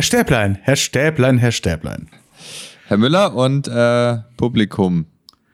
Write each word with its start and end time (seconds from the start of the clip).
Herr 0.00 0.04
Stäblein, 0.04 0.58
Herr 0.62 0.76
Stäblein, 0.76 1.36
Herr 1.36 1.52
Stäblein. 1.52 2.08
Herr 2.86 2.96
Müller 2.96 3.34
und 3.34 3.68
äh, 3.68 4.16
Publikum. 4.38 5.04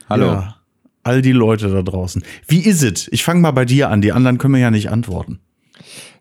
Hallo. 0.08 0.26
Ja, 0.26 0.56
all 1.02 1.20
die 1.20 1.32
Leute 1.32 1.68
da 1.68 1.82
draußen. 1.82 2.22
Wie 2.46 2.60
ist 2.60 2.84
es? 2.84 3.08
Ich 3.08 3.24
fange 3.24 3.40
mal 3.40 3.50
bei 3.50 3.64
dir 3.64 3.90
an. 3.90 4.02
Die 4.02 4.12
anderen 4.12 4.38
können 4.38 4.52
mir 4.52 4.60
ja 4.60 4.70
nicht 4.70 4.88
antworten. 4.88 5.40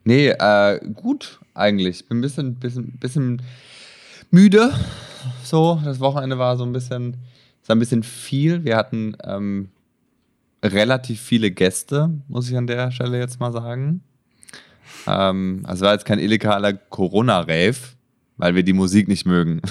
Nee, 0.05 0.29
äh, 0.29 0.79
gut 0.95 1.39
eigentlich. 1.53 1.99
Ich 1.99 2.07
bin 2.07 2.17
ein 2.17 2.21
bisschen, 2.21 2.55
bisschen, 2.55 2.97
bisschen 2.97 3.43
müde. 4.31 4.73
So, 5.43 5.79
das 5.85 5.99
Wochenende 5.99 6.39
war 6.39 6.57
so 6.57 6.63
ein 6.63 6.73
bisschen, 6.73 7.17
ist 7.61 7.69
ein 7.69 7.77
bisschen 7.77 8.01
viel. 8.01 8.63
Wir 8.63 8.75
hatten 8.75 9.15
ähm, 9.23 9.69
relativ 10.63 11.21
viele 11.21 11.51
Gäste, 11.51 12.09
muss 12.27 12.49
ich 12.49 12.57
an 12.57 12.65
der 12.65 12.89
Stelle 12.89 13.19
jetzt 13.19 13.39
mal 13.39 13.51
sagen. 13.51 14.01
Ähm, 15.05 15.61
also 15.67 15.85
war 15.85 15.93
jetzt 15.93 16.05
kein 16.05 16.17
illegaler 16.17 16.73
Corona-Rave, 16.73 17.75
weil 18.37 18.55
wir 18.55 18.63
die 18.63 18.73
Musik 18.73 19.07
nicht 19.07 19.25
mögen. 19.25 19.61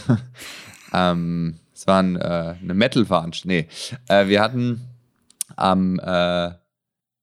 ähm, 0.93 1.59
es 1.75 1.87
war 1.87 2.03
ein, 2.03 2.17
äh, 2.17 2.55
eine 2.61 2.75
Metal-Veranstaltung. 2.75 3.51
Nee, 3.51 3.69
äh, 4.09 4.29
wir 4.29 4.41
hatten 4.41 4.83
am 5.57 5.99
äh, 5.99 6.51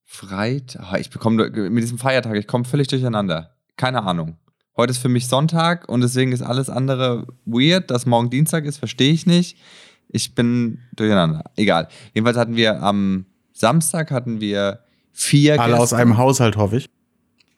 Freitag, 0.03 0.87
oh, 0.91 0.95
ich 0.97 1.09
bekomme 1.09 1.49
mit 1.69 1.83
diesem 1.83 1.97
Feiertag, 1.97 2.35
ich 2.35 2.47
komme 2.47 2.65
völlig 2.65 2.87
durcheinander. 2.87 3.55
Keine 3.77 4.03
Ahnung. 4.03 4.37
Heute 4.75 4.91
ist 4.91 4.99
für 4.99 5.09
mich 5.09 5.27
Sonntag 5.27 5.87
und 5.89 6.01
deswegen 6.01 6.31
ist 6.31 6.41
alles 6.41 6.69
andere 6.69 7.27
weird. 7.45 7.91
Dass 7.91 8.05
morgen 8.05 8.29
Dienstag 8.29 8.65
ist, 8.65 8.77
verstehe 8.77 9.11
ich 9.11 9.25
nicht. 9.25 9.57
Ich 10.07 10.35
bin 10.35 10.79
durcheinander. 10.95 11.43
Egal. 11.55 11.87
Jedenfalls 12.13 12.37
hatten 12.37 12.55
wir 12.55 12.81
am 12.81 13.25
Samstag 13.53 14.11
hatten 14.11 14.41
wir 14.41 14.79
vier 15.11 15.61
Alle 15.61 15.73
Gäste. 15.73 15.83
aus 15.83 15.93
einem 15.93 16.17
Haushalt, 16.17 16.57
hoffe 16.57 16.77
ich. 16.77 16.89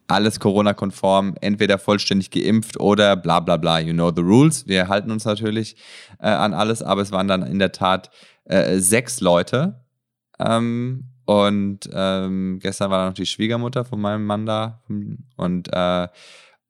Alles 0.07 0.39
Corona-konform, 0.39 1.35
entweder 1.41 1.77
vollständig 1.77 2.29
geimpft 2.31 2.79
oder 2.79 3.15
bla 3.15 3.39
bla 3.39 3.57
bla. 3.57 3.79
You 3.79 3.93
know 3.93 4.11
the 4.13 4.21
rules. 4.21 4.67
Wir 4.67 4.87
halten 4.87 5.11
uns 5.11 5.25
natürlich 5.25 5.75
äh, 6.19 6.27
an 6.27 6.53
alles, 6.53 6.81
aber 6.81 7.01
es 7.01 7.11
waren 7.11 7.27
dann 7.27 7.43
in 7.43 7.59
der 7.59 7.71
Tat 7.71 8.09
äh, 8.45 8.79
sechs 8.79 9.21
Leute. 9.21 9.81
Ähm, 10.39 11.05
und 11.25 11.89
ähm, 11.93 12.59
gestern 12.61 12.91
war 12.91 13.07
noch 13.07 13.13
die 13.13 13.25
Schwiegermutter 13.25 13.85
von 13.85 14.01
meinem 14.01 14.25
Mann 14.25 14.45
da. 14.45 14.81
Und 15.37 15.69
äh, 15.71 16.07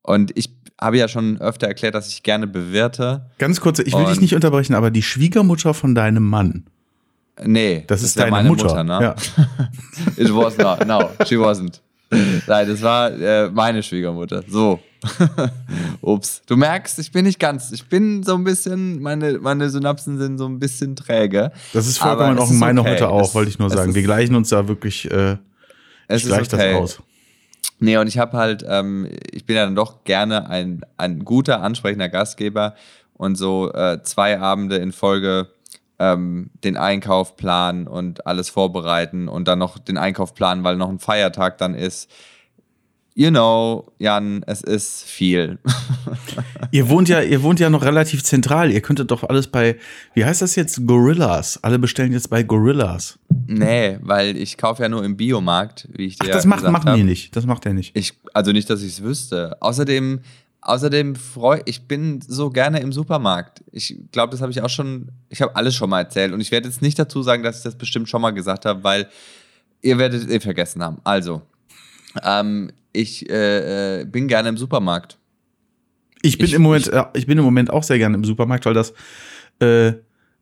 und 0.06 0.36
ich 0.36 0.50
habe 0.80 0.98
ja 0.98 1.08
schon 1.08 1.40
öfter 1.40 1.66
erklärt, 1.66 1.94
dass 1.94 2.08
ich 2.08 2.22
gerne 2.22 2.46
bewirte. 2.46 3.30
Ganz 3.38 3.60
kurz, 3.60 3.78
ich 3.78 3.94
will 3.94 4.04
dich 4.04 4.20
nicht 4.20 4.34
unterbrechen, 4.34 4.74
aber 4.74 4.90
die 4.90 5.02
Schwiegermutter 5.02 5.72
von 5.72 5.94
deinem 5.94 6.28
Mann. 6.28 6.66
Nee, 7.42 7.84
das, 7.86 8.00
das 8.00 8.10
ist 8.10 8.18
deine 8.18 8.30
meine 8.30 8.48
Mutter, 8.48 8.64
Mutter 8.64 8.84
ne? 8.84 9.00
Ja. 9.00 9.14
It 10.16 10.32
was 10.34 10.56
not, 10.58 10.86
no, 10.86 11.10
she 11.26 11.36
wasn't. 11.36 11.80
Nein, 12.10 12.68
das 12.68 12.82
war 12.82 13.10
äh, 13.12 13.50
meine 13.50 13.82
Schwiegermutter. 13.82 14.42
So. 14.48 14.80
Ups. 16.00 16.42
Du 16.46 16.56
merkst, 16.56 16.98
ich 16.98 17.12
bin 17.12 17.24
nicht 17.24 17.38
ganz. 17.38 17.72
Ich 17.72 17.86
bin 17.88 18.22
so 18.22 18.34
ein 18.34 18.44
bisschen, 18.44 19.02
meine, 19.02 19.38
meine 19.38 19.68
Synapsen 19.68 20.18
sind 20.18 20.38
so 20.38 20.46
ein 20.46 20.58
bisschen 20.58 20.96
träge. 20.96 21.52
Das 21.72 21.86
ist 21.86 21.98
vollkommen 21.98 22.38
auch 22.38 22.50
meine 22.50 22.80
okay. 22.80 22.92
Mutter 22.92 23.10
auch, 23.10 23.34
wollte 23.34 23.50
ich 23.50 23.58
nur 23.58 23.70
sagen. 23.70 23.94
Wir 23.94 24.02
gleichen 24.02 24.34
uns 24.34 24.48
da 24.48 24.66
wirklich. 24.68 25.10
Äh, 25.10 25.36
es 26.08 26.24
gleich 26.24 26.52
okay. 26.52 26.72
das 26.72 26.80
aus. 26.80 27.02
Nee, 27.80 27.96
und 27.96 28.06
ich 28.06 28.18
habe 28.18 28.36
halt, 28.36 28.64
ähm, 28.66 29.08
ich 29.30 29.44
bin 29.46 29.56
ja 29.56 29.64
dann 29.64 29.74
doch 29.74 30.04
gerne 30.04 30.48
ein, 30.48 30.82
ein 30.96 31.24
guter, 31.24 31.60
ansprechender 31.60 32.08
Gastgeber 32.08 32.74
und 33.14 33.36
so 33.36 33.72
äh, 33.72 34.02
zwei 34.02 34.38
Abende 34.38 34.76
in 34.76 34.92
Folge 34.92 35.48
ähm, 36.12 36.50
den 36.62 36.76
Einkauf 36.76 37.36
planen 37.36 37.86
und 37.86 38.26
alles 38.26 38.50
vorbereiten 38.50 39.28
und 39.28 39.48
dann 39.48 39.58
noch 39.58 39.78
den 39.78 39.96
Einkauf 39.96 40.34
planen, 40.34 40.64
weil 40.64 40.76
noch 40.76 40.90
ein 40.90 40.98
Feiertag 40.98 41.58
dann 41.58 41.74
ist 41.74 42.10
you 43.14 43.30
know, 43.30 43.86
Jan, 43.98 44.42
es 44.46 44.60
ist 44.60 45.04
viel. 45.04 45.58
ihr 46.72 46.88
wohnt 46.88 47.08
ja, 47.08 47.20
ihr 47.20 47.42
wohnt 47.42 47.60
ja 47.60 47.70
noch 47.70 47.84
relativ 47.84 48.24
zentral. 48.24 48.70
Ihr 48.72 48.80
könntet 48.80 49.10
doch 49.10 49.22
alles 49.22 49.46
bei, 49.46 49.76
wie 50.14 50.24
heißt 50.24 50.42
das 50.42 50.56
jetzt? 50.56 50.86
Gorillas. 50.86 51.62
Alle 51.62 51.78
bestellen 51.78 52.12
jetzt 52.12 52.28
bei 52.28 52.42
Gorillas. 52.42 53.18
Nee, 53.46 53.98
weil 54.02 54.36
ich 54.36 54.58
kaufe 54.58 54.82
ja 54.82 54.88
nur 54.88 55.04
im 55.04 55.16
Biomarkt, 55.16 55.88
wie 55.92 56.06
ich 56.06 56.18
dir 56.18 56.28
Ach, 56.28 56.34
das 56.34 56.44
macht, 56.44 56.64
machen 56.64 56.96
die 56.96 57.04
nicht. 57.04 57.36
Das 57.36 57.46
macht 57.46 57.64
er 57.66 57.72
nicht. 57.72 57.96
Ich, 57.96 58.14
also 58.32 58.52
nicht, 58.52 58.68
dass 58.68 58.82
ich 58.82 58.94
es 58.94 59.02
wüsste. 59.02 59.56
Außerdem, 59.60 60.20
außerdem 60.64 61.14
freue 61.14 61.62
ich 61.66 61.86
bin 61.86 62.20
so 62.26 62.50
gerne 62.50 62.80
im 62.80 62.92
Supermarkt. 62.92 63.62
Ich 63.70 63.96
glaube, 64.10 64.32
das 64.32 64.40
habe 64.40 64.50
ich 64.50 64.62
auch 64.62 64.70
schon, 64.70 65.12
ich 65.28 65.42
habe 65.42 65.54
alles 65.54 65.74
schon 65.74 65.90
mal 65.90 66.00
erzählt 66.00 66.32
und 66.32 66.40
ich 66.40 66.50
werde 66.50 66.68
jetzt 66.68 66.82
nicht 66.82 66.98
dazu 66.98 67.22
sagen, 67.22 67.42
dass 67.42 67.58
ich 67.58 67.62
das 67.62 67.76
bestimmt 67.76 68.08
schon 68.08 68.22
mal 68.22 68.30
gesagt 68.30 68.64
habe, 68.64 68.82
weil 68.82 69.08
ihr 69.82 69.98
werdet 69.98 70.22
es 70.22 70.28
eh 70.28 70.40
vergessen 70.40 70.82
haben. 70.82 70.98
Also, 71.04 71.42
ähm, 72.22 72.72
ich 72.92 73.28
äh, 73.28 74.00
äh, 74.00 74.04
bin 74.04 74.26
gerne 74.28 74.48
im 74.48 74.56
Supermarkt. 74.56 75.18
Ich 76.22 76.38
bin 76.38 76.46
ich, 76.46 76.54
im 76.54 76.62
Moment, 76.62 76.88
ich, 76.88 77.20
ich, 77.20 77.26
bin 77.26 77.36
im 77.36 77.44
Moment 77.44 77.70
auch 77.70 77.82
sehr 77.82 77.98
gerne 77.98 78.16
im 78.16 78.24
Supermarkt, 78.24 78.64
weil 78.64 78.72
das, 78.72 78.94
äh, 79.58 79.92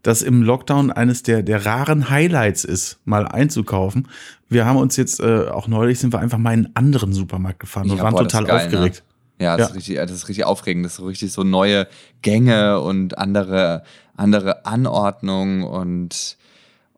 das 0.02 0.22
im 0.22 0.42
Lockdown 0.42 0.92
eines 0.92 1.22
der, 1.24 1.42
der 1.42 1.66
raren 1.66 2.08
Highlights 2.08 2.64
ist, 2.64 3.00
mal 3.04 3.26
einzukaufen. 3.26 4.08
Wir 4.48 4.64
haben 4.64 4.76
uns 4.76 4.96
jetzt, 4.96 5.18
äh, 5.20 5.48
auch 5.48 5.66
neulich 5.66 5.98
sind 5.98 6.12
wir 6.12 6.20
einfach 6.20 6.38
mal 6.38 6.52
in 6.52 6.66
einen 6.66 6.76
anderen 6.76 7.12
Supermarkt 7.12 7.58
gefahren 7.58 7.90
und 7.90 7.96
ja, 7.96 8.04
waren 8.04 8.12
boah, 8.12 8.22
total 8.22 8.44
geil, 8.44 8.56
ne? 8.58 8.64
aufgeregt. 8.64 9.02
Ne? 9.04 9.11
Ja, 9.40 9.56
das, 9.56 9.68
ja. 9.68 9.70
Ist 9.70 9.76
richtig, 9.76 9.96
das 9.96 10.10
ist 10.10 10.28
richtig 10.28 10.44
aufregend. 10.44 10.84
Das 10.84 10.92
ist 10.92 10.98
so 10.98 11.06
richtig 11.06 11.32
so 11.32 11.42
neue 11.42 11.86
Gänge 12.22 12.80
und 12.80 13.18
andere, 13.18 13.82
andere 14.16 14.66
Anordnungen 14.66 15.64
und, 15.64 16.36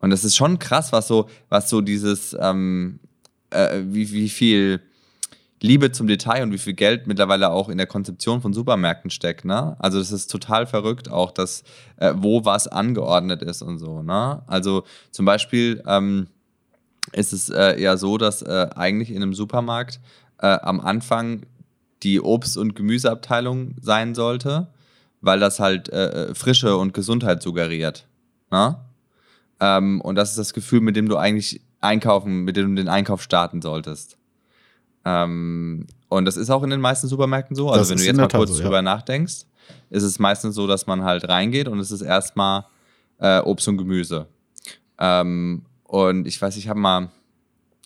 und 0.00 0.10
das 0.10 0.24
ist 0.24 0.36
schon 0.36 0.58
krass, 0.58 0.92
was 0.92 1.08
so, 1.08 1.28
was 1.48 1.70
so 1.70 1.80
dieses, 1.80 2.36
ähm, 2.38 3.00
äh, 3.50 3.80
wie, 3.84 4.12
wie 4.12 4.28
viel 4.28 4.80
Liebe 5.64 5.92
zum 5.92 6.06
Detail 6.06 6.42
und 6.42 6.52
wie 6.52 6.58
viel 6.58 6.74
Geld 6.74 7.06
mittlerweile 7.06 7.50
auch 7.50 7.70
in 7.70 7.78
der 7.78 7.86
Konzeption 7.86 8.42
von 8.42 8.52
Supermärkten 8.52 9.10
steckt. 9.10 9.46
Ne? 9.46 9.76
Also 9.78 9.98
das 9.98 10.12
ist 10.12 10.30
total 10.30 10.66
verrückt 10.66 11.10
auch, 11.10 11.30
dass 11.30 11.64
äh, 11.96 12.12
wo 12.14 12.44
was 12.44 12.68
angeordnet 12.68 13.40
ist 13.40 13.62
und 13.62 13.78
so. 13.78 14.02
Ne? 14.02 14.42
Also 14.46 14.84
zum 15.10 15.24
Beispiel 15.24 15.82
ähm, 15.86 16.26
ist 17.12 17.32
es 17.32 17.48
äh, 17.48 17.80
ja 17.80 17.96
so, 17.96 18.18
dass 18.18 18.42
äh, 18.42 18.68
eigentlich 18.74 19.10
in 19.10 19.22
einem 19.22 19.32
Supermarkt 19.32 20.00
äh, 20.38 20.48
am 20.48 20.80
Anfang 20.80 21.46
die 22.04 22.20
Obst- 22.20 22.56
und 22.56 22.76
Gemüseabteilung 22.76 23.74
sein 23.80 24.14
sollte, 24.14 24.68
weil 25.20 25.40
das 25.40 25.58
halt 25.58 25.88
äh, 25.88 26.34
Frische 26.34 26.76
und 26.76 26.94
Gesundheit 26.94 27.42
suggeriert. 27.42 28.06
Ne? 28.50 28.76
Ähm, 29.60 30.00
und 30.00 30.14
das 30.16 30.30
ist 30.30 30.38
das 30.38 30.52
Gefühl, 30.52 30.80
mit 30.80 30.96
dem 30.96 31.08
du 31.08 31.16
eigentlich 31.16 31.62
einkaufen, 31.80 32.44
mit 32.44 32.56
dem 32.56 32.76
du 32.76 32.82
den 32.82 32.88
Einkauf 32.88 33.22
starten 33.22 33.62
solltest. 33.62 34.18
Ähm, 35.04 35.86
und 36.08 36.24
das 36.24 36.36
ist 36.36 36.50
auch 36.50 36.62
in 36.62 36.70
den 36.70 36.80
meisten 36.80 37.08
Supermärkten 37.08 37.56
so. 37.56 37.70
Also 37.70 37.80
das 37.80 37.90
wenn 37.90 37.98
du 37.98 38.04
jetzt 38.04 38.16
mal 38.16 38.28
kurz 38.28 38.50
so, 38.50 38.62
drüber 38.62 38.76
ja. 38.76 38.82
nachdenkst, 38.82 39.46
ist 39.90 40.02
es 40.02 40.18
meistens 40.18 40.54
so, 40.54 40.66
dass 40.66 40.86
man 40.86 41.02
halt 41.02 41.28
reingeht 41.28 41.68
und 41.68 41.78
es 41.78 41.90
ist 41.90 42.02
erstmal 42.02 42.66
äh, 43.18 43.40
Obst 43.40 43.66
und 43.68 43.78
Gemüse. 43.78 44.26
Ähm, 44.98 45.62
und 45.84 46.26
ich 46.26 46.40
weiß, 46.40 46.56
ich 46.56 46.68
habe 46.68 46.78
mal, 46.78 47.10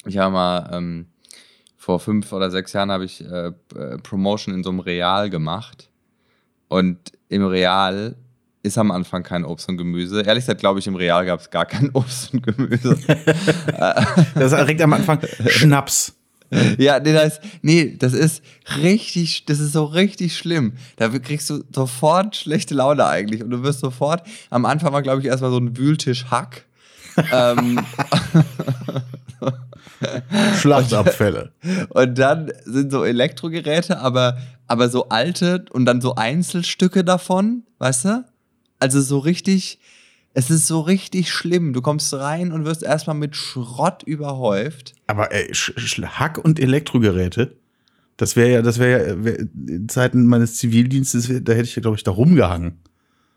ich 0.05 0.19
habe 0.19 0.33
mal 0.33 0.71
ähm, 0.73 1.07
vor 1.89 2.01
fünf 2.01 2.35
oder 2.35 2.51
sechs 2.51 2.75
Jahren 2.75 2.93
habe 2.93 3.07
ich 3.07 3.25
äh, 3.25 3.47
äh, 3.47 3.97
Promotion 4.03 4.55
in 4.55 4.63
so 4.63 4.69
einem 4.69 4.81
Real 4.81 5.31
gemacht. 5.31 5.89
Und 6.69 6.99
im 7.31 7.47
Real 7.47 8.15
ist 8.63 8.77
am 8.77 8.91
Anfang 8.91 9.23
kein 9.23 9.43
Obst 9.43 9.71
und 9.71 9.79
Gemüse. 9.79 10.21
Ehrlich 10.21 10.45
gesagt, 10.45 10.61
glaube 10.61 10.81
ich, 10.81 10.87
im 10.87 10.97
Real 10.97 11.25
gab 11.25 11.41
es 11.41 11.49
gar 11.49 11.65
kein 11.65 11.89
Obst 11.95 12.35
und 12.35 12.43
Gemüse. 12.43 12.99
das 14.35 14.53
ist 14.53 14.59
direkt 14.59 14.83
am 14.83 14.93
Anfang 14.93 15.21
Schnaps. 15.47 16.15
Ja, 16.77 17.01
nee, 17.01 17.15
das, 17.15 17.41
nee, 17.63 17.97
das 17.99 18.13
ist 18.13 18.43
richtig, 18.77 19.47
das 19.47 19.59
ist 19.59 19.73
so 19.73 19.87
richtig 19.87 20.37
schlimm. 20.37 20.75
Da 20.97 21.09
kriegst 21.09 21.49
du 21.49 21.65
sofort 21.75 22.37
schlechte 22.37 22.75
Laune 22.75 23.07
eigentlich 23.07 23.43
und 23.43 23.49
du 23.49 23.63
wirst 23.63 23.81
sofort, 23.81 24.25
am 24.51 24.67
Anfang 24.67 24.93
war, 24.93 25.01
glaube 25.01 25.23
ich, 25.23 25.27
erstmal 25.27 25.53
so 25.53 25.59
ein 25.59 25.79
Wühltisch-Hack. 25.79 26.67
ähm, 27.33 27.81
Schlachtabfälle. 30.61 31.53
Und, 31.91 32.19
dann 32.19 32.53
sind 32.65 32.93
so 32.93 33.05
Elektrogeräte, 33.05 33.99
aber, 33.99 34.39
aber 34.67 34.89
so 34.89 35.09
alte 35.09 35.65
und 35.71 35.85
dann 35.87 36.01
so 36.01 36.15
Einzelstücke 36.15 37.05
davon, 37.05 37.65
weißt 37.79 38.05
du? 38.07 38.25
Also 38.81 39.01
so 39.01 39.19
richtig, 39.19 39.79
es 40.35 40.51
ist 40.51 40.67
so 40.67 40.81
richtig 40.81 41.31
schlimm. 41.31 41.73
Du 41.73 41.83
kommst 41.83 42.13
rein 42.15 42.53
und 42.53 42.65
wirst 42.65 42.83
erstmal 42.83 43.17
mit 43.17 43.35
Schrott 43.37 44.03
überhäuft. 44.05 44.95
Aber 45.07 45.33
ey, 45.33 45.53
Hack- 45.53 46.39
und 46.39 46.61
Elektrogeräte, 46.61 47.57
das 48.17 48.37
wäre 48.37 48.51
ja, 48.51 48.63
das 48.63 48.79
wäre 48.79 49.09
ja, 49.09 49.25
wär, 49.25 49.39
in 49.39 49.89
Zeiten 49.89 50.27
meines 50.27 50.57
Zivildienstes, 50.57 51.29
da 51.43 51.53
hätte 51.53 51.65
ich 51.65 51.77
ja, 51.77 51.83
glaube 51.83 51.97
ich, 51.97 52.05
da 52.05 52.11
rumgehangen. 52.11 52.79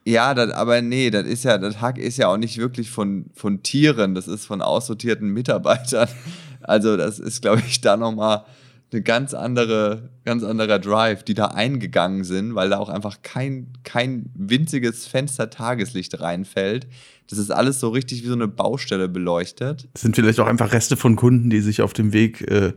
Ja, 0.06 0.34
das, 0.34 0.52
aber 0.52 0.82
nee, 0.82 1.12
das 1.12 1.26
ist 1.26 1.44
ja, 1.44 1.58
das 1.58 1.80
Hack 1.80 1.98
ist 1.98 2.18
ja 2.18 2.28
auch 2.28 2.38
nicht 2.38 2.58
wirklich 2.58 2.90
von, 2.90 3.26
von 3.34 3.62
Tieren, 3.62 4.16
das 4.16 4.28
ist 4.28 4.46
von 4.46 4.62
aussortierten 4.62 5.30
Mitarbeitern. 5.30 6.10
Also, 6.64 6.96
das 6.96 7.18
ist, 7.18 7.42
glaube 7.42 7.64
ich, 7.68 7.82
da 7.82 7.98
nochmal 7.98 8.46
eine 8.92 9.02
ganz 9.02 9.34
andere, 9.34 10.12
ganz 10.26 10.44
anderer 10.44 10.78
Drive, 10.78 11.24
die 11.24 11.34
da 11.34 11.48
eingegangen 11.48 12.24
sind, 12.24 12.54
weil 12.54 12.70
da 12.70 12.78
auch 12.78 12.90
einfach 12.90 13.24
kein, 13.24 13.74
kein 13.84 14.30
winziges 14.36 15.08
Fenster 15.08 15.50
Tageslicht 15.50 16.20
reinfällt. 16.22 16.88
Das 17.28 17.40
ist 17.40 17.50
alles 17.50 17.80
so 17.80 17.90
richtig 17.90 18.24
wie 18.24 18.28
so 18.28 18.34
eine 18.34 18.48
Baustelle 18.48 19.10
beleuchtet. 19.10 19.88
Das 19.94 20.04
sind 20.04 20.16
vielleicht 20.16 20.40
auch 20.40 20.48
einfach 20.48 20.72
Reste 20.72 20.98
von 20.98 21.16
Kunden, 21.16 21.50
die 21.50 21.62
sich 21.62 21.82
auf 21.82 21.94
dem 21.94 22.14
Weg 22.14 22.42
äh, 22.42 22.74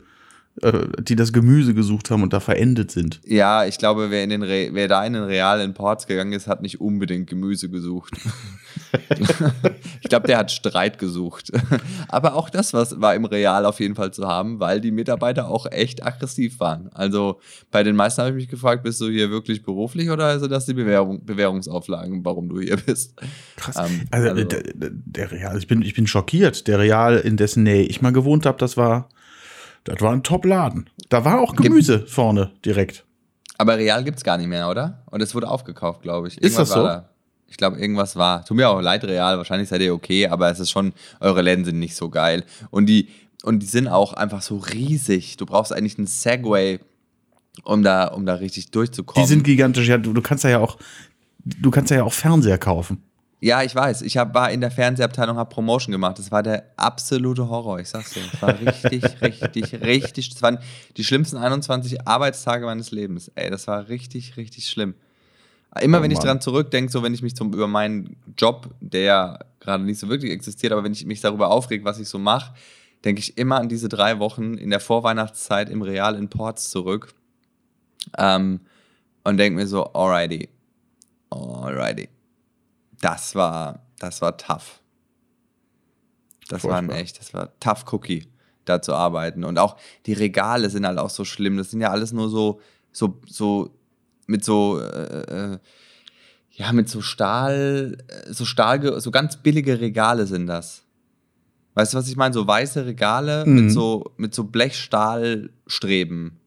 die 0.57 1.17
das 1.17 1.33
Gemüse 1.33 1.75
gesucht 1.75 2.11
haben 2.11 2.23
und 2.23 2.33
da 2.33 2.39
verendet 2.39 2.93
sind. 2.93 3.21
Ja, 3.27 3.65
ich 3.65 3.77
glaube, 3.77 4.11
wer, 4.11 4.23
in 4.23 4.31
den 4.31 4.43
Re 4.45 4.69
wer 4.73 4.87
da 4.87 5.05
in 5.05 5.15
den 5.15 5.25
realen 5.25 5.75
Ports 5.75 6.07
gegangen 6.07 6.33
ist, 6.33 6.47
hat 6.47 6.63
nicht 6.63 6.81
unbedingt 6.81 7.29
Gemüse 7.29 7.69
gesucht. 7.69 8.15
ich 10.01 10.09
glaube, 10.09 10.29
der 10.29 10.39
hat 10.39 10.53
Streit 10.53 10.99
gesucht. 10.99 11.51
Aber 12.07 12.35
auch 12.35 12.51
das 12.51 12.73
was 12.73 13.01
war 13.01 13.17
im 13.17 13.25
Real 13.25 13.67
auf 13.67 13.81
jeden 13.81 13.97
Fall 13.97 14.13
zu 14.13 14.29
haben, 14.29 14.61
weil 14.61 14.81
die 14.81 14.93
Mitarbeiter 14.93 15.49
auch 15.49 15.67
echt 15.67 16.07
aggressiv 16.07 16.61
waren. 16.61 16.89
Also 16.93 17.41
bei 17.73 17.83
den 17.83 17.97
meisten 17.97 18.21
habe 18.23 18.31
ich 18.31 18.37
mich 18.37 18.49
gefragt, 18.49 18.85
bist 18.85 19.01
du 19.01 19.09
hier 19.09 19.31
wirklich 19.31 19.65
beruflich 19.65 20.09
oder 20.11 20.39
sind 20.39 20.53
das 20.53 20.67
die 20.67 20.75
Bewährung, 20.75 21.25
Bewährungsauflagen, 21.25 22.25
warum 22.25 22.49
du 22.49 22.61
hier 22.61 22.77
bist? 22.77 23.15
Krass. 23.57 23.77
Ähm, 23.77 24.03
also, 24.13 24.29
also 24.29 24.45
der, 24.45 24.63
der, 24.73 25.33
Real, 25.33 25.59
ich 25.59 25.67
bin, 25.67 25.83
ich 25.83 25.95
bin 25.95 26.07
schockiert. 26.07 26.69
Der 26.69 26.79
Real, 26.79 27.17
in 27.17 27.37
dessen 27.37 27.65
Nähe 27.65 27.83
ich 27.83 28.03
mal 28.03 28.13
gewohnt 28.13 28.47
habe, 28.47 28.59
das 28.59 28.77
war, 28.77 29.09
das 29.85 30.01
war 30.01 30.13
ein 30.13 30.23
Top-Laden. 30.23 30.91
Da 31.09 31.25
war 31.25 31.41
auch 31.41 31.55
Gemüse 31.55 31.99
Gibt 31.99 32.11
vorne 32.11 32.51
direkt. 32.65 33.05
Aber 33.59 33.77
Real 33.77 34.03
gibt 34.03 34.19
es 34.19 34.25
gar 34.25 34.37
nicht 34.37 34.49
mehr, 34.49 34.69
oder? 34.69 35.05
Und 35.11 35.23
es 35.23 35.35
wurde 35.35 35.49
aufgekauft, 35.49 36.03
glaube 36.03 36.29
ich. 36.29 36.43
Irgendwas 36.43 36.51
ist 36.51 36.59
das 36.59 36.69
so? 36.71 36.83
Da. 36.83 37.09
Ich 37.47 37.57
glaube, 37.57 37.79
irgendwas 37.79 38.17
war. 38.17 38.45
Tut 38.45 38.57
mir 38.57 38.69
auch 38.69 38.81
leid, 38.81 39.05
Real. 39.05 39.37
Wahrscheinlich 39.37 39.69
seid 39.69 39.81
ihr 39.81 39.95
okay, 39.95 40.27
aber 40.27 40.51
es 40.51 40.59
ist 40.59 40.71
schon, 40.71 40.93
eure 41.21 41.43
Läden 41.43 41.65
sind 41.65 41.79
nicht 41.79 41.95
so 41.95 42.09
geil. 42.11 42.45
Und 42.71 42.87
die, 42.87 43.11
und 43.45 43.61
die 43.61 43.67
sind 43.67 43.87
auch 43.87 44.15
einfach 44.15 44.43
so 44.43 44.57
riesig. 44.57 45.37
Du 45.37 45.47
brauchst 45.47 45.73
eigentlich 45.73 45.99
einen 45.99 46.09
Segway, 46.09 46.81
um 47.63 47.83
da, 47.83 48.09
um 48.09 48.27
da 48.27 48.35
richtig 48.35 48.71
durchzukommen. 48.71 49.25
Die 49.25 49.33
sind 49.33 49.45
gigantisch. 49.45 49.87
Ja, 49.87 49.99
du, 49.99 50.13
du 50.13 50.23
kannst 50.23 50.43
ja 50.45 50.59
auch, 50.59 50.79
du 51.45 51.71
kannst 51.71 51.91
ja 51.91 52.03
auch 52.03 52.13
Fernseher 52.13 52.59
kaufen. 52.59 53.03
Ja, 53.45 53.63
ich 53.63 53.75
weiß. 53.75 54.01
Ich 54.01 54.17
hab, 54.17 54.33
war 54.33 54.51
in 54.51 54.63
der 54.63 54.71
Fernsehabteilung, 54.71 55.37
habe 55.37 55.51
Promotion 55.51 55.93
gemacht. 55.93 56.19
Das 56.19 56.33
war 56.33 56.43
der 56.43 56.65
absolute 56.79 57.47
Horror. 57.47 57.79
Ich 57.79 57.91
sag's 57.91 58.15
dir. 58.15 58.23
Das 58.33 58.41
war 58.41 58.59
richtig, 58.59 59.05
richtig, 59.21 59.83
richtig. 59.83 60.31
Das 60.31 60.41
waren 60.41 60.57
die 60.97 61.05
schlimmsten 61.05 61.37
21 61.37 62.09
Arbeitstage 62.09 62.65
meines 62.65 62.91
Lebens. 62.91 63.31
Ey, 63.35 63.51
das 63.51 63.67
war 63.67 63.91
richtig, 63.91 64.39
richtig 64.39 64.67
schlimm. 64.67 64.95
Immer 65.79 65.99
oh, 65.99 66.03
wenn 66.03 66.11
ich 66.11 66.17
Mann. 66.21 66.27
dran 66.27 66.41
zurückdenke, 66.41 66.91
so 66.91 67.03
wenn 67.03 67.13
ich 67.13 67.21
mich 67.21 67.37
zum, 67.37 67.53
über 67.53 67.67
meinen 67.67 68.17
Job, 68.39 68.71
der 68.81 69.03
ja 69.03 69.39
gerade 69.61 69.85
nicht 69.85 70.01
so 70.01 70.09
wirklich 70.09 70.33
existiert, 70.33 70.73
aber 70.73 70.83
wenn 70.83 70.93
ich 70.93 71.05
mich 71.05 71.21
darüber 71.21 71.51
aufrege, 71.51 71.85
was 71.85 71.99
ich 71.99 72.09
so 72.09 72.19
mache, 72.19 72.55
denke 73.05 73.21
ich 73.21 73.37
immer 73.37 73.59
an 73.59 73.69
diese 73.69 73.91
drei 73.91 74.21
Wochen 74.21 74.55
in 74.55 74.71
der 74.71 74.81
Vorweihnachtszeit 74.81 75.69
im 75.69 75.83
Real 75.83 76.15
in 76.15 76.31
Ports 76.31 76.71
zurück 76.71 77.13
ähm, 78.17 78.61
und 79.23 79.37
denke 79.37 79.61
mir 79.61 79.67
so, 79.67 79.85
alrighty, 79.93 80.49
alrighty. 81.29 82.09
Das 83.05 83.35
war, 83.35 83.85
das 83.99 84.23
war 84.23 84.39
tough. 84.39 84.81
Das 86.49 86.63
Furchtbar. 86.63 86.71
war 86.71 86.79
ein 86.79 86.91
echt, 86.91 87.21
das 87.21 87.35
war 87.35 87.53
tough 87.61 87.85
Cookie, 87.93 88.27
da 88.65 88.81
zu 88.81 88.95
arbeiten. 88.95 89.45
Und 89.45 89.59
auch 89.59 89.77
die 90.07 90.15
Regale 90.15 90.71
sind 90.71 90.87
halt 90.87 90.99
auch 90.99 91.11
so 91.11 91.27
schlimm. 91.27 91.59
Das 91.59 91.71
sind 91.71 91.83
ja 91.83 91.91
alles 91.91 92.15
nur 92.15 92.31
so, 92.31 92.63
so, 92.93 93.21
so 93.27 93.77
mit 94.27 94.43
so, 94.43 94.81
äh, 94.81 95.53
äh, 95.53 95.59
ja, 96.53 96.73
mit 96.73 96.89
so 96.89 97.03
Stahl, 97.03 97.99
so 98.31 98.47
Stahl, 98.47 98.99
so 99.03 99.11
ganz 99.11 99.37
billige 99.37 99.81
Regale 99.81 100.27
sind 100.27 100.47
das. 100.47 100.85
Weißt 101.75 101.93
du, 101.93 101.99
was 101.99 102.09
ich 102.09 102.17
meine? 102.17 102.33
So 102.33 102.47
weiße 102.47 102.87
Regale 102.87 103.45
mhm. 103.45 103.55
mit 103.55 103.73
so, 103.73 104.15
mit 104.17 104.35
so 104.35 104.45
Blechstahlstreben. 104.45 106.41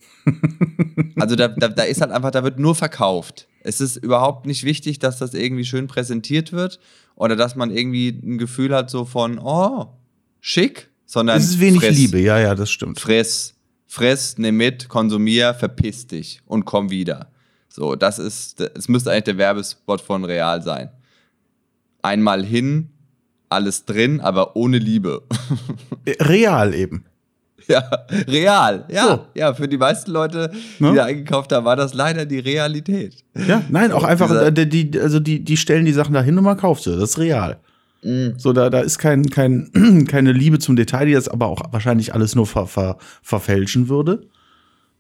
Also 1.16 1.36
da, 1.36 1.48
da, 1.48 1.68
da 1.68 1.84
ist 1.84 2.02
halt 2.02 2.12
einfach, 2.12 2.32
da 2.32 2.44
wird 2.44 2.60
nur 2.60 2.76
verkauft. 2.76 3.48
Es 3.62 3.82
ist 3.82 3.98
überhaupt 3.98 4.46
nicht 4.46 4.64
wichtig, 4.64 5.00
dass 5.00 5.20
das 5.20 5.34
irgendwie 5.34 5.66
schön 5.66 5.88
präsentiert 5.88 6.54
wird 6.54 6.80
oder 7.16 7.36
dass 7.36 7.56
man 7.56 7.72
irgendwie 7.72 8.10
ein 8.10 8.38
Gefühl 8.38 8.74
hat 8.74 8.90
so 8.90 9.06
von, 9.06 9.40
oh, 9.40 9.88
schick, 10.40 10.90
sondern 11.06 11.38
es 11.38 11.52
ist 11.52 11.60
wenig 11.60 11.82
friss, 11.82 11.98
Liebe, 11.98 12.20
ja, 12.20 12.40
ja, 12.40 12.56
das 12.56 12.70
stimmt. 12.72 13.00
Friss, 13.00 13.56
friss, 13.86 14.38
nimm 14.38 14.58
mit, 14.58 14.90
konsumier, 14.90 15.54
verpiss 15.54 16.08
dich 16.08 16.42
und 16.46 16.66
komm 16.66 16.90
wieder. 16.90 17.32
So, 17.70 17.96
das 17.96 18.20
ist, 18.20 18.60
es 18.60 18.88
müsste 18.88 19.12
eigentlich 19.12 19.26
der 19.26 19.38
Werbespot 19.38 20.02
von 20.02 20.26
Real 20.26 20.62
sein. 20.64 20.90
Einmal 22.02 22.46
hin, 22.46 22.90
alles 23.50 23.86
drin, 23.86 24.20
aber 24.20 24.56
ohne 24.56 24.78
Liebe. 24.78 25.24
Real 26.08 26.74
eben. 26.74 27.06
Ja, 27.68 27.84
real. 28.28 28.86
Ja, 28.90 29.08
so. 29.08 29.28
ja, 29.34 29.54
für 29.54 29.68
die 29.68 29.78
meisten 29.78 30.12
Leute, 30.12 30.52
die 30.80 30.84
ne? 30.84 30.96
da 30.96 31.06
eingekauft 31.06 31.52
haben, 31.52 31.66
war 31.66 31.76
das 31.76 31.94
leider 31.94 32.26
die 32.26 32.40
Realität. 32.40 33.26
Ja, 33.48 33.64
nein, 33.70 33.92
auch 33.92 34.04
einfach, 34.04 34.32
äh, 34.32 34.52
die, 34.52 34.98
also 35.00 35.20
die, 35.20 35.44
die 35.44 35.58
stellen 35.58 35.84
die 35.86 35.92
Sachen 35.92 36.14
da 36.14 36.22
hin 36.22 36.38
und 36.38 36.44
man 36.44 36.58
kauft 36.58 36.84
sie. 36.84 36.92
Das 36.92 37.10
ist 37.12 37.18
real. 37.18 37.60
Mhm. 38.04 38.36
So, 38.38 38.54
da, 38.54 38.70
da 38.70 38.82
ist 38.82 39.00
kein, 39.00 39.30
kein, 39.30 40.06
keine 40.08 40.32
Liebe 40.32 40.60
zum 40.60 40.76
Detail, 40.76 41.08
die 41.08 41.14
das 41.14 41.28
aber 41.28 41.48
auch 41.48 41.62
wahrscheinlich 41.72 42.14
alles 42.14 42.36
nur 42.36 42.48
ver, 42.48 42.68
ver, 42.68 42.98
verfälschen 43.22 43.90
würde. 43.90 44.28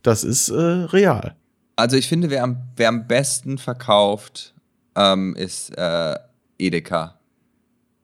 Das 0.01 0.23
ist 0.23 0.49
äh, 0.49 0.55
real. 0.55 1.35
Also 1.75 1.95
ich 1.95 2.07
finde, 2.07 2.29
wer 2.29 2.43
am, 2.43 2.57
wer 2.75 2.89
am 2.89 3.07
besten 3.07 3.57
verkauft, 3.57 4.55
ähm, 4.95 5.35
ist 5.35 5.77
äh, 5.77 6.15
Edeka. 6.57 7.19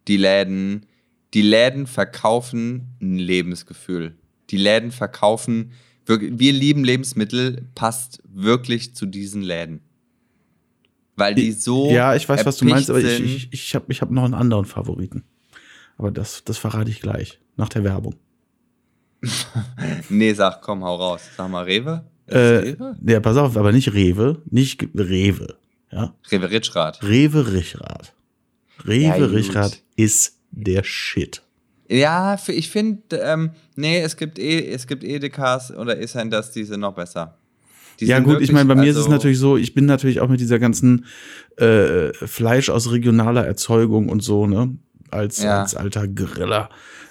Die 0.07 0.17
Läden, 0.17 0.85
die 1.33 1.41
Läden 1.41 1.87
verkaufen 1.87 2.95
ein 3.01 3.17
Lebensgefühl. 3.17 4.15
Die 4.53 4.59
Läden 4.59 4.91
verkaufen, 4.91 5.71
wir 6.05 6.53
lieben 6.53 6.83
Lebensmittel, 6.83 7.67
passt 7.73 8.21
wirklich 8.31 8.93
zu 8.93 9.07
diesen 9.07 9.41
Läden. 9.41 9.81
Weil 11.15 11.33
die 11.33 11.51
so. 11.53 11.89
Ja, 11.89 12.13
ich 12.13 12.29
weiß, 12.29 12.45
was 12.45 12.57
du 12.57 12.65
meinst, 12.65 12.91
aber 12.91 12.99
ich, 12.99 13.19
ich, 13.19 13.47
ich 13.51 13.73
habe 13.73 13.85
ich 13.89 14.01
hab 14.01 14.11
noch 14.11 14.23
einen 14.23 14.35
anderen 14.35 14.65
Favoriten. 14.65 15.23
Aber 15.97 16.11
das, 16.11 16.43
das 16.43 16.59
verrate 16.59 16.91
ich 16.91 17.01
gleich, 17.01 17.39
nach 17.57 17.69
der 17.69 17.83
Werbung. 17.83 18.13
nee, 20.09 20.33
sag, 20.33 20.61
komm, 20.61 20.83
hau 20.83 20.97
raus. 20.97 21.23
Sag 21.35 21.49
mal, 21.49 21.63
Rewe? 21.63 22.05
Äh, 22.27 22.75
ja, 23.05 23.19
pass 23.19 23.37
auf, 23.37 23.57
aber 23.57 23.71
nicht 23.71 23.95
Rewe, 23.95 24.43
nicht 24.51 24.87
Rewe. 24.93 25.55
Ja? 25.91 26.13
Rewe 26.31 26.51
Richrad. 26.51 27.01
Rewe 27.01 27.53
Richrad. 27.53 28.13
Rewe 28.85 29.19
ja, 29.19 29.25
Richrad 29.25 29.81
ist 29.95 30.37
der 30.51 30.83
Shit. 30.83 31.41
Ja, 31.87 32.37
ich 32.47 32.69
finde, 32.69 33.17
ähm, 33.17 33.51
nee, 33.75 33.99
es 34.01 34.15
gibt, 34.15 34.39
e, 34.39 34.71
es 34.71 34.87
gibt 34.87 35.03
Edekas 35.03 35.75
oder 35.75 35.99
E-Centers, 35.99 36.51
die 36.51 36.63
sind 36.63 36.79
noch 36.79 36.95
besser. 36.95 37.37
Die 37.99 38.05
ja, 38.05 38.19
gut, 38.19 38.33
wirklich, 38.33 38.49
ich 38.49 38.53
meine, 38.53 38.67
bei 38.67 38.75
mir 38.75 38.81
also 38.81 38.91
ist 38.91 38.97
es 38.97 39.03
also 39.05 39.11
natürlich 39.11 39.39
so, 39.39 39.57
ich 39.57 39.73
bin 39.73 39.85
natürlich 39.85 40.19
auch 40.19 40.29
mit 40.29 40.39
dieser 40.39 40.59
ganzen 40.59 41.05
äh, 41.57 42.13
Fleisch 42.13 42.69
aus 42.69 42.91
regionaler 42.91 43.45
Erzeugung 43.45 44.09
und 44.09 44.23
so, 44.23 44.47
ne, 44.47 44.75
als, 45.11 45.43
ja. 45.43 45.61
als 45.61 45.75
alter 45.75 46.07
Griller, 46.07 46.69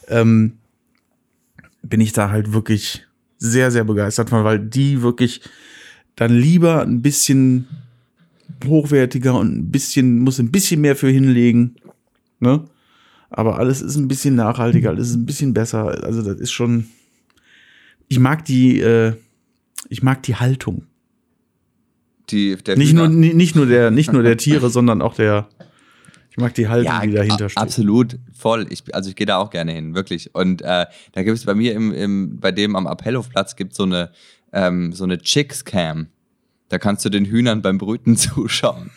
ähm, 0.08 0.58
bin 1.82 2.00
ich 2.00 2.12
da 2.12 2.30
halt 2.30 2.52
wirklich 2.52 3.06
sehr, 3.38 3.70
sehr 3.70 3.84
begeistert 3.84 4.30
von, 4.30 4.44
weil 4.44 4.58
die 4.58 5.02
wirklich 5.02 5.42
dann 6.16 6.32
lieber 6.32 6.82
ein 6.82 7.02
bisschen 7.02 7.68
hochwertiger 8.64 9.34
und 9.34 9.56
ein 9.56 9.70
bisschen, 9.70 10.20
muss 10.20 10.38
ein 10.38 10.50
bisschen 10.50 10.80
mehr 10.80 10.96
für 10.96 11.08
hinlegen, 11.08 11.76
ne? 12.40 12.64
Aber 13.32 13.58
alles 13.58 13.80
ist 13.80 13.96
ein 13.96 14.08
bisschen 14.08 14.34
nachhaltiger, 14.34 14.90
alles 14.90 15.10
ist 15.10 15.16
ein 15.16 15.26
bisschen 15.26 15.54
besser. 15.54 16.04
Also 16.04 16.22
das 16.22 16.40
ist 16.40 16.52
schon. 16.52 16.86
Ich 18.08 18.18
mag 18.18 18.44
die, 18.44 18.80
äh, 18.80 19.14
ich 19.88 20.02
mag 20.02 20.22
die 20.22 20.36
Haltung. 20.36 20.86
Die, 22.30 22.56
der 22.56 22.76
nicht, 22.76 22.94
nur, 22.94 23.08
nicht, 23.08 23.56
nur 23.56 23.66
der, 23.66 23.90
nicht 23.90 24.12
nur 24.12 24.22
der 24.22 24.36
Tiere, 24.38 24.70
sondern 24.70 25.02
auch 25.02 25.14
der, 25.14 25.48
ich 26.30 26.36
mag 26.36 26.54
die 26.54 26.68
Haltung, 26.68 26.92
ja, 26.92 27.00
die 27.00 27.12
dahinter 27.12 27.48
steht. 27.48 27.62
Absolut, 27.62 28.18
voll. 28.32 28.66
Ich, 28.70 28.94
also 28.94 29.10
ich 29.10 29.16
gehe 29.16 29.26
da 29.26 29.38
auch 29.38 29.50
gerne 29.50 29.72
hin, 29.72 29.94
wirklich. 29.94 30.34
Und 30.34 30.62
äh, 30.62 30.86
da 31.12 31.22
gibt 31.22 31.36
es 31.36 31.44
bei 31.44 31.54
mir 31.54 31.74
im, 31.74 31.92
im, 31.92 32.38
bei 32.38 32.52
dem 32.52 32.76
am 32.76 32.86
Appellhofplatz 32.86 33.56
gibt 33.56 33.74
so 33.74 33.82
eine 33.82 34.10
ähm, 34.52 34.92
so 34.92 35.04
eine 35.04 35.18
Chicks 35.18 35.64
Cam. 35.64 36.08
Da 36.68 36.78
kannst 36.78 37.04
du 37.04 37.08
den 37.08 37.24
Hühnern 37.24 37.62
beim 37.62 37.78
Brüten 37.78 38.16
zuschauen. 38.16 38.90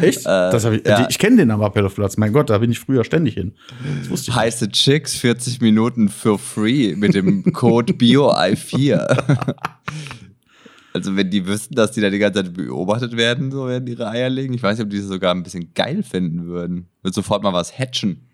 Echt? 0.00 0.20
Äh, 0.20 0.22
das 0.24 0.64
ich 0.64 0.86
ja. 0.86 1.06
ich 1.08 1.18
kenne 1.18 1.36
den 1.36 1.50
am 1.50 1.62
Appellhofplatz. 1.62 2.16
Mein 2.16 2.32
Gott, 2.32 2.50
da 2.50 2.58
bin 2.58 2.70
ich 2.70 2.78
früher 2.78 3.04
ständig 3.04 3.34
hin. 3.34 3.54
Das 4.00 4.10
wusste 4.10 4.30
ich 4.30 4.36
Heiße 4.36 4.66
nicht. 4.66 4.76
Chicks 4.76 5.16
40 5.16 5.60
Minuten 5.60 6.08
for 6.08 6.38
free 6.38 6.94
mit 6.94 7.14
dem 7.14 7.52
Code 7.52 7.92
BioI4. 7.98 9.56
Also 10.92 11.16
wenn 11.16 11.30
die 11.30 11.46
wüssten, 11.46 11.74
dass 11.74 11.92
die 11.92 12.00
da 12.02 12.10
die 12.10 12.18
ganze 12.18 12.44
Zeit 12.44 12.54
beobachtet 12.54 13.16
werden, 13.16 13.50
so 13.50 13.66
werden 13.66 13.86
ihre 13.86 14.08
Eier 14.08 14.28
legen. 14.28 14.52
Ich 14.52 14.62
weiß 14.62 14.76
nicht, 14.76 14.84
ob 14.84 14.90
die 14.90 14.98
das 14.98 15.06
sogar 15.06 15.34
ein 15.34 15.42
bisschen 15.42 15.72
geil 15.74 16.02
finden 16.02 16.46
würden. 16.46 16.88
Wird 17.02 17.14
sofort 17.14 17.42
mal 17.42 17.54
was 17.54 17.78
hatchen. 17.78 18.28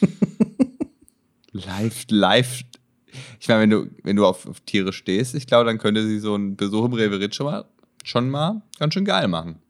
live, 1.52 2.06
live. 2.10 2.62
Ich 3.40 3.48
meine, 3.48 3.62
wenn 3.62 3.70
du, 3.70 3.86
wenn 4.02 4.16
du 4.16 4.26
auf, 4.26 4.46
auf 4.48 4.60
Tiere 4.60 4.92
stehst, 4.92 5.34
ich 5.36 5.46
glaube, 5.46 5.64
dann 5.64 5.78
könnte 5.78 6.06
sie 6.06 6.18
so 6.18 6.34
einen 6.34 6.56
Besuch 6.56 6.86
im 6.86 6.92
Reverit 6.92 7.34
schon 7.34 7.46
mal, 7.46 7.64
schon 8.04 8.30
mal 8.30 8.62
ganz 8.78 8.94
schön 8.94 9.04
geil 9.04 9.28
machen. 9.28 9.60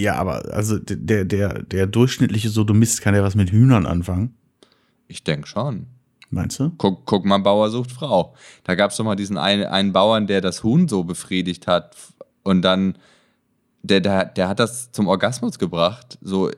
Ja, 0.00 0.14
aber 0.14 0.54
also 0.54 0.78
der, 0.78 1.26
der, 1.26 1.62
der 1.62 1.86
durchschnittliche 1.86 2.48
Sodomist 2.48 3.02
kann 3.02 3.14
ja 3.14 3.22
was 3.22 3.34
mit 3.34 3.50
Hühnern 3.50 3.84
anfangen. 3.84 4.34
Ich 5.06 5.22
denke 5.22 5.46
schon. 5.46 5.86
Meinst 6.30 6.58
du? 6.58 6.72
Guck, 6.78 7.04
guck 7.04 7.26
mal, 7.26 7.36
Bauer 7.38 7.68
sucht 7.68 7.92
Frau. 7.92 8.34
Da 8.64 8.74
gab 8.74 8.90
es 8.90 8.96
doch 8.96 9.04
mal 9.04 9.16
diesen 9.16 9.36
einen, 9.36 9.64
einen 9.64 9.92
Bauern, 9.92 10.26
der 10.26 10.40
das 10.40 10.64
Huhn 10.64 10.88
so 10.88 11.04
befriedigt 11.04 11.66
hat 11.66 11.94
und 12.42 12.62
dann 12.62 12.96
der, 13.82 14.00
der, 14.00 14.24
der 14.24 14.48
hat 14.48 14.60
das 14.60 14.92
zum 14.92 15.08
Orgasmus 15.08 15.58
gebracht, 15.58 16.16
so 16.22 16.50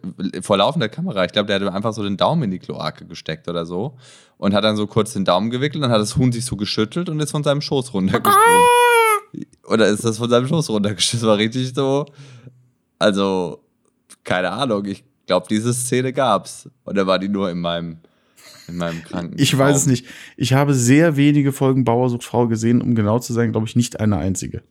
vor 0.43 0.59
laufender 0.59 0.89
Kamera. 0.89 1.25
Ich 1.25 1.33
glaube, 1.33 1.47
der 1.49 1.59
hat 1.59 1.75
einfach 1.75 1.93
so 1.93 2.05
den 2.05 2.17
Daumen 2.17 2.45
in 2.45 2.51
die 2.53 2.61
Kloake 2.61 3.05
gesteckt 3.07 3.49
oder 3.49 3.67
so 3.67 3.97
und 4.37 4.55
hat 4.55 4.63
dann 4.63 4.77
so 4.77 4.87
kurz 4.87 5.15
den 5.15 5.25
Daumen 5.25 5.51
gewickelt, 5.51 5.83
dann 5.83 5.91
hat 5.91 6.01
das 6.01 6.17
Huhn 6.17 6.31
sich 6.31 6.45
so 6.45 6.57
geschüttelt 6.57 7.09
und 7.09 7.19
ist 7.19 7.33
von 7.33 7.43
seinem 7.43 7.63
Schoß 7.63 7.95
runtergesprungen. 7.95 8.63
oder 9.65 9.89
ist 9.89 10.05
das 10.05 10.19
von 10.19 10.31
seinem 10.31 10.47
Schoß 10.47 10.71
runtergesprungen? 10.71 11.21
Das 11.21 11.29
war 11.29 11.39
richtig 11.39 11.75
so, 11.75 12.07
also, 12.99 13.65
keine 14.25 14.51
Ahnung, 14.51 14.85
ich 14.85 15.05
glaube, 15.27 15.47
diese 15.49 15.73
Szene 15.75 16.13
gab's. 16.13 16.69
Oder 16.85 17.07
war 17.07 17.19
die 17.19 17.29
nur 17.29 17.51
in 17.51 17.61
meinem, 17.61 17.99
in 18.69 18.77
meinem 18.77 19.03
Kranken? 19.03 19.39
Ich 19.39 19.57
weiß 19.57 19.77
es 19.77 19.87
nicht. 19.87 20.07
Ich 20.37 20.53
habe 20.53 20.75
sehr 20.75 21.17
wenige 21.17 21.53
Folgen 21.53 21.85
Bauersucht 21.85 22.25
Frau 22.25 22.47
gesehen, 22.47 22.81
um 22.81 22.95
genau 22.95 23.19
zu 23.19 23.33
sein, 23.33 23.53
glaube 23.53 23.67
ich, 23.67 23.77
nicht 23.77 24.01
eine 24.01 24.17
einzige. 24.17 24.63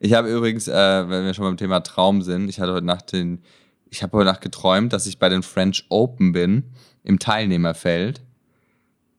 Ich 0.00 0.14
habe 0.14 0.32
übrigens, 0.32 0.68
äh, 0.68 1.08
wenn 1.08 1.24
wir 1.24 1.34
schon 1.34 1.44
beim 1.44 1.56
Thema 1.56 1.80
Traum 1.80 2.22
sind, 2.22 2.48
ich 2.48 2.60
hatte 2.60 2.72
heute 2.72 2.86
Nacht 2.86 3.12
den, 3.12 3.42
ich 3.90 4.02
habe 4.02 4.16
heute 4.16 4.26
Nacht 4.26 4.40
geträumt, 4.40 4.92
dass 4.92 5.06
ich 5.06 5.18
bei 5.18 5.28
den 5.28 5.42
French 5.42 5.86
Open 5.88 6.32
bin, 6.32 6.64
im 7.02 7.18
Teilnehmerfeld. 7.18 8.22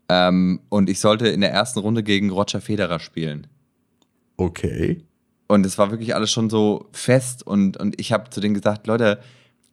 Ähm, 0.09 0.61
und 0.69 0.89
ich 0.89 0.99
sollte 0.99 1.27
in 1.27 1.41
der 1.41 1.51
ersten 1.51 1.79
Runde 1.79 2.03
gegen 2.03 2.29
Roger 2.29 2.61
Federer 2.61 2.99
spielen. 2.99 3.47
Okay. 4.37 5.06
Und 5.47 5.65
es 5.65 5.77
war 5.77 5.91
wirklich 5.91 6.13
alles 6.13 6.31
schon 6.31 6.49
so 6.49 6.87
fest 6.91 7.45
und, 7.45 7.77
und 7.77 7.99
ich 7.99 8.11
habe 8.11 8.29
zu 8.29 8.41
denen 8.41 8.53
gesagt, 8.53 8.85
Leute, 8.85 9.19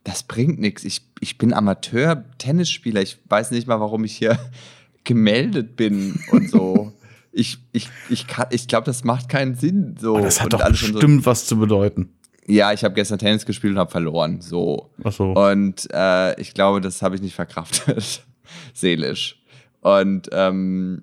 das 0.05 0.23
bringt 0.23 0.61
nichts. 0.61 0.85
Ich, 0.85 1.03
ich 1.21 1.39
bin 1.39 1.53
Amateur-Tennisspieler. 1.53 3.03
Ich 3.03 3.19
weiß 3.29 3.51
nicht 3.51 3.67
mal, 3.67 3.81
warum 3.81 4.05
ich 4.05 4.17
hier 4.17 4.39
gemeldet 5.05 5.77
bin 5.77 6.21
und 6.31 6.51
so. 6.51 6.93
ich, 7.33 7.59
ich, 7.73 7.89
ich, 8.09 8.27
ich 8.51 8.69
glaube, 8.69 8.85
das 8.85 9.03
macht 9.03 9.29
keinen 9.29 9.57
Sinn. 9.57 9.97
So. 9.99 10.17
Aber 10.17 10.25
das 10.25 10.41
hat 10.41 10.55
und 10.55 10.61
doch 10.61 10.69
bestimmt 10.69 11.25
so, 11.25 11.27
was 11.27 11.47
zu 11.47 11.59
bedeuten. 11.59 12.11
Ja, 12.47 12.73
ich 12.73 12.85
habe 12.85 12.95
gestern 12.95 13.19
Tennis 13.19 13.47
gespielt 13.47 13.73
und 13.73 13.79
habe 13.79 13.91
verloren. 13.91 14.41
So. 14.41 14.91
Ach 15.03 15.13
so. 15.13 15.33
Und 15.33 15.89
äh, 15.93 16.39
ich 16.41 16.55
glaube, 16.55 16.81
das 16.81 17.03
habe 17.03 17.17
ich 17.17 17.23
nicht 17.23 17.35
verkraftet. 17.35 18.23
Seelisch. 18.75 19.43
Und 19.81 20.29
ähm, 20.33 21.03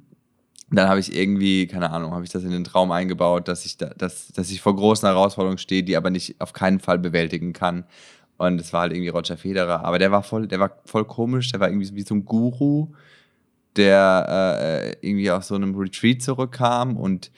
dann 0.78 0.90
habe 0.90 1.00
ich 1.00 1.16
irgendwie, 1.16 1.68
keine 1.68 1.92
Ahnung, 1.92 2.14
habe 2.14 2.24
ich 2.24 2.32
das 2.32 2.44
in 2.44 2.52
den 2.52 2.64
Traum 2.64 2.92
eingebaut, 2.92 3.48
dass 3.48 3.66
ich, 3.66 3.78
da, 3.78 3.88
dass, 3.98 4.30
dass 4.30 4.50
ich 4.50 4.62
vor 4.62 4.76
großen 4.76 5.08
Herausforderungen 5.08 5.58
stehe, 5.58 5.84
die 5.84 5.98
aber 5.98 6.10
nicht 6.10 6.40
auf 6.40 6.54
keinen 6.54 6.80
Fall 6.80 7.00
bewältigen 7.00 7.54
kann. 7.54 7.86
Und 8.38 8.60
es 8.60 8.74
war 8.74 8.82
halt 8.82 8.94
irgendwie 8.94 9.10
Roger 9.10 9.38
Federer. 9.38 9.84
Aber 9.86 10.00
der 10.00 10.12
war 10.12 10.24
voll, 10.24 10.48
der 10.48 10.60
war 10.60 10.78
voll 10.86 11.06
komisch, 11.06 11.52
der 11.52 11.60
war 11.60 11.70
irgendwie 11.70 11.94
wie 11.94 12.02
so 12.02 12.16
ein 12.16 12.26
Guru 12.26 12.90
der 13.76 14.96
äh, 15.02 15.08
irgendwie 15.08 15.32
aus 15.32 15.48
so 15.48 15.56
einem 15.56 15.76
Retreat 15.76 16.22
zurückkam 16.22 16.98
und 16.98 17.32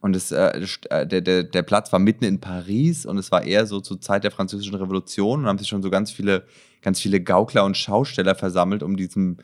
und 0.00 0.30
äh, 0.30 0.64
äh, 0.90 1.06
der, 1.08 1.20
der, 1.20 1.42
der 1.42 1.62
Platz 1.62 1.92
war 1.92 1.98
mitten 1.98 2.22
in 2.22 2.38
Paris 2.38 3.04
und 3.04 3.18
es 3.18 3.32
war 3.32 3.42
eher 3.42 3.66
so 3.66 3.80
zur 3.80 4.00
Zeit 4.00 4.22
der 4.22 4.30
Französischen 4.30 4.76
Revolution 4.76 5.40
und 5.40 5.46
haben 5.46 5.58
sich 5.58 5.66
schon 5.66 5.82
so 5.82 5.90
ganz 5.90 6.12
viele, 6.12 6.44
ganz 6.82 7.00
viele 7.00 7.20
Gaukler 7.20 7.64
und 7.64 7.76
Schausteller 7.76 8.36
versammelt, 8.36 8.84
um 8.84 8.96
diesem, 8.96 9.38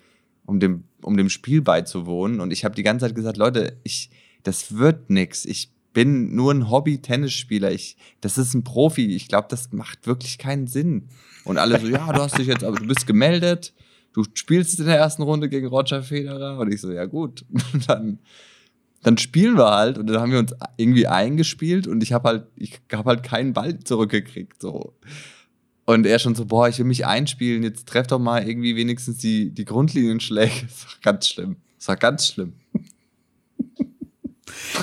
um 0.46 0.60
dem, 0.60 0.84
um 1.02 1.16
dem 1.16 1.30
Spiel 1.30 1.62
beizuwohnen. 1.62 2.40
Und 2.40 2.52
ich 2.52 2.64
habe 2.64 2.74
die 2.74 2.82
ganze 2.82 3.06
Zeit 3.06 3.14
gesagt, 3.14 3.36
Leute, 3.36 3.78
ich, 3.82 4.10
das 4.42 4.76
wird 4.76 5.10
nix. 5.10 5.44
Ich 5.44 5.72
bin 5.92 6.34
nur 6.34 6.52
ein 6.52 6.70
Hobby-Tennisspieler. 6.70 7.70
Das 8.20 8.38
ist 8.38 8.54
ein 8.54 8.64
Profi. 8.64 9.14
Ich 9.14 9.28
glaube, 9.28 9.48
das 9.50 9.72
macht 9.72 10.06
wirklich 10.06 10.38
keinen 10.38 10.66
Sinn. 10.66 11.08
Und 11.44 11.58
alle 11.58 11.80
so, 11.80 11.86
ja, 11.86 12.12
du 12.12 12.20
hast 12.20 12.38
dich 12.38 12.46
jetzt, 12.46 12.64
aber 12.64 12.76
du 12.76 12.86
bist 12.86 13.06
gemeldet 13.06 13.72
du 14.14 14.24
spielst 14.32 14.78
in 14.78 14.86
der 14.86 14.96
ersten 14.96 15.22
Runde 15.22 15.48
gegen 15.50 15.66
Roger 15.66 16.02
Federer. 16.02 16.58
Und 16.58 16.72
ich 16.72 16.80
so, 16.80 16.90
ja 16.90 17.04
gut, 17.04 17.44
dann, 17.86 18.20
dann 19.02 19.18
spielen 19.18 19.58
wir 19.58 19.70
halt. 19.70 19.98
Und 19.98 20.06
dann 20.06 20.20
haben 20.20 20.32
wir 20.32 20.38
uns 20.38 20.54
irgendwie 20.78 21.06
eingespielt 21.06 21.86
und 21.86 22.02
ich 22.02 22.14
habe 22.14 22.28
halt, 22.28 22.46
ich 22.56 22.80
habe 22.92 23.10
halt 23.10 23.22
keinen 23.22 23.52
Ball 23.52 23.78
zurückgekriegt. 23.80 24.62
So. 24.62 24.94
Und 25.86 26.06
er 26.06 26.18
schon 26.18 26.34
so, 26.34 26.46
boah, 26.46 26.68
ich 26.68 26.78
will 26.78 26.86
mich 26.86 27.04
einspielen, 27.06 27.62
jetzt 27.62 27.86
treff 27.86 28.06
doch 28.06 28.18
mal 28.18 28.46
irgendwie 28.48 28.74
wenigstens 28.74 29.18
die, 29.18 29.50
die 29.50 29.64
Grundlinienschläge. 29.64 30.52
Das 30.66 30.86
war 30.86 30.96
ganz 31.02 31.28
schlimm. 31.28 31.56
Das 31.78 31.88
war 31.88 31.96
ganz 31.96 32.26
schlimm. 32.26 32.52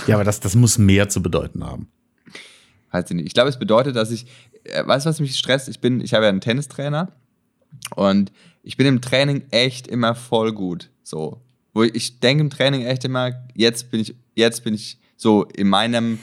Ja, 0.07 0.15
aber 0.15 0.23
das, 0.23 0.39
das 0.39 0.55
muss 0.55 0.77
mehr 0.77 1.09
zu 1.09 1.21
bedeuten 1.21 1.63
haben. 1.63 1.87
Weiß 2.91 3.05
ich 3.09 3.15
nicht. 3.15 3.27
Ich 3.27 3.33
glaube, 3.33 3.49
es 3.49 3.57
bedeutet, 3.57 3.95
dass 3.95 4.11
ich, 4.11 4.25
äh, 4.63 4.85
weißt 4.85 5.05
du, 5.05 5.09
was 5.09 5.19
mich 5.19 5.37
stresst? 5.37 5.69
Ich 5.69 5.79
bin, 5.79 6.01
ich 6.01 6.13
habe 6.13 6.25
ja 6.25 6.29
einen 6.29 6.41
Tennistrainer 6.41 7.11
und 7.95 8.31
ich 8.63 8.77
bin 8.77 8.85
im 8.87 9.01
Training 9.01 9.43
echt 9.51 9.87
immer 9.87 10.13
voll 10.15 10.53
gut. 10.53 10.89
So. 11.03 11.41
Wo 11.73 11.83
ich 11.83 12.19
denke 12.19 12.43
im 12.43 12.49
Training 12.49 12.83
echt 12.83 13.05
immer, 13.05 13.45
jetzt 13.55 13.91
bin 13.91 14.01
ich, 14.01 14.15
jetzt 14.35 14.63
bin 14.63 14.73
ich 14.73 14.99
so 15.15 15.45
in 15.45 15.69
meinem, 15.69 16.19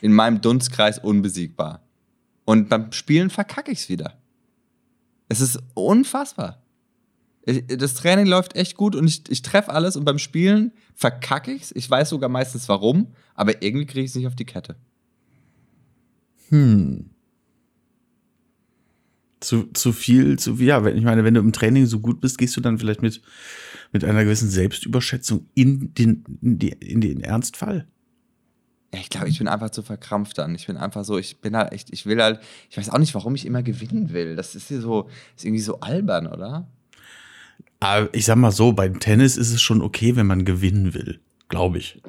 in 0.00 0.12
meinem 0.12 0.40
Dunstkreis 0.40 0.98
unbesiegbar. 0.98 1.87
Und 2.48 2.70
beim 2.70 2.92
Spielen 2.92 3.28
verkacke 3.28 3.70
ich 3.70 3.80
es 3.80 3.88
wieder. 3.90 4.14
Es 5.28 5.42
ist 5.42 5.58
unfassbar. 5.74 6.62
Das 7.44 7.94
Training 7.94 8.26
läuft 8.26 8.56
echt 8.56 8.74
gut 8.74 8.96
und 8.96 9.06
ich, 9.06 9.30
ich 9.30 9.42
treffe 9.42 9.70
alles 9.70 9.96
und 9.96 10.06
beim 10.06 10.18
Spielen 10.18 10.72
verkacke 10.94 11.52
ich 11.52 11.64
es. 11.64 11.76
Ich 11.76 11.90
weiß 11.90 12.08
sogar 12.08 12.30
meistens 12.30 12.66
warum, 12.70 13.08
aber 13.34 13.62
irgendwie 13.62 13.84
kriege 13.84 14.04
ich 14.04 14.12
es 14.12 14.14
nicht 14.14 14.26
auf 14.26 14.34
die 14.34 14.46
Kette. 14.46 14.76
Hm 16.48 17.10
zu, 19.40 19.70
zu 19.72 19.92
viel, 19.92 20.38
zu 20.38 20.54
ja, 20.54 20.84
ich 20.86 21.04
meine, 21.04 21.24
wenn 21.24 21.34
du 21.34 21.40
im 21.40 21.52
Training 21.52 21.86
so 21.86 22.00
gut 22.00 22.20
bist, 22.20 22.38
gehst 22.38 22.56
du 22.56 22.60
dann 22.60 22.78
vielleicht 22.78 23.02
mit, 23.02 23.22
mit 23.92 24.04
einer 24.04 24.24
gewissen 24.24 24.50
Selbstüberschätzung 24.50 25.48
in 25.54 25.94
den, 25.94 26.24
in, 26.42 26.58
die, 26.58 26.70
in 26.70 27.00
den 27.00 27.20
Ernstfall. 27.20 27.86
Ich 28.90 29.10
glaube, 29.10 29.28
ich 29.28 29.38
bin 29.38 29.48
einfach 29.48 29.70
zu 29.70 29.82
verkrampft 29.82 30.38
dann. 30.38 30.54
Ich 30.54 30.66
bin 30.66 30.76
einfach 30.76 31.04
so, 31.04 31.18
ich 31.18 31.40
bin 31.40 31.56
halt 31.56 31.72
echt, 31.72 31.90
ich 31.92 32.06
will 32.06 32.22
halt, 32.22 32.40
ich 32.70 32.78
weiß 32.78 32.90
auch 32.90 32.98
nicht, 32.98 33.14
warum 33.14 33.34
ich 33.34 33.44
immer 33.44 33.62
gewinnen 33.62 34.12
will. 34.12 34.34
Das 34.34 34.54
ist 34.54 34.68
hier 34.68 34.80
so, 34.80 35.08
ist 35.36 35.44
irgendwie 35.44 35.62
so 35.62 35.80
albern, 35.80 36.26
oder? 36.26 36.66
Aber 37.80 38.12
ich 38.14 38.24
sag 38.24 38.36
mal 38.36 38.50
so, 38.50 38.72
beim 38.72 38.98
Tennis 38.98 39.36
ist 39.36 39.52
es 39.52 39.60
schon 39.60 39.82
okay, 39.82 40.16
wenn 40.16 40.26
man 40.26 40.44
gewinnen 40.44 40.94
will, 40.94 41.20
glaube 41.48 41.78
ich. 41.78 42.00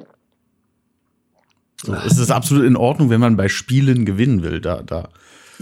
So, 1.82 1.94
es 1.94 2.18
ist 2.18 2.30
absolut 2.30 2.64
in 2.64 2.76
Ordnung, 2.76 3.10
wenn 3.10 3.20
man 3.20 3.36
bei 3.36 3.48
Spielen 3.48 4.04
gewinnen 4.04 4.42
will. 4.42 4.60
Da, 4.60 4.82
da 4.82 5.10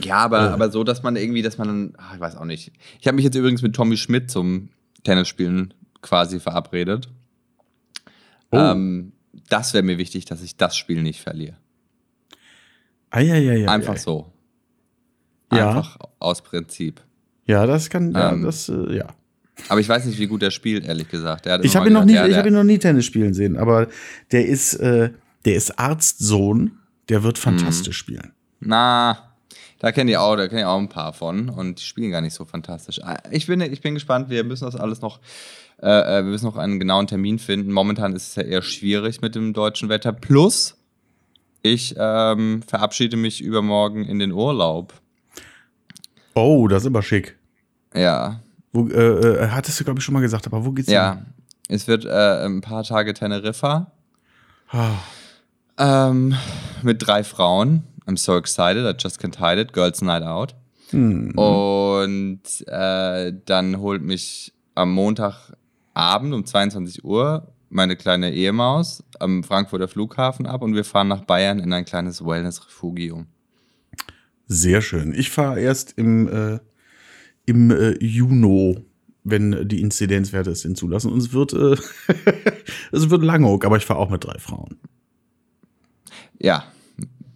ja, 0.05 0.19
aber, 0.19 0.51
äh. 0.51 0.53
aber 0.53 0.71
so, 0.71 0.85
dass 0.85 1.03
man 1.03 1.17
irgendwie, 1.17 1.43
dass 1.43 1.59
man, 1.59 1.95
ach, 1.97 2.15
ich 2.15 2.21
weiß 2.21 2.37
auch 2.37 2.45
nicht. 2.45 2.73
Ich 3.01 3.07
habe 3.07 3.17
mich 3.17 3.25
jetzt 3.25 3.35
übrigens 3.35 3.63
mit 3.63 3.75
Tommy 3.75 3.97
Schmidt 3.97 4.31
zum 4.31 4.71
Tennisspielen 5.05 5.75
quasi 6.01 6.41
verabredet. 6.41 7.09
Oh. 8.51 8.59
Ähm, 8.59 9.13
das 9.49 9.75
wäre 9.75 9.83
mir 9.83 9.99
wichtig, 9.99 10.25
dass 10.25 10.43
ich 10.43 10.57
das 10.57 10.77
Spiel 10.77 11.03
nicht 11.03 11.21
verliere. 11.21 11.57
Ja, 13.15 13.21
ja, 13.21 13.55
ja, 13.55 13.71
Einfach 13.71 13.97
so. 13.97 14.33
Einfach 15.49 15.99
ja. 15.99 16.09
aus 16.19 16.43
Prinzip. 16.43 17.01
Ja, 17.47 17.67
das 17.67 17.89
kann, 17.89 18.13
ja, 18.13 18.33
ähm, 18.33 18.43
das, 18.43 18.69
äh, 18.69 18.97
ja. 18.97 19.07
Aber 19.69 19.81
ich 19.81 19.89
weiß 19.89 20.05
nicht, 20.05 20.19
wie 20.19 20.27
gut 20.27 20.43
er 20.43 20.51
spielt, 20.51 20.85
ehrlich 20.87 21.09
gesagt. 21.09 21.47
ich 21.63 21.75
habe 21.75 21.89
ihn, 21.89 21.95
noch 21.95 22.05
nie, 22.05 22.15
ja, 22.15 22.29
hab 22.37 22.47
ihn 22.47 22.53
noch 22.53 22.65
nie 22.65 22.79
Tennis 22.79 23.07
spielen 23.07 23.35
sehen, 23.35 23.57
aber 23.57 23.89
der 24.31 24.47
ist, 24.47 24.75
äh, 24.75 25.11
der 25.45 25.55
ist 25.55 25.79
Arztsohn, 25.79 26.79
der 27.09 27.23
wird 27.23 27.39
fantastisch 27.39 27.87
hm. 27.87 27.93
spielen. 27.93 28.33
Na, 28.61 29.35
da 29.79 29.93
kenne 29.93 30.11
ich 30.11 30.17
auch, 30.17 30.37
da 30.37 30.49
kenne 30.49 30.61
ich 30.61 30.67
auch 30.67 30.79
ein 30.79 30.89
paar 30.89 31.13
von 31.13 31.49
und 31.49 31.81
die 31.81 31.85
spielen 31.85 32.11
gar 32.11 32.21
nicht 32.21 32.35
so 32.35 32.45
fantastisch. 32.45 33.01
Ah, 33.03 33.19
ich 33.31 33.47
bin, 33.47 33.61
ich 33.61 33.81
bin 33.81 33.95
gespannt, 33.95 34.29
wir 34.29 34.45
müssen 34.45 34.65
das 34.65 34.77
alles 34.77 35.01
noch, 35.01 35.21
äh, 35.81 35.87
äh, 35.89 36.25
wir 36.25 36.31
müssen 36.31 36.47
noch 36.47 36.57
einen 36.57 36.79
genauen 36.81 37.07
Termin 37.07 37.39
finden. 37.39 37.73
Momentan 37.73 38.15
ist 38.15 38.29
es 38.29 38.35
ja 38.37 38.43
eher 38.43 38.63
schwierig 38.63 39.21
mit 39.21 39.35
dem 39.35 39.53
deutschen 39.53 39.89
Wetter. 39.89 40.13
Plus, 40.13 40.77
ich 41.63 41.95
ähm, 41.97 42.63
verabschiede 42.67 43.17
mich 43.17 43.41
übermorgen 43.41 44.05
in 44.05 44.19
den 44.19 44.33
Urlaub. 44.33 44.95
Oh, 46.35 46.69
das 46.69 46.83
ist 46.83 46.89
aber 46.89 47.03
schick. 47.03 47.37
Ja. 47.95 48.41
Wo, 48.73 48.89
äh, 48.89 49.45
äh 49.45 49.49
hattest 49.49 49.79
du, 49.81 49.85
glaube 49.85 50.01
ich, 50.01 50.05
schon 50.05 50.15
mal 50.15 50.21
gesagt, 50.21 50.47
aber 50.47 50.65
wo 50.65 50.73
geht's 50.73 50.91
ja. 50.91 51.15
hin? 51.15 51.27
Ja, 51.27 51.75
es 51.75 51.87
wird 51.87 52.05
äh, 52.05 52.45
ein 52.45 52.61
paar 52.61 52.83
Tage 52.83 53.15
Teneriffa. 53.15 53.93
Oh. 54.73 54.79
Ähm, 55.79 56.35
mit 56.83 57.07
drei 57.07 57.25
Frauen. 57.25 57.85
I'm 58.07 58.17
so 58.17 58.37
excited, 58.37 58.85
I 58.85 58.95
just 58.99 59.21
can't 59.21 59.37
hide 59.37 59.61
it, 59.61 59.73
Girls 59.73 60.01
Night 60.01 60.23
Out. 60.23 60.55
Mhm. 60.93 61.33
Und 61.37 62.41
äh, 62.67 63.33
dann 63.45 63.79
holt 63.79 64.03
mich 64.03 64.55
am 64.75 64.93
Montagabend 65.99 66.33
um 66.33 66.45
22 66.45 67.05
Uhr 67.05 67.53
meine 67.71 67.97
kleine 67.97 68.33
Ehemaus 68.33 69.03
am 69.19 69.43
Frankfurter 69.43 69.89
Flughafen 69.89 70.47
ab 70.47 70.63
und 70.63 70.75
wir 70.75 70.85
fahren 70.85 71.09
nach 71.09 71.25
Bayern 71.25 71.59
in 71.59 71.73
ein 71.73 71.85
kleines 71.85 72.25
Wellness-Refugium. 72.25 73.27
Sehr 74.47 74.81
schön. 74.81 75.13
Ich 75.13 75.31
fahre 75.31 75.61
erst 75.61 75.99
im, 75.99 76.29
äh, 76.29 76.61
im 77.47 77.73
äh, 77.73 78.03
Juni, 78.03 78.85
wenn 79.25 79.69
die 79.69 79.81
Inzidenzwerte 79.81 80.51
es 80.51 80.63
hinzulassen. 80.63 81.13
Und 81.13 81.19
es 81.19 81.33
wird, 81.33 81.53
äh, 81.53 81.77
es 82.93 83.11
wird 83.11 83.25
Langhoek, 83.25 83.65
aber 83.65 83.77
ich 83.77 83.85
fahre 83.85 83.99
auch 83.99 84.09
mit 84.09 84.25
drei 84.25 84.39
Frauen. 84.39 84.79
Ja, 86.39 86.65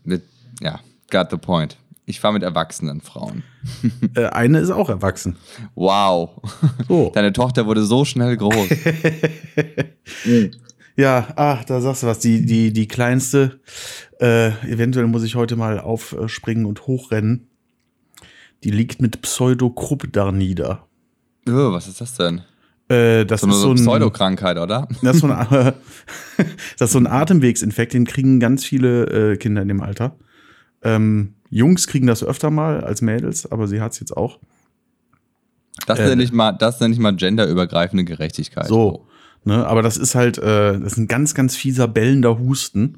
mit 0.05 0.23
ja, 0.61 0.79
got 1.11 1.31
the 1.31 1.37
point. 1.37 1.77
Ich 2.05 2.21
fahre 2.21 2.35
mit 2.35 2.43
erwachsenen 2.43 3.01
Frauen. 3.01 3.43
Äh, 4.15 4.27
eine 4.27 4.59
ist 4.59 4.71
auch 4.71 4.91
erwachsen. 4.91 5.37
Wow. 5.75 6.43
Oh. 6.89 7.11
Deine 7.15 7.33
Tochter 7.33 7.67
wurde 7.67 7.85
so 7.85 8.05
schnell 8.05 8.37
groß. 8.37 8.69
Ja, 10.95 11.29
ach, 11.37 11.65
da 11.65 11.81
sagst 11.81 12.03
du 12.03 12.07
was. 12.07 12.19
Die, 12.19 12.45
die, 12.45 12.71
die 12.71 12.87
kleinste, 12.87 13.61
äh, 14.21 14.49
eventuell 14.71 15.07
muss 15.07 15.23
ich 15.23 15.37
heute 15.37 15.57
mal 15.57 15.81
aufspringen 15.81 16.67
und 16.67 16.87
hochrennen. 16.87 17.49
Die 18.63 18.71
liegt 18.71 19.01
mit 19.01 19.23
Pseudokrupp 19.23 20.13
da 20.13 20.33
nieder. 20.33 20.87
Oh, 21.49 21.73
was 21.73 21.89
ist 21.89 22.03
das 22.03 22.15
denn? 22.15 22.43
Äh, 22.89 23.25
das 23.25 23.41
So 23.41 23.47
ist 23.47 23.55
eine 23.55 23.63
so 23.63 23.71
ein, 23.71 23.77
Pseudokrankheit, 23.77 24.59
oder? 24.59 24.87
das 25.03 25.17
ist 25.17 25.23
so 25.23 25.29
ein, 25.29 25.73
das 26.79 26.89
ist 26.89 26.93
so 26.93 26.99
ein 26.99 27.07
Atemwegsinfekt, 27.07 27.95
den 27.95 28.05
kriegen 28.05 28.39
ganz 28.39 28.63
viele 28.65 29.33
äh, 29.33 29.37
Kinder 29.39 29.63
in 29.63 29.69
dem 29.69 29.81
Alter. 29.81 30.17
Ähm, 30.83 31.37
Jungs 31.53 31.87
kriegen 31.87 32.07
das 32.07 32.25
öfter 32.25 32.51
mal 32.51 32.83
als 32.83 33.03
Mädels, 33.03 33.51
aber 33.51 33.69
sie 33.69 33.83
hat 33.83 33.93
es 33.93 34.01
jetzt 34.01 34.17
auch. 34.17 34.39
Das 35.87 35.99
Äh, 35.99 36.09
nenne 36.09 36.23
ich 36.23 36.33
mal, 36.33 36.53
das 36.53 36.81
nenne 36.81 36.95
ich 36.95 37.01
mal 37.01 37.15
genderübergreifende 37.15 38.05
Gerechtigkeit. 38.05 38.67
So. 38.67 39.07
Ne, 39.45 39.67
aber 39.67 39.83
das 39.83 39.99
ist 39.99 40.15
halt, 40.15 40.39
äh, 40.39 40.79
das 40.79 40.93
ist 40.93 40.99
ein 40.99 41.09
ganz, 41.09 41.35
ganz 41.35 41.55
fieser, 41.55 41.89
bellender 41.89 42.39
Husten. 42.39 42.97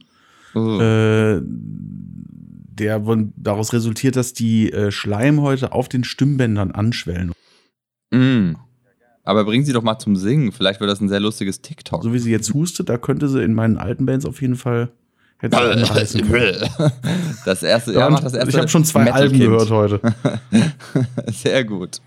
Oh. 0.54 0.78
äh, 0.80 1.42
der 1.42 3.02
daraus 3.36 3.72
resultiert, 3.72 4.14
dass 4.14 4.34
die 4.34 4.72
äh, 4.72 4.92
Schleimhäute 4.92 5.72
auf 5.72 5.88
den 5.88 6.04
Stimmbändern 6.04 6.70
anschwellen. 6.70 7.32
Mm. 8.12 8.54
Aber 9.24 9.44
bring 9.44 9.64
sie 9.64 9.72
doch 9.72 9.82
mal 9.82 9.98
zum 9.98 10.14
Singen. 10.14 10.52
Vielleicht 10.52 10.80
wird 10.80 10.90
das 10.90 11.00
ein 11.00 11.08
sehr 11.08 11.20
lustiges 11.20 11.60
TikTok. 11.60 12.04
So 12.04 12.12
wie 12.12 12.18
sie 12.18 12.30
jetzt 12.30 12.52
hustet, 12.54 12.88
da 12.88 12.98
könnte 12.98 13.28
sie 13.28 13.42
in 13.42 13.54
meinen 13.54 13.78
alten 13.78 14.06
Bands 14.06 14.26
auf 14.26 14.40
jeden 14.42 14.56
Fall 14.56 14.92
hätte 15.44 15.56
sie 15.56 15.92
anreißen 15.92 16.30
können. 16.30 16.68
Das 17.44 17.62
erste, 17.62 17.92
ja, 17.92 18.10
mach 18.10 18.20
das 18.20 18.34
erste. 18.34 18.50
ich 18.50 18.56
habe 18.56 18.68
schon 18.68 18.84
zwei 18.84 19.12
Alben 19.12 19.38
gehört 19.38 19.70
heute. 19.70 20.00
Sehr 21.32 21.64
gut. 21.64 22.00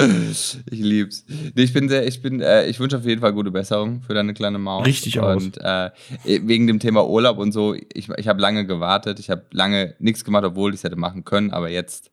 Ich 0.00 0.60
lieb's. 0.70 1.24
Nee, 1.28 1.62
ich 1.62 1.72
bin 1.72 1.88
sehr, 1.88 2.06
ich 2.06 2.22
bin, 2.22 2.40
äh, 2.40 2.66
ich 2.66 2.78
wünsche 2.78 2.98
auf 2.98 3.04
jeden 3.04 3.20
Fall 3.20 3.32
gute 3.32 3.50
Besserung 3.50 4.02
für 4.02 4.14
deine 4.14 4.32
kleine 4.32 4.58
Maus. 4.58 4.86
Richtig 4.86 5.18
aus. 5.18 5.42
Und 5.42 5.58
äh, 5.58 5.90
wegen 6.24 6.68
dem 6.68 6.78
Thema 6.78 7.08
Urlaub 7.08 7.38
und 7.38 7.50
so, 7.50 7.74
ich, 7.74 8.08
ich 8.16 8.28
habe 8.28 8.40
lange 8.40 8.64
gewartet, 8.64 9.18
ich 9.18 9.28
habe 9.28 9.42
lange 9.50 9.94
nichts 9.98 10.24
gemacht, 10.24 10.44
obwohl 10.44 10.70
ich 10.70 10.76
es 10.76 10.84
hätte 10.84 10.94
machen 10.94 11.24
können, 11.24 11.50
aber 11.50 11.68
jetzt 11.68 12.12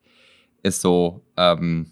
ist 0.63 0.81
so, 0.81 1.21
ähm, 1.37 1.91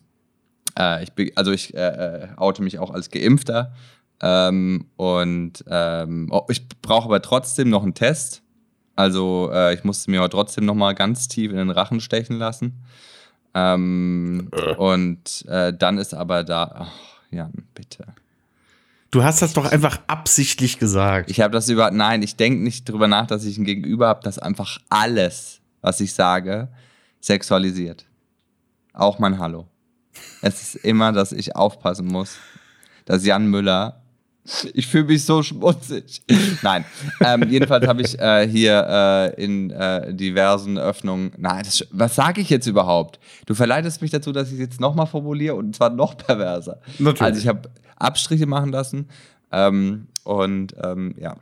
äh, 0.79 1.03
ich 1.03 1.11
bin, 1.13 1.31
also 1.35 1.51
ich 1.51 1.75
äh, 1.75 2.23
äh, 2.23 2.27
oute 2.37 2.63
mich 2.63 2.79
auch 2.79 2.89
als 2.89 3.11
Geimpfter 3.11 3.73
ähm, 4.21 4.85
und 4.95 5.63
ähm, 5.67 6.29
oh, 6.31 6.45
ich 6.49 6.67
brauche 6.81 7.05
aber 7.05 7.21
trotzdem 7.21 7.69
noch 7.69 7.83
einen 7.83 7.93
Test. 7.93 8.42
Also 8.95 9.49
äh, 9.51 9.73
ich 9.73 9.83
musste 9.83 10.11
mir 10.11 10.19
aber 10.19 10.29
trotzdem 10.29 10.65
noch 10.65 10.75
mal 10.75 10.93
ganz 10.93 11.27
tief 11.27 11.51
in 11.51 11.57
den 11.57 11.71
Rachen 11.71 11.99
stechen 11.99 12.37
lassen. 12.37 12.83
Ähm, 13.53 14.49
Äh. 14.51 14.75
Und 14.75 15.45
äh, 15.47 15.73
dann 15.73 15.97
ist 15.97 16.13
aber 16.13 16.43
da, 16.43 16.71
ach, 16.75 16.91
Jan, 17.31 17.51
bitte. 17.73 18.05
Du 19.11 19.23
hast 19.23 19.41
das 19.41 19.53
doch 19.53 19.71
einfach 19.71 19.99
absichtlich 20.07 20.79
gesagt. 20.79 21.29
Ich 21.29 21.39
habe 21.39 21.53
das 21.53 21.69
über, 21.69 21.91
nein, 21.91 22.23
ich 22.23 22.35
denke 22.35 22.63
nicht 22.63 22.89
drüber 22.89 23.07
nach, 23.07 23.27
dass 23.27 23.45
ich 23.45 23.57
ein 23.57 23.63
Gegenüber 23.63 24.07
habe, 24.07 24.21
das 24.23 24.39
einfach 24.39 24.79
alles, 24.89 25.61
was 25.81 25.99
ich 25.99 26.13
sage, 26.13 26.69
sexualisiert. 27.21 28.05
Auch 28.93 29.19
mein 29.19 29.37
Hallo. 29.37 29.67
Es 30.41 30.61
ist 30.61 30.75
immer, 30.83 31.11
dass 31.11 31.31
ich 31.31 31.55
aufpassen 31.55 32.07
muss, 32.07 32.37
dass 33.05 33.25
Jan 33.25 33.47
Müller. 33.47 34.02
Ich 34.73 34.87
fühle 34.87 35.05
mich 35.05 35.23
so 35.23 35.41
schmutzig. 35.41 36.21
Nein. 36.61 36.83
Ähm, 37.21 37.49
jedenfalls 37.49 37.87
habe 37.87 38.01
ich 38.01 38.19
äh, 38.19 38.47
hier 38.47 38.85
äh, 39.37 39.41
in 39.41 39.71
äh, 39.71 40.13
diversen 40.13 40.77
Öffnungen. 40.77 41.31
Nein, 41.37 41.63
das, 41.63 41.85
was 41.91 42.15
sage 42.15 42.41
ich 42.41 42.49
jetzt 42.49 42.67
überhaupt? 42.67 43.19
Du 43.45 43.55
verleitest 43.55 44.01
mich 44.01 44.11
dazu, 44.11 44.33
dass 44.33 44.49
ich 44.49 44.55
es 44.55 44.59
jetzt 44.59 44.81
nochmal 44.81 45.07
formuliere 45.07 45.55
und 45.55 45.75
zwar 45.75 45.89
noch 45.89 46.17
perverser. 46.17 46.81
Natürlich. 46.99 47.21
Also 47.21 47.39
ich 47.39 47.47
habe 47.47 47.69
Abstriche 47.95 48.45
machen 48.45 48.71
lassen 48.71 49.07
ähm, 49.51 50.07
und 50.23 50.75
ähm, 50.83 51.15
ja. 51.17 51.37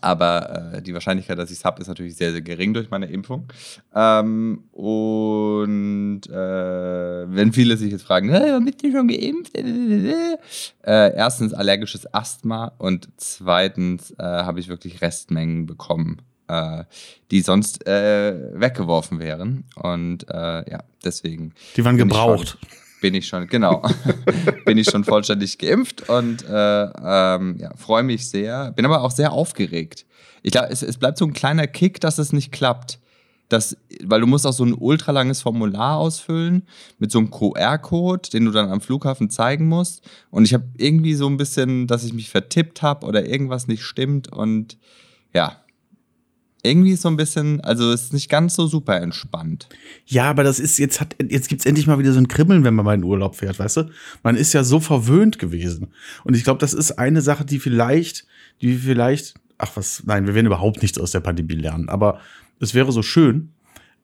Aber 0.00 0.72
äh, 0.74 0.82
die 0.82 0.94
Wahrscheinlichkeit, 0.94 1.38
dass 1.38 1.50
ich 1.50 1.58
es 1.58 1.64
habe, 1.64 1.80
ist 1.80 1.88
natürlich 1.88 2.16
sehr, 2.16 2.32
sehr 2.32 2.40
gering 2.40 2.74
durch 2.74 2.90
meine 2.90 3.06
Impfung. 3.06 3.48
Ähm, 3.94 4.64
und 4.72 6.22
äh, 6.28 6.32
wenn 6.32 7.52
viele 7.52 7.76
sich 7.76 7.92
jetzt 7.92 8.04
fragen, 8.04 8.30
hey, 8.30 8.58
bist 8.60 8.82
du 8.82 8.90
schon 8.90 9.08
geimpft? 9.08 9.56
Äh, 9.56 10.38
erstens 10.82 11.54
allergisches 11.54 12.12
Asthma 12.12 12.72
und 12.78 13.08
zweitens 13.16 14.12
äh, 14.12 14.22
habe 14.22 14.60
ich 14.60 14.68
wirklich 14.68 15.02
Restmengen 15.02 15.66
bekommen, 15.66 16.22
äh, 16.48 16.84
die 17.30 17.42
sonst 17.42 17.86
äh, 17.86 18.58
weggeworfen 18.58 19.18
wären. 19.18 19.64
Und 19.76 20.28
äh, 20.28 20.70
ja, 20.70 20.84
deswegen 21.04 21.54
Die 21.76 21.84
waren 21.84 21.96
gebraucht. 21.96 22.58
Bin 23.02 23.14
ich 23.14 23.26
schon, 23.26 23.48
genau. 23.48 23.82
bin 24.64 24.78
ich 24.78 24.88
schon 24.88 25.02
vollständig 25.02 25.58
geimpft 25.58 26.08
und 26.08 26.44
äh, 26.48 26.84
ähm, 26.84 27.56
ja, 27.58 27.74
freue 27.76 28.04
mich 28.04 28.28
sehr. 28.28 28.70
Bin 28.70 28.86
aber 28.86 29.02
auch 29.02 29.10
sehr 29.10 29.32
aufgeregt. 29.32 30.06
Ich 30.44 30.52
glaube, 30.52 30.68
es, 30.70 30.82
es 30.82 30.98
bleibt 30.98 31.18
so 31.18 31.24
ein 31.24 31.32
kleiner 31.32 31.66
Kick, 31.66 32.00
dass 32.00 32.18
es 32.18 32.32
nicht 32.32 32.52
klappt. 32.52 33.00
Das, 33.48 33.76
weil 34.04 34.20
du 34.20 34.28
musst 34.28 34.46
auch 34.46 34.52
so 34.52 34.64
ein 34.64 34.72
ultralanges 34.72 35.42
Formular 35.42 35.98
ausfüllen 35.98 36.62
mit 37.00 37.10
so 37.10 37.18
einem 37.18 37.32
QR-Code, 37.32 38.30
den 38.30 38.44
du 38.44 38.52
dann 38.52 38.70
am 38.70 38.80
Flughafen 38.80 39.30
zeigen 39.30 39.66
musst. 39.66 40.08
Und 40.30 40.44
ich 40.44 40.54
habe 40.54 40.64
irgendwie 40.78 41.14
so 41.14 41.26
ein 41.26 41.36
bisschen, 41.36 41.88
dass 41.88 42.04
ich 42.04 42.12
mich 42.12 42.30
vertippt 42.30 42.82
habe 42.82 43.04
oder 43.04 43.26
irgendwas 43.26 43.66
nicht 43.66 43.82
stimmt. 43.82 44.32
Und 44.32 44.78
ja, 45.34 45.56
irgendwie 46.62 46.94
so 46.94 47.08
ein 47.08 47.16
bisschen, 47.16 47.60
also 47.60 47.90
es 47.90 48.04
ist 48.04 48.12
nicht 48.12 48.28
ganz 48.28 48.54
so 48.54 48.66
super 48.66 49.00
entspannt. 49.00 49.68
Ja, 50.06 50.30
aber 50.30 50.44
das 50.44 50.60
ist, 50.60 50.78
jetzt 50.78 51.00
hat, 51.00 51.16
jetzt 51.28 51.48
gibt's 51.48 51.66
endlich 51.66 51.86
mal 51.86 51.98
wieder 51.98 52.12
so 52.12 52.20
ein 52.20 52.28
Kribbeln, 52.28 52.62
wenn 52.64 52.74
man 52.74 52.84
mal 52.84 52.94
in 52.94 53.02
Urlaub 53.02 53.34
fährt, 53.34 53.58
weißt 53.58 53.78
du? 53.78 53.90
Man 54.22 54.36
ist 54.36 54.52
ja 54.52 54.62
so 54.62 54.78
verwöhnt 54.78 55.38
gewesen. 55.38 55.88
Und 56.24 56.36
ich 56.36 56.44
glaube, 56.44 56.60
das 56.60 56.72
ist 56.72 56.92
eine 56.92 57.20
Sache, 57.20 57.44
die 57.44 57.58
vielleicht, 57.58 58.26
die 58.60 58.74
vielleicht, 58.74 59.34
ach 59.58 59.72
was, 59.74 60.04
nein, 60.06 60.26
wir 60.26 60.34
werden 60.34 60.46
überhaupt 60.46 60.82
nichts 60.82 60.98
aus 60.98 61.10
der 61.10 61.20
Pandemie 61.20 61.54
lernen, 61.54 61.88
aber 61.88 62.20
es 62.60 62.74
wäre 62.74 62.92
so 62.92 63.02
schön. 63.02 63.50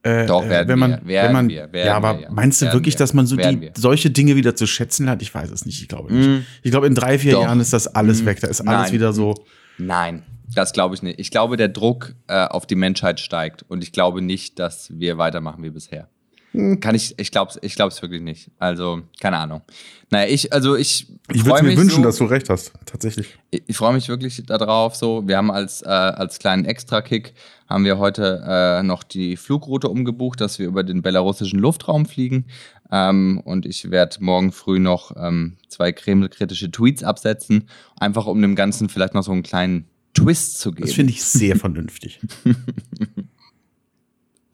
Äh, 0.02 0.26
Doch, 0.26 0.44
äh, 0.44 0.48
werden 0.48 0.68
wenn 0.68 0.78
man, 0.78 0.90
wir, 0.90 1.06
werden 1.06 1.26
wenn 1.26 1.32
man, 1.32 1.48
wir, 1.48 1.72
werden 1.72 1.86
ja, 1.86 1.96
aber 1.96 2.20
wir, 2.20 2.30
meinst 2.30 2.62
du 2.62 2.72
wirklich, 2.72 2.94
wir, 2.94 2.98
dass 2.98 3.14
man 3.14 3.26
so 3.26 3.36
die, 3.36 3.70
solche 3.76 4.10
Dinge 4.10 4.36
wieder 4.36 4.56
zu 4.56 4.66
schätzen 4.66 5.06
lernt? 5.06 5.22
Ich 5.22 5.34
weiß 5.34 5.50
es 5.50 5.64
nicht, 5.66 5.80
ich 5.80 5.88
glaube 5.88 6.12
nicht. 6.12 6.28
Mm. 6.28 6.44
Ich 6.62 6.70
glaube, 6.70 6.86
in 6.86 6.94
drei, 6.94 7.18
vier 7.18 7.32
Doch. 7.32 7.42
Jahren 7.42 7.58
ist 7.58 7.72
das 7.72 7.88
alles 7.88 8.22
Mm. 8.22 8.26
weg. 8.26 8.40
Da 8.40 8.46
ist 8.46 8.60
alles 8.60 8.86
Nein. 8.86 8.92
wieder 8.92 9.12
so. 9.12 9.34
Nein, 9.78 10.24
das 10.54 10.72
glaube 10.72 10.94
ich 10.94 11.02
nicht. 11.02 11.18
Ich 11.18 11.30
glaube, 11.30 11.56
der 11.56 11.68
Druck 11.68 12.14
äh, 12.26 12.44
auf 12.46 12.66
die 12.66 12.74
Menschheit 12.74 13.20
steigt 13.20 13.64
und 13.68 13.82
ich 13.82 13.92
glaube 13.92 14.22
nicht, 14.22 14.58
dass 14.58 14.98
wir 14.98 15.18
weitermachen 15.18 15.62
wie 15.62 15.70
bisher. 15.70 16.08
Hm. 16.52 16.80
Kann 16.80 16.94
ich, 16.94 17.14
ich 17.18 17.30
glaube 17.30 17.50
es 17.50 17.58
ich 17.62 17.74
glaub's 17.74 18.00
wirklich 18.00 18.22
nicht. 18.22 18.50
Also, 18.58 19.02
keine 19.20 19.38
Ahnung. 19.38 19.62
Naja, 20.10 20.32
ich, 20.32 20.52
also 20.52 20.76
ich. 20.76 21.06
Ich 21.30 21.44
würde 21.44 21.62
mir 21.62 21.70
mich 21.70 21.78
wünschen, 21.78 21.96
so, 21.96 22.02
dass 22.02 22.16
du 22.16 22.24
recht 22.24 22.48
hast, 22.48 22.72
tatsächlich. 22.86 23.38
Ich, 23.50 23.62
ich 23.66 23.76
freue 23.76 23.92
mich 23.92 24.08
wirklich 24.08 24.44
darauf. 24.46 24.96
So, 24.96 25.26
wir 25.28 25.36
haben 25.36 25.50
als, 25.50 25.82
äh, 25.82 25.88
als 25.88 26.38
kleinen 26.38 26.64
Extra-Kick 26.64 27.34
haben 27.68 27.84
wir 27.84 27.98
heute 27.98 28.42
äh, 28.46 28.82
noch 28.82 29.02
die 29.02 29.36
Flugroute 29.36 29.88
umgebucht, 29.88 30.40
dass 30.40 30.58
wir 30.58 30.66
über 30.66 30.84
den 30.84 31.02
belarussischen 31.02 31.58
Luftraum 31.58 32.06
fliegen. 32.06 32.46
Ähm, 32.90 33.42
und 33.44 33.66
ich 33.66 33.90
werde 33.90 34.16
morgen 34.20 34.52
früh 34.52 34.78
noch 34.78 35.12
ähm, 35.16 35.58
zwei 35.68 35.92
kremlkritische 35.92 36.70
Tweets 36.70 37.04
absetzen, 37.04 37.68
einfach 37.96 38.26
um 38.26 38.40
dem 38.40 38.56
Ganzen 38.56 38.88
vielleicht 38.88 39.12
noch 39.12 39.22
so 39.22 39.32
einen 39.32 39.42
kleinen 39.42 39.86
Twist 40.14 40.58
zu 40.58 40.72
geben. 40.72 40.86
Das 40.86 40.94
finde 40.94 41.12
ich 41.12 41.22
sehr 41.22 41.56
vernünftig. 41.56 42.20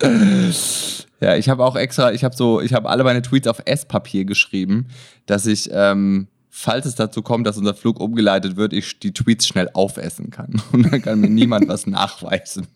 Ja, 1.21 1.37
ich 1.37 1.49
habe 1.49 1.65
auch 1.65 1.75
extra, 1.75 2.13
ich 2.13 2.23
habe 2.23 2.37
so, 2.37 2.61
ich 2.61 2.75
habe 2.75 2.91
alle 2.91 3.03
meine 3.03 3.23
Tweets 3.23 3.49
auf 3.49 3.63
Esspapier 3.65 4.27
geschrieben, 4.27 4.89
dass 5.25 5.47
ich, 5.47 5.71
ähm, 5.73 6.29
falls 6.51 6.85
es 6.85 6.97
dazu 6.97 7.23
kommt, 7.23 7.47
dass 7.47 7.57
unser 7.57 7.73
Flug 7.73 7.99
umgeleitet 7.99 8.57
wird, 8.57 8.75
ich 8.75 8.99
die 8.99 9.13
Tweets 9.13 9.47
schnell 9.47 9.71
aufessen 9.73 10.31
kann. 10.31 10.61
Und 10.73 10.93
dann 10.93 11.01
kann 11.01 11.21
mir 11.21 11.31
niemand 11.31 11.69
was 11.69 11.87
nachweisen. 11.87 12.67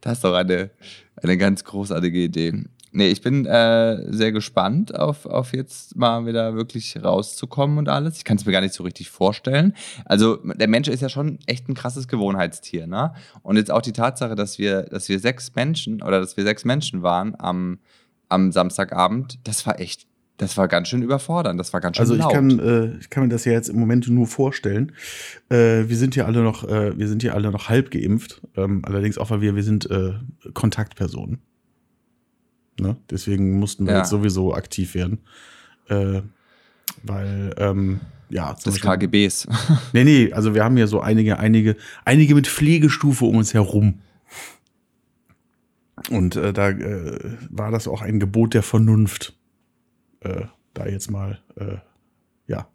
Das 0.00 0.12
ist 0.18 0.24
doch 0.24 0.34
eine, 0.34 0.70
eine 1.16 1.36
ganz 1.36 1.64
großartige 1.64 2.18
Idee. 2.22 2.64
Nee, 2.96 3.08
ich 3.08 3.22
bin 3.22 3.44
äh, 3.44 4.12
sehr 4.12 4.30
gespannt 4.30 4.94
auf, 4.94 5.26
auf 5.26 5.52
jetzt 5.52 5.96
mal 5.96 6.26
wieder 6.26 6.54
wirklich 6.54 6.96
rauszukommen 7.02 7.78
und 7.78 7.88
alles. 7.88 8.18
Ich 8.18 8.24
kann 8.24 8.36
es 8.36 8.46
mir 8.46 8.52
gar 8.52 8.60
nicht 8.60 8.72
so 8.72 8.84
richtig 8.84 9.10
vorstellen. 9.10 9.74
Also 10.04 10.36
der 10.36 10.68
Mensch 10.68 10.86
ist 10.86 11.00
ja 11.00 11.08
schon 11.08 11.40
echt 11.46 11.68
ein 11.68 11.74
krasses 11.74 12.06
Gewohnheitstier, 12.06 12.86
ne? 12.86 13.12
Und 13.42 13.56
jetzt 13.56 13.72
auch 13.72 13.82
die 13.82 13.92
Tatsache, 13.92 14.36
dass 14.36 14.60
wir, 14.60 14.82
dass 14.82 15.08
wir 15.08 15.18
sechs 15.18 15.56
Menschen 15.56 16.02
oder 16.02 16.20
dass 16.20 16.36
wir 16.36 16.44
sechs 16.44 16.64
Menschen 16.64 17.02
waren 17.02 17.34
am, 17.36 17.80
am 18.28 18.52
Samstagabend, 18.52 19.40
das 19.42 19.66
war 19.66 19.80
echt, 19.80 20.06
das 20.36 20.56
war 20.56 20.68
ganz 20.68 20.86
schön 20.86 21.02
überfordernd. 21.02 21.58
Das 21.58 21.72
war 21.72 21.80
ganz 21.80 21.96
schön 21.96 22.02
Also 22.02 22.14
ich 22.14 22.20
laut. 22.20 22.32
kann, 22.32 22.60
äh, 22.60 22.96
ich 23.00 23.10
kann 23.10 23.24
mir 23.24 23.28
das 23.28 23.44
ja 23.44 23.50
jetzt 23.50 23.70
im 23.70 23.80
Moment 23.80 24.06
nur 24.08 24.28
vorstellen. 24.28 24.92
Äh, 25.48 25.88
wir 25.88 25.96
sind 25.96 26.14
ja 26.14 26.26
alle 26.26 26.44
noch, 26.44 26.62
äh, 26.62 26.96
wir 26.96 27.08
sind 27.08 27.24
ja 27.24 27.32
alle 27.32 27.50
noch 27.50 27.68
halb 27.68 27.90
geimpft. 27.90 28.40
Ähm, 28.56 28.82
allerdings 28.84 29.18
auch, 29.18 29.30
weil 29.30 29.40
wir, 29.40 29.56
wir 29.56 29.64
sind 29.64 29.90
äh, 29.90 30.12
Kontaktpersonen. 30.52 31.40
Ne? 32.80 32.96
Deswegen 33.10 33.58
mussten 33.58 33.86
wir 33.86 33.92
Ja. 33.94 33.98
jetzt 34.00 34.10
sowieso 34.10 34.54
aktiv 34.54 34.94
werden. 34.94 35.18
Äh, 35.88 36.22
weil, 37.02 37.54
ähm, 37.58 38.00
ja, 38.30 38.56
zum 38.56 38.72
des 38.72 38.80
KGBs. 38.80 39.46
Nee, 39.92 40.04
nee, 40.04 40.32
also 40.32 40.54
wir 40.54 40.64
haben 40.64 40.76
ja 40.76 40.86
so 40.86 41.00
einige, 41.00 41.38
einige, 41.38 41.76
einige 42.04 42.34
mit 42.34 42.46
Pflegestufe 42.46 43.24
um 43.24 43.36
uns 43.36 43.54
herum. 43.54 44.00
Und 46.10 46.36
äh, 46.36 46.52
da 46.52 46.70
äh, 46.70 47.36
war 47.50 47.70
das 47.70 47.88
auch 47.88 48.02
ein 48.02 48.20
Gebot 48.20 48.54
der 48.54 48.62
Vernunft, 48.62 49.34
äh, 50.20 50.42
da 50.74 50.86
jetzt 50.86 51.10
mal, 51.10 51.40
äh, 51.56 51.76
ja, 52.46 52.68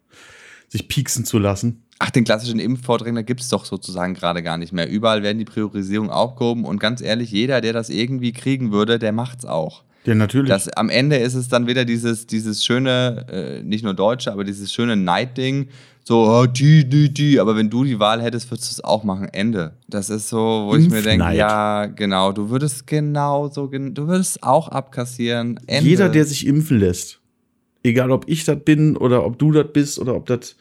sich 0.70 0.88
pieksen 0.88 1.26
zu 1.26 1.38
lassen. 1.38 1.84
Ach, 2.00 2.10
den 2.12 2.24
klassischen 2.24 2.60
Impfvordränger 2.60 3.24
gibt 3.24 3.42
es 3.42 3.50
doch 3.50 3.66
sozusagen 3.66 4.14
gerade 4.14 4.42
gar 4.42 4.58
nicht 4.58 4.72
mehr. 4.72 4.90
Überall 4.90 5.22
werden 5.22 5.38
die 5.38 5.46
Priorisierungen 5.46 6.12
aufgehoben 6.12 6.64
und 6.64 6.80
ganz 6.80 7.02
ehrlich, 7.02 7.32
jeder, 7.32 7.60
der 7.60 7.74
das 7.74 7.90
irgendwie 7.90 8.32
kriegen 8.32 8.72
würde, 8.72 9.00
der 9.00 9.12
macht's 9.12 9.46
auch. 9.46 9.84
Ja, 10.06 10.16
natürlich. 10.16 10.50
Das, 10.50 10.70
am 10.70 10.90
Ende 10.90 11.18
ist 11.18 11.34
es 11.36 11.50
dann 11.50 11.68
wieder 11.68 11.86
dieses, 11.86 12.26
dieses 12.26 12.64
schöne, 12.64 13.26
äh, 13.32 13.64
nicht 13.64 13.84
nur 13.84 13.94
Deutsche, 13.94 14.32
aber 14.32 14.44
dieses 14.44 14.72
schöne 14.74 14.96
Neidding. 14.96 15.68
So, 16.06 16.26
oh, 16.26 16.46
die, 16.48 16.90
die, 16.90 17.14
die. 17.14 17.40
Aber 17.40 17.56
wenn 17.56 17.70
du 17.70 17.84
die 17.84 18.00
Wahl 18.00 18.22
hättest, 18.22 18.50
würdest 18.50 18.72
du 18.72 18.74
es 18.76 18.84
auch 18.84 19.04
machen. 19.04 19.28
Ende. 19.32 19.74
Das 19.88 20.10
ist 20.10 20.30
so, 20.30 20.68
wo 20.68 20.76
ich 20.76 20.90
mir 20.90 21.02
denke, 21.04 21.34
ja, 21.36 21.86
genau, 21.86 22.32
du 22.32 22.50
würdest 22.50 22.88
genau 22.88 23.50
so, 23.50 23.68
gen- 23.68 23.94
du 23.94 24.08
würdest 24.08 24.42
auch 24.42 24.70
abkassieren. 24.70 25.60
Ende. 25.68 25.90
Jeder, 25.90 26.10
der 26.10 26.26
sich 26.26 26.48
impfen 26.48 26.80
lässt, 26.80 27.20
egal 27.84 28.10
ob 28.10 28.28
ich 28.28 28.46
das 28.46 28.58
bin 28.64 28.98
oder 28.98 29.26
ob 29.26 29.38
du 29.38 29.52
das 29.52 29.68
bist 29.72 30.00
oder 30.00 30.16
ob 30.16 30.26
das 30.26 30.56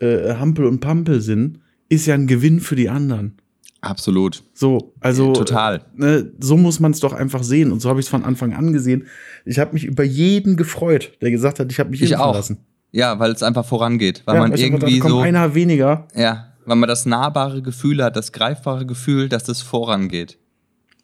äh, 0.00 0.34
Hampel 0.34 0.64
und 0.64 0.80
Pampel 0.80 1.20
sind, 1.20 1.60
ist 1.88 2.06
ja 2.06 2.14
ein 2.14 2.26
Gewinn 2.26 2.60
für 2.60 2.74
die 2.76 2.88
anderen. 2.88 3.34
Absolut. 3.82 4.42
So, 4.52 4.92
also 5.00 5.32
Total. 5.32 5.82
Ne, 5.94 6.30
so 6.38 6.56
muss 6.56 6.80
man 6.80 6.90
es 6.92 7.00
doch 7.00 7.12
einfach 7.14 7.42
sehen 7.42 7.72
und 7.72 7.80
so 7.80 7.88
habe 7.88 7.98
ich 8.00 8.06
es 8.06 8.10
von 8.10 8.24
Anfang 8.24 8.52
an 8.52 8.72
gesehen. 8.72 9.06
Ich 9.46 9.58
habe 9.58 9.72
mich 9.72 9.84
über 9.84 10.04
jeden 10.04 10.56
gefreut, 10.56 11.12
der 11.22 11.30
gesagt 11.30 11.58
hat, 11.60 11.72
ich 11.72 11.78
habe 11.80 11.90
mich 11.90 12.02
Ich 12.02 12.10
impfen 12.10 12.24
auch. 12.26 12.34
lassen. 12.34 12.58
Ja, 12.92 13.18
weil 13.18 13.30
es 13.32 13.42
einfach 13.42 13.64
vorangeht. 13.64 14.22
Weil 14.26 14.34
Ja, 14.34 14.40
man 14.42 14.52
weil 14.52 14.60
irgendwie 14.60 14.98
dachte, 14.98 15.10
so. 15.12 15.20
einer 15.20 15.54
weniger. 15.54 16.08
Ja, 16.14 16.52
weil 16.66 16.76
man 16.76 16.88
das 16.88 17.06
nahbare 17.06 17.62
Gefühl 17.62 18.02
hat, 18.04 18.16
das 18.16 18.32
greifbare 18.32 18.84
Gefühl, 18.84 19.28
dass 19.28 19.48
es 19.48 19.62
vorangeht. 19.62 20.36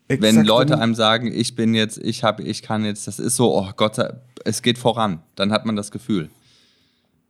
Wenn 0.09 0.23
Exakt 0.23 0.47
Leute 0.47 0.75
so. 0.75 0.81
einem 0.81 0.95
sagen, 0.95 1.33
ich 1.33 1.55
bin 1.57 1.75
jetzt, 1.75 1.99
ich 1.99 2.23
habe, 2.25 2.43
ich 2.43 2.63
kann 2.63 2.85
jetzt, 2.85 3.07
das 3.09 3.19
ist 3.19 3.37
so, 3.37 3.57
oh 3.57 3.71
Gott, 3.77 3.95
sei- 3.97 4.13
es 4.45 4.63
geht 4.63 4.79
voran, 4.79 5.21
dann 5.35 5.51
hat 5.51 5.65
man 5.67 5.75
das 5.77 5.91
Gefühl. 5.91 6.29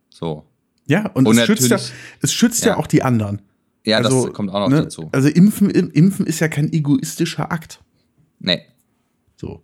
So. 0.09 0.43
ja 0.87 1.09
und, 1.13 1.27
Und 1.27 1.37
es 1.37 1.45
schützt 1.45 1.69
ja, 1.69 1.77
es 2.21 2.33
schützt 2.33 2.65
ja. 2.65 2.71
Ja. 2.73 2.77
auch 2.77 2.87
die 2.87 3.01
anderen. 3.03 3.41
Ja, 3.87 3.97
also, 3.97 4.25
das 4.25 4.33
kommt 4.33 4.49
auch 4.51 4.59
noch 4.59 4.69
ne, 4.69 4.81
dazu. 4.83 5.09
Also 5.13 5.29
impfen, 5.29 5.69
im- 5.69 5.89
impfen 5.91 6.25
ist 6.25 6.39
ja 6.39 6.47
kein 6.49 6.71
egoistischer 6.73 7.51
Akt. 7.51 7.81
Nee, 8.39 8.61
So. 9.37 9.61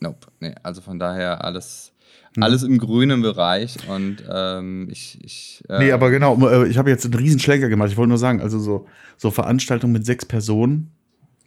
nope. 0.00 0.26
Nee, 0.40 0.54
also 0.62 0.80
von 0.80 0.98
daher 0.98 1.44
alles, 1.44 1.92
alles 2.40 2.62
im 2.62 2.78
grünen 2.78 3.20
Bereich 3.22 3.76
und 3.88 4.16
ähm, 4.28 4.88
ich, 4.90 5.18
ich 5.22 5.62
äh, 5.68 5.78
Nee, 5.80 5.92
aber 5.92 6.10
genau, 6.10 6.36
äh, 6.48 6.66
ich 6.68 6.78
habe 6.78 6.90
jetzt 6.90 7.04
einen 7.04 7.14
riesen 7.14 7.38
Schlenker 7.38 7.68
gemacht. 7.68 7.90
Ich 7.90 7.96
wollte 7.96 8.08
nur 8.08 8.18
sagen, 8.18 8.40
also 8.40 8.58
so, 8.58 8.86
so 9.18 9.30
Veranstaltungen 9.30 9.92
mit 9.92 10.06
sechs 10.06 10.24
Personen, 10.24 10.90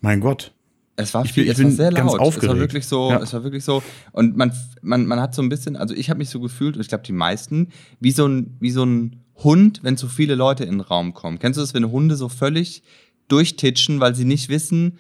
mein 0.02 0.20
Gott. 0.22 0.54
Es 0.98 1.14
war 1.14 1.26
viel, 1.26 1.44
ich 1.44 1.50
es 1.50 1.62
war 1.64 1.72
sehr 1.72 1.92
ganz 1.92 1.98
laut. 1.98 2.14
Es 2.14 2.20
war 2.20 2.22
aufgeregt. 2.28 2.60
wirklich 2.60 2.86
so, 2.86 3.10
Ja. 3.10 3.20
es 3.22 3.34
war 3.34 3.44
wirklich 3.44 3.66
so. 3.66 3.84
Und 4.14 4.38
man, 4.38 4.54
man, 4.82 5.06
man 5.08 5.20
hat 5.20 5.36
so 5.36 5.42
ein 5.42 5.50
bisschen, 5.50 5.76
also 5.76 5.94
ich 5.94 6.10
habe 6.10 6.20
mich 6.20 6.30
so 6.30 6.40
gefühlt, 6.40 6.76
und 6.78 6.82
ich 6.82 6.88
glaube 6.88 7.04
die 7.04 7.12
meisten, 7.12 7.70
wie 8.00 8.12
so 8.12 8.26
ein, 8.28 8.56
wie 8.62 8.70
so 8.72 8.84
ein 8.86 9.18
Hund, 9.44 9.80
wenn 9.84 9.98
zu 9.98 10.08
viele 10.08 10.36
Leute 10.36 10.64
in 10.64 10.72
den 10.72 10.82
Raum 10.82 11.14
kommen. 11.14 11.40
Kennst 11.40 11.58
du 11.58 11.62
das, 11.62 11.74
wenn 11.74 11.92
Hunde 11.92 12.16
so 12.16 12.30
völlig 12.30 12.84
durchtitschen, 13.28 14.00
weil 14.00 14.16
sie 14.16 14.26
nicht 14.26 14.50
wissen, 14.50 15.00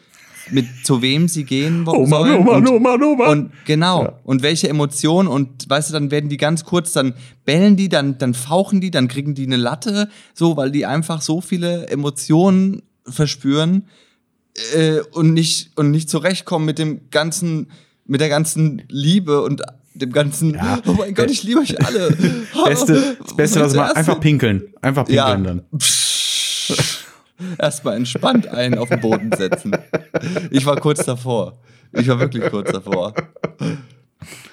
mit 0.51 0.67
zu 0.83 1.01
wem 1.01 1.27
sie 1.27 1.43
gehen 1.43 1.85
wo- 1.87 1.91
Oh 1.93 2.05
Mann, 2.05 2.09
sollen? 2.09 2.35
oh 2.37 2.43
Mann, 2.43 2.55
und, 2.57 2.69
oh 2.69 2.79
Mann, 2.79 3.03
oh 3.03 3.15
Mann. 3.15 3.29
und 3.29 3.51
genau, 3.65 4.03
Ja. 4.03 4.19
und 4.23 4.43
welche 4.43 4.69
Emotionen 4.69 5.27
und 5.27 5.67
weißt 5.69 5.89
du, 5.89 5.93
dann 5.93 6.11
werden 6.11 6.29
die 6.29 6.37
ganz 6.37 6.63
kurz, 6.65 6.91
dann 6.93 7.13
bellen 7.45 7.75
die, 7.77 7.89
dann, 7.89 8.17
dann 8.19 8.33
fauchen 8.35 8.79
die, 8.81 8.91
dann 8.91 9.07
kriegen 9.07 9.33
die 9.33 9.45
eine 9.45 9.55
Latte, 9.57 10.09
so, 10.35 10.55
weil 10.57 10.69
die 10.71 10.85
einfach 10.85 11.21
so 11.21 11.41
viele 11.41 11.87
Emotionen 11.87 12.83
verspüren 13.07 13.87
äh, 14.75 14.99
und 15.13 15.33
nicht 15.33 15.71
und 15.77 15.89
nicht 15.91 16.09
zurechtkommen 16.09 16.65
mit 16.65 16.77
dem 16.77 17.09
ganzen, 17.09 17.71
mit 18.05 18.21
der 18.21 18.29
ganzen 18.29 18.83
Liebe 18.87 19.41
und 19.41 19.63
dem 19.95 20.11
ganzen. 20.11 20.55
Ja. 20.55 20.79
Oh 20.85 20.93
mein 20.93 21.13
Gott, 21.13 21.31
ich 21.31 21.43
liebe 21.43 21.59
euch 21.61 21.83
alle. 21.85 22.09
Beste, 22.65 23.17
das 23.23 23.35
Beste, 23.35 23.61
was 23.61 23.73
man 23.73 23.91
einfach 23.91 24.19
pinkeln. 24.19 24.73
Einfach 24.81 25.05
pinkeln 25.05 25.45
ja. 25.45 25.53
dann. 25.53 25.63
Erstmal 27.57 27.97
entspannt 27.97 28.47
einen 28.47 28.77
auf 28.77 28.89
den 28.89 29.01
Boden 29.01 29.31
setzen. 29.35 29.75
Ich 30.51 30.65
war 30.65 30.77
kurz 30.79 31.05
davor. 31.05 31.59
Ich 31.91 32.07
war 32.07 32.19
wirklich 32.19 32.49
kurz 32.49 32.71
davor. 32.71 33.13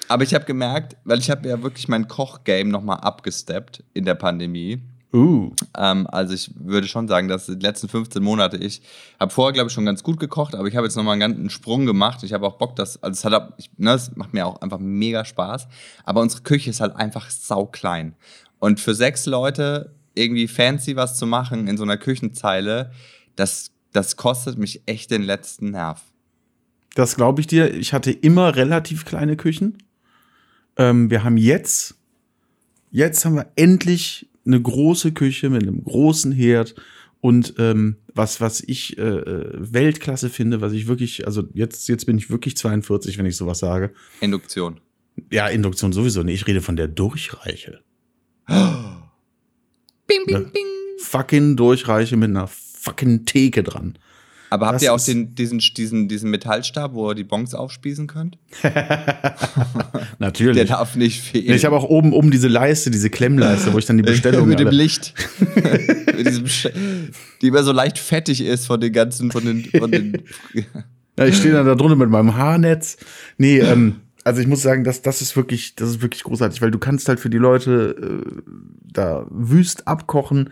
Aber 0.07 0.23
ich 0.23 0.33
habe 0.33 0.45
gemerkt, 0.45 0.97
weil 1.05 1.19
ich 1.19 1.29
habe 1.29 1.47
ja 1.47 1.61
wirklich 1.63 1.87
mein 1.87 2.07
Kochgame 2.07 2.69
nochmal 2.69 2.97
abgesteppt 2.97 3.83
in 3.93 4.05
der 4.05 4.15
Pandemie. 4.15 4.81
Uh. 5.13 5.51
Ähm, 5.77 6.07
also 6.07 6.33
ich 6.33 6.51
würde 6.55 6.87
schon 6.87 7.07
sagen, 7.07 7.27
dass 7.27 7.45
die 7.45 7.53
letzten 7.53 7.87
15 7.87 8.23
Monate 8.23 8.57
ich 8.57 8.81
habe 9.19 9.31
vorher 9.31 9.53
glaube 9.53 9.67
ich 9.67 9.73
schon 9.73 9.85
ganz 9.85 10.01
gut 10.01 10.19
gekocht, 10.19 10.55
aber 10.55 10.67
ich 10.67 10.75
habe 10.75 10.87
jetzt 10.87 10.95
nochmal 10.95 11.13
einen 11.13 11.19
ganzen 11.19 11.49
Sprung 11.51 11.85
gemacht. 11.85 12.23
Ich 12.23 12.33
habe 12.33 12.47
auch 12.47 12.57
Bock, 12.57 12.75
dass 12.75 13.01
also 13.03 13.11
es 13.17 13.23
hat 13.23 13.33
auch- 13.33 13.53
ich, 13.57 13.69
ne, 13.77 13.91
es 13.93 14.15
macht 14.15 14.33
mir 14.33 14.47
auch 14.47 14.61
einfach 14.61 14.79
mega 14.79 15.23
Spaß. 15.23 15.67
Aber 16.03 16.21
unsere 16.21 16.41
Küche 16.41 16.71
ist 16.71 16.81
halt 16.81 16.95
einfach 16.95 17.29
sau 17.29 17.65
klein 17.67 18.15
und 18.59 18.79
für 18.79 18.95
sechs 18.95 19.27
Leute 19.27 19.93
irgendwie 20.15 20.47
fancy 20.47 20.95
was 20.95 21.17
zu 21.17 21.27
machen 21.27 21.67
in 21.67 21.77
so 21.77 21.83
einer 21.83 21.97
Küchenzeile, 21.97 22.91
das 23.35 23.71
das 23.91 24.17
kostet 24.17 24.57
mich 24.57 24.81
echt 24.87 25.11
den 25.11 25.21
letzten 25.21 25.71
Nerv. 25.71 26.01
Das 26.95 27.15
glaube 27.15 27.41
ich 27.41 27.47
dir. 27.47 27.73
Ich 27.73 27.93
hatte 27.93 28.11
immer 28.11 28.55
relativ 28.55 29.05
kleine 29.05 29.37
Küchen. 29.37 29.77
Ähm, 30.77 31.09
wir 31.09 31.23
haben 31.23 31.37
jetzt, 31.37 31.95
jetzt 32.91 33.23
haben 33.25 33.35
wir 33.35 33.51
endlich 33.55 34.27
eine 34.45 34.61
große 34.61 35.11
Küche 35.13 35.49
mit 35.49 35.63
einem 35.63 35.83
großen 35.83 36.31
Herd 36.31 36.75
und 37.21 37.53
ähm, 37.57 37.97
was, 38.13 38.41
was 38.41 38.61
ich 38.61 38.97
äh, 38.97 39.01
äh, 39.01 39.49
Weltklasse 39.53 40.29
finde, 40.29 40.59
was 40.59 40.73
ich 40.73 40.87
wirklich, 40.87 41.25
also 41.25 41.43
jetzt, 41.53 41.87
jetzt 41.87 42.05
bin 42.05 42.17
ich 42.17 42.29
wirklich 42.29 42.57
42, 42.57 43.17
wenn 43.17 43.25
ich 43.25 43.37
sowas 43.37 43.59
sage. 43.59 43.93
Induktion. 44.19 44.81
Ja, 45.31 45.47
Induktion 45.47 45.93
sowieso 45.93 46.23
nicht. 46.23 46.41
Ich 46.41 46.47
rede 46.47 46.61
von 46.61 46.75
der 46.75 46.87
Durchreiche. 46.87 47.81
Bing, 50.07 50.25
bing, 50.25 50.51
Fucking 50.99 51.55
Durchreiche 51.55 52.17
mit 52.17 52.29
einer 52.29 52.47
fucking 52.47 53.25
Theke 53.25 53.63
dran. 53.63 53.97
Aber 54.53 54.67
habt 54.67 54.75
Das 54.75 54.83
ihr 54.83 54.93
auch 54.93 55.03
den, 55.03 55.33
diesen, 55.33 55.57
diesen, 55.57 56.07
diesen 56.07 56.29
Metallstab, 56.29 56.93
wo 56.93 57.09
ihr 57.09 57.15
die 57.15 57.23
Bons 57.23 57.55
aufspießen 57.55 58.05
könnt? 58.05 58.37
Natürlich. 60.19 60.57
Der 60.57 60.65
darf 60.65 60.95
nicht 60.95 61.21
fehlen. 61.21 61.55
ich 61.55 61.65
habe 61.65 61.75
auch 61.75 61.85
oben 61.85 62.13
oben 62.13 62.29
diese 62.29 62.49
Leiste, 62.49 62.91
diese 62.91 63.09
Klemmleiste, 63.09 63.73
wo 63.73 63.79
ich 63.79 63.87
dann 63.87 63.97
die 63.97 64.03
Bestellung 64.11 64.47
mit 64.47 64.59
dem 64.59 64.69
Licht. 64.69 65.15
mit 66.15 66.27
diesem 66.27 66.45
Sch 66.47 66.67
die 67.41 67.47
immer 67.47 67.63
so 67.63 67.71
leicht 67.71 67.97
fettig 67.97 68.41
ist 68.41 68.67
von 68.67 68.79
den 68.79 68.93
ganzen, 68.93 69.31
von 69.31 69.43
den, 69.43 69.65
von 69.65 69.89
den 69.89 70.21
Ja, 71.17 71.25
ich 71.25 71.35
stehe 71.35 71.55
dann 71.55 71.65
da 71.65 71.73
drunter 71.73 71.95
mit 71.95 72.11
meinem 72.11 72.35
Haarnetz. 72.35 72.97
Nee, 73.39 73.57
ähm, 73.57 74.01
also 74.23 74.39
ich 74.39 74.45
muss 74.45 74.61
sagen, 74.61 74.83
das, 74.83 75.01
das 75.01 75.23
ist 75.23 75.35
wirklich, 75.35 75.73
das 75.75 75.89
ist 75.89 76.01
wirklich 76.03 76.21
großartig, 76.21 76.61
weil 76.61 76.69
du 76.69 76.77
kannst 76.77 77.09
halt 77.09 77.19
für 77.19 77.31
die 77.31 77.39
Leute 77.39 78.23
äh, 78.23 78.41
da 78.83 79.25
wüst 79.31 79.87
abkochen, 79.87 80.51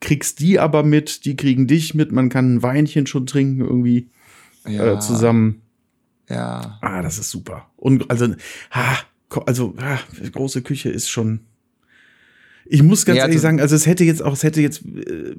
kriegst 0.00 0.40
die 0.40 0.58
aber 0.58 0.82
mit, 0.82 1.24
die 1.24 1.36
kriegen 1.36 1.66
dich 1.66 1.94
mit, 1.94 2.12
man 2.12 2.28
kann 2.28 2.54
ein 2.56 2.62
Weinchen 2.62 3.06
schon 3.06 3.26
trinken 3.26 3.60
irgendwie 3.60 4.08
äh, 4.64 4.98
zusammen. 4.98 5.62
Ja. 6.28 6.78
Ah, 6.82 7.02
das 7.02 7.18
ist 7.18 7.30
super. 7.30 7.70
Und 7.76 8.10
also, 8.10 8.34
ko- 9.28 9.42
also 9.42 9.74
ah, 9.78 9.98
große 10.32 10.62
Küche 10.62 10.90
ist 10.90 11.08
schon. 11.08 11.40
Ich 12.64 12.82
muss 12.82 13.04
ganz 13.04 13.16
Ja, 13.18 13.22
ehrlich 13.24 13.36
also- 13.36 13.42
sagen, 13.42 13.60
also 13.60 13.76
es 13.76 13.86
hätte 13.86 14.04
jetzt 14.04 14.22
auch, 14.22 14.32
es 14.32 14.42
hätte 14.42 14.60
jetzt 14.60 14.84
äh, 14.84 15.36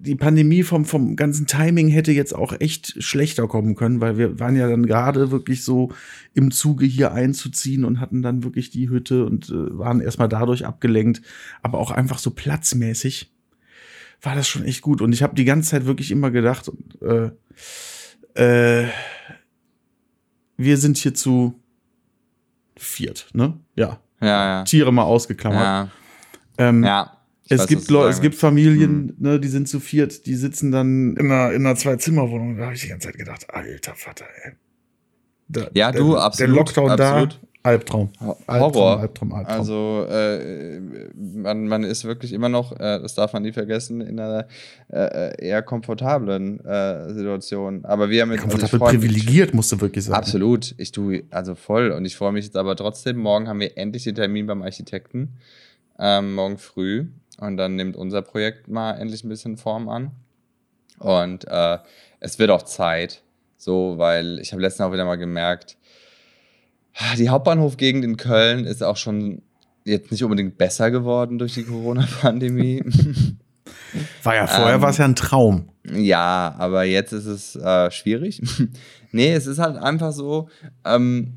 die 0.00 0.14
Pandemie 0.14 0.62
vom 0.62 0.84
vom 0.84 1.16
ganzen 1.16 1.46
Timing 1.46 1.88
hätte 1.88 2.12
jetzt 2.12 2.34
auch 2.34 2.52
echt 2.60 3.02
schlechter 3.02 3.48
kommen 3.48 3.74
können, 3.74 4.00
weil 4.00 4.16
wir 4.18 4.38
waren 4.38 4.54
ja 4.54 4.68
dann 4.68 4.86
gerade 4.86 5.30
wirklich 5.32 5.64
so 5.64 5.90
im 6.34 6.50
Zuge 6.52 6.86
hier 6.86 7.12
einzuziehen 7.12 7.84
und 7.84 7.98
hatten 7.98 8.22
dann 8.22 8.44
wirklich 8.44 8.70
die 8.70 8.88
Hütte 8.90 9.24
und 9.26 9.48
äh, 9.48 9.76
waren 9.78 10.00
erstmal 10.00 10.28
dadurch 10.28 10.66
abgelenkt, 10.66 11.22
aber 11.62 11.78
auch 11.78 11.90
einfach 11.90 12.18
so 12.18 12.30
platzmäßig 12.30 13.32
war 14.22 14.34
das 14.34 14.48
schon 14.48 14.64
echt 14.64 14.82
gut 14.82 15.00
und 15.00 15.12
ich 15.12 15.22
habe 15.22 15.34
die 15.34 15.44
ganze 15.44 15.70
Zeit 15.70 15.86
wirklich 15.86 16.10
immer 16.10 16.30
gedacht, 16.30 16.70
äh, 17.00 17.30
äh, 18.34 18.88
wir 20.56 20.76
sind 20.76 20.98
hier 20.98 21.14
zu 21.14 21.60
viert, 22.76 23.28
ne? 23.32 23.58
Ja. 23.76 24.00
Ja, 24.20 24.26
ja. 24.58 24.64
Tiere 24.64 24.92
mal 24.92 25.04
ausgeklammert. 25.04 25.60
Ja. 25.60 25.90
Ähm, 26.58 26.84
ja. 26.84 27.18
Es 27.48 27.60
weiß, 27.60 27.66
gibt 27.68 27.88
Leute, 27.88 28.10
es 28.10 28.20
gibt. 28.20 28.34
Familien, 28.34 29.14
ne, 29.18 29.40
die 29.40 29.48
sind 29.48 29.68
zu 29.68 29.80
viert, 29.80 30.26
die 30.26 30.34
sitzen 30.34 30.70
dann 30.70 31.16
in 31.16 31.30
einer, 31.30 31.52
in 31.52 31.64
einer 31.64 31.76
Zwei-Zimmer-Wohnung. 31.76 32.58
Da 32.58 32.64
habe 32.64 32.74
ich 32.74 32.82
die 32.82 32.88
ganze 32.88 33.08
Zeit 33.08 33.16
gedacht, 33.16 33.46
alter 33.48 33.94
Vater, 33.94 34.26
ey. 34.44 34.52
Da, 35.48 35.68
Ja, 35.72 35.90
der, 35.90 36.00
du, 36.02 36.12
Der 36.12 36.22
absolut, 36.22 36.56
Lockdown 36.56 36.90
absolut. 36.90 37.34
da, 37.34 37.47
Albtraum. 37.62 38.10
Ho- 38.20 38.36
Albtraum, 38.46 38.72
Horror. 38.74 39.00
Albtraum, 39.00 39.32
Albtraum. 39.34 39.58
Also 39.58 40.06
äh, 40.08 40.80
man, 41.14 41.66
man 41.66 41.84
ist 41.84 42.04
wirklich 42.04 42.32
immer 42.32 42.48
noch, 42.48 42.72
äh, 42.72 43.00
das 43.00 43.14
darf 43.14 43.32
man 43.32 43.42
nie 43.42 43.52
vergessen, 43.52 44.00
in 44.00 44.18
einer 44.20 44.46
äh, 44.92 45.44
eher 45.44 45.62
komfortablen 45.62 46.64
äh, 46.64 47.12
Situation. 47.12 47.84
Aber 47.84 48.08
wir 48.10 48.22
haben 48.22 48.30
jetzt 48.32 48.44
also 48.44 48.56
Komfortabel 48.58 48.92
mich- 49.00 49.00
privilegiert, 49.00 49.54
musst 49.54 49.72
du 49.72 49.80
wirklich 49.80 50.04
sagen. 50.04 50.16
Absolut, 50.18 50.74
ich 50.78 50.92
tue 50.92 51.24
also 51.30 51.54
voll 51.54 51.90
und 51.90 52.04
ich 52.04 52.16
freue 52.16 52.32
mich 52.32 52.44
jetzt 52.46 52.56
aber 52.56 52.76
trotzdem. 52.76 53.16
Morgen 53.18 53.48
haben 53.48 53.60
wir 53.60 53.76
endlich 53.76 54.04
den 54.04 54.14
Termin 54.14 54.46
beim 54.46 54.62
Architekten, 54.62 55.34
ähm, 55.98 56.34
morgen 56.34 56.58
früh 56.58 57.06
und 57.40 57.56
dann 57.56 57.76
nimmt 57.76 57.96
unser 57.96 58.22
Projekt 58.22 58.68
mal 58.68 58.92
endlich 58.94 59.24
ein 59.24 59.28
bisschen 59.28 59.56
Form 59.56 59.88
an 59.88 60.12
und 61.00 61.46
äh, 61.48 61.78
es 62.20 62.38
wird 62.38 62.50
auch 62.50 62.62
Zeit, 62.62 63.22
so 63.56 63.94
weil 63.98 64.38
ich 64.40 64.52
habe 64.52 64.62
letztens 64.62 64.86
auch 64.88 64.92
wieder 64.92 65.04
mal 65.04 65.16
gemerkt, 65.16 65.76
die 67.16 67.28
Hauptbahnhofgegend 67.28 68.04
in 68.04 68.16
Köln 68.16 68.64
ist 68.64 68.82
auch 68.82 68.96
schon 68.96 69.42
jetzt 69.84 70.10
nicht 70.10 70.24
unbedingt 70.24 70.58
besser 70.58 70.90
geworden 70.90 71.38
durch 71.38 71.54
die 71.54 71.64
Corona-Pandemie. 71.64 72.82
War 74.22 74.34
ja 74.34 74.46
vorher 74.46 74.76
ähm, 74.76 74.82
war 74.82 74.90
es 74.90 74.98
ja 74.98 75.04
ein 75.04 75.16
Traum. 75.16 75.70
Ja, 75.90 76.54
aber 76.58 76.84
jetzt 76.84 77.12
ist 77.12 77.26
es 77.26 77.56
äh, 77.56 77.90
schwierig. 77.90 78.42
nee, 79.12 79.32
es 79.32 79.46
ist 79.46 79.58
halt 79.58 79.76
einfach 79.76 80.12
so, 80.12 80.48
ähm, 80.84 81.34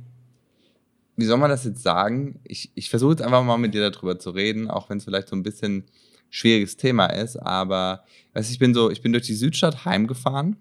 wie 1.15 1.25
soll 1.25 1.37
man 1.37 1.49
das 1.49 1.63
jetzt 1.65 1.83
sagen? 1.83 2.39
Ich, 2.43 2.71
ich 2.75 2.89
versuche 2.89 3.11
jetzt 3.11 3.21
einfach 3.21 3.43
mal 3.43 3.57
mit 3.57 3.73
dir 3.73 3.89
darüber 3.89 4.19
zu 4.19 4.31
reden, 4.31 4.69
auch 4.69 4.89
wenn 4.89 4.97
es 4.97 5.05
vielleicht 5.05 5.29
so 5.29 5.35
ein 5.35 5.43
bisschen 5.43 5.85
schwieriges 6.29 6.77
Thema 6.77 7.07
ist, 7.07 7.37
aber 7.37 8.03
weißt, 8.33 8.51
ich 8.51 8.59
bin 8.59 8.73
so, 8.73 8.89
ich 8.89 9.01
bin 9.01 9.11
durch 9.11 9.25
die 9.25 9.35
Südstadt 9.35 9.83
heimgefahren 9.85 10.57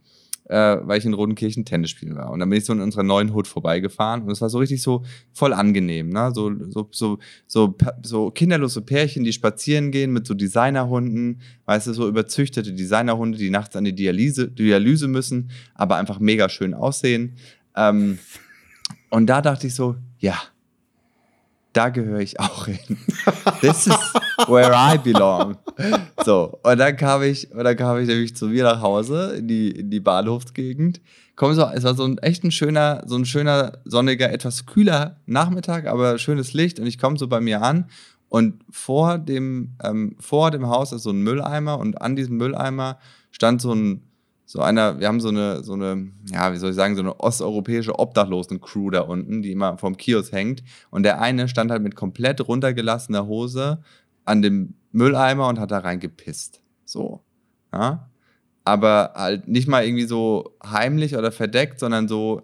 äh, 0.50 0.78
weil 0.82 0.98
ich 0.98 1.04
in 1.04 1.14
Rodenkirchen 1.14 1.64
Tennis 1.64 1.90
spielen 1.90 2.16
war. 2.16 2.30
Und 2.30 2.40
dann 2.40 2.50
bin 2.50 2.58
ich 2.58 2.64
so 2.64 2.72
in 2.72 2.80
unserer 2.80 3.04
neuen 3.04 3.32
Hut 3.32 3.46
vorbeigefahren 3.46 4.22
und 4.22 4.30
es 4.32 4.40
war 4.40 4.50
so 4.50 4.58
richtig 4.58 4.82
so 4.82 5.04
voll 5.32 5.52
angenehm, 5.52 6.08
ne? 6.08 6.32
So, 6.34 6.52
so, 6.68 6.88
so, 6.90 7.18
so, 7.46 7.76
so 8.02 8.30
kinderlose 8.32 8.82
Pärchen, 8.82 9.22
die 9.22 9.32
spazieren 9.32 9.92
gehen 9.92 10.12
mit 10.12 10.26
so 10.26 10.34
Designerhunden, 10.34 11.40
weißt 11.66 11.86
du, 11.86 11.92
so 11.92 12.08
überzüchtete 12.08 12.72
Designerhunde, 12.72 13.38
die 13.38 13.50
nachts 13.50 13.76
an 13.76 13.84
die 13.84 13.94
Dialyse, 13.94 14.48
Dialyse 14.48 15.06
müssen, 15.06 15.50
aber 15.74 15.96
einfach 15.96 16.18
mega 16.18 16.48
schön 16.48 16.74
aussehen. 16.74 17.36
Ähm, 17.76 18.18
und 19.10 19.26
da 19.26 19.42
dachte 19.42 19.68
ich 19.68 19.74
so, 19.74 19.96
ja, 20.18 20.36
da 21.72 21.88
gehöre 21.88 22.20
ich 22.20 22.40
auch 22.40 22.66
hin. 22.66 22.98
This 23.60 23.86
is 23.86 23.96
where 24.48 24.72
I 24.72 24.98
belong. 24.98 25.56
So, 26.24 26.58
und 26.62 26.78
dann 26.78 26.96
kam 26.96 27.22
ich, 27.22 27.50
und 27.52 27.64
dann 27.64 27.76
kam 27.76 27.98
ich 27.98 28.08
nämlich 28.08 28.34
zu 28.34 28.48
mir 28.48 28.64
nach 28.64 28.80
Hause 28.80 29.36
in 29.38 29.48
die, 29.48 29.70
in 29.70 29.90
die 29.90 30.00
Bahnhofsgegend. 30.00 31.00
Komm 31.36 31.54
so, 31.54 31.62
es 31.62 31.84
war 31.84 31.94
so 31.94 32.04
ein 32.04 32.18
echt 32.18 32.44
ein 32.44 32.50
schöner, 32.50 33.02
so 33.06 33.16
ein 33.16 33.24
schöner, 33.24 33.78
sonniger, 33.84 34.30
etwas 34.30 34.66
kühler 34.66 35.16
Nachmittag, 35.26 35.86
aber 35.86 36.18
schönes 36.18 36.52
Licht. 36.52 36.80
Und 36.80 36.86
ich 36.86 36.98
komme 36.98 37.18
so 37.18 37.28
bei 37.28 37.40
mir 37.40 37.62
an 37.62 37.86
und 38.28 38.62
vor 38.70 39.18
dem, 39.18 39.76
ähm, 39.82 40.16
vor 40.18 40.50
dem 40.50 40.68
Haus 40.68 40.92
ist 40.92 41.04
so 41.04 41.10
ein 41.10 41.22
Mülleimer 41.22 41.78
und 41.78 42.00
an 42.00 42.16
diesem 42.16 42.36
Mülleimer 42.36 42.98
stand 43.30 43.62
so 43.62 43.72
ein 43.72 44.09
so 44.50 44.60
einer, 44.62 44.98
wir 44.98 45.06
haben 45.06 45.20
so 45.20 45.28
eine, 45.28 45.62
so 45.62 45.74
eine, 45.74 46.10
ja, 46.26 46.52
wie 46.52 46.56
soll 46.56 46.70
ich 46.70 46.76
sagen, 46.76 46.96
so 46.96 47.02
eine 47.02 47.20
osteuropäische 47.20 47.96
Obdachlosen-Crew 47.96 48.90
da 48.90 49.02
unten, 49.02 49.42
die 49.42 49.52
immer 49.52 49.78
vom 49.78 49.96
Kiosk 49.96 50.32
hängt. 50.32 50.64
Und 50.90 51.04
der 51.04 51.20
eine 51.20 51.46
stand 51.46 51.70
halt 51.70 51.84
mit 51.84 51.94
komplett 51.94 52.40
runtergelassener 52.48 53.28
Hose 53.28 53.80
an 54.24 54.42
dem 54.42 54.74
Mülleimer 54.90 55.46
und 55.46 55.60
hat 55.60 55.70
da 55.70 55.78
reingepisst. 55.78 56.62
So. 56.84 57.20
Ja. 57.72 58.10
Aber 58.64 59.12
halt 59.14 59.46
nicht 59.46 59.68
mal 59.68 59.84
irgendwie 59.84 60.06
so 60.06 60.56
heimlich 60.66 61.16
oder 61.16 61.30
verdeckt, 61.30 61.78
sondern 61.78 62.08
so 62.08 62.42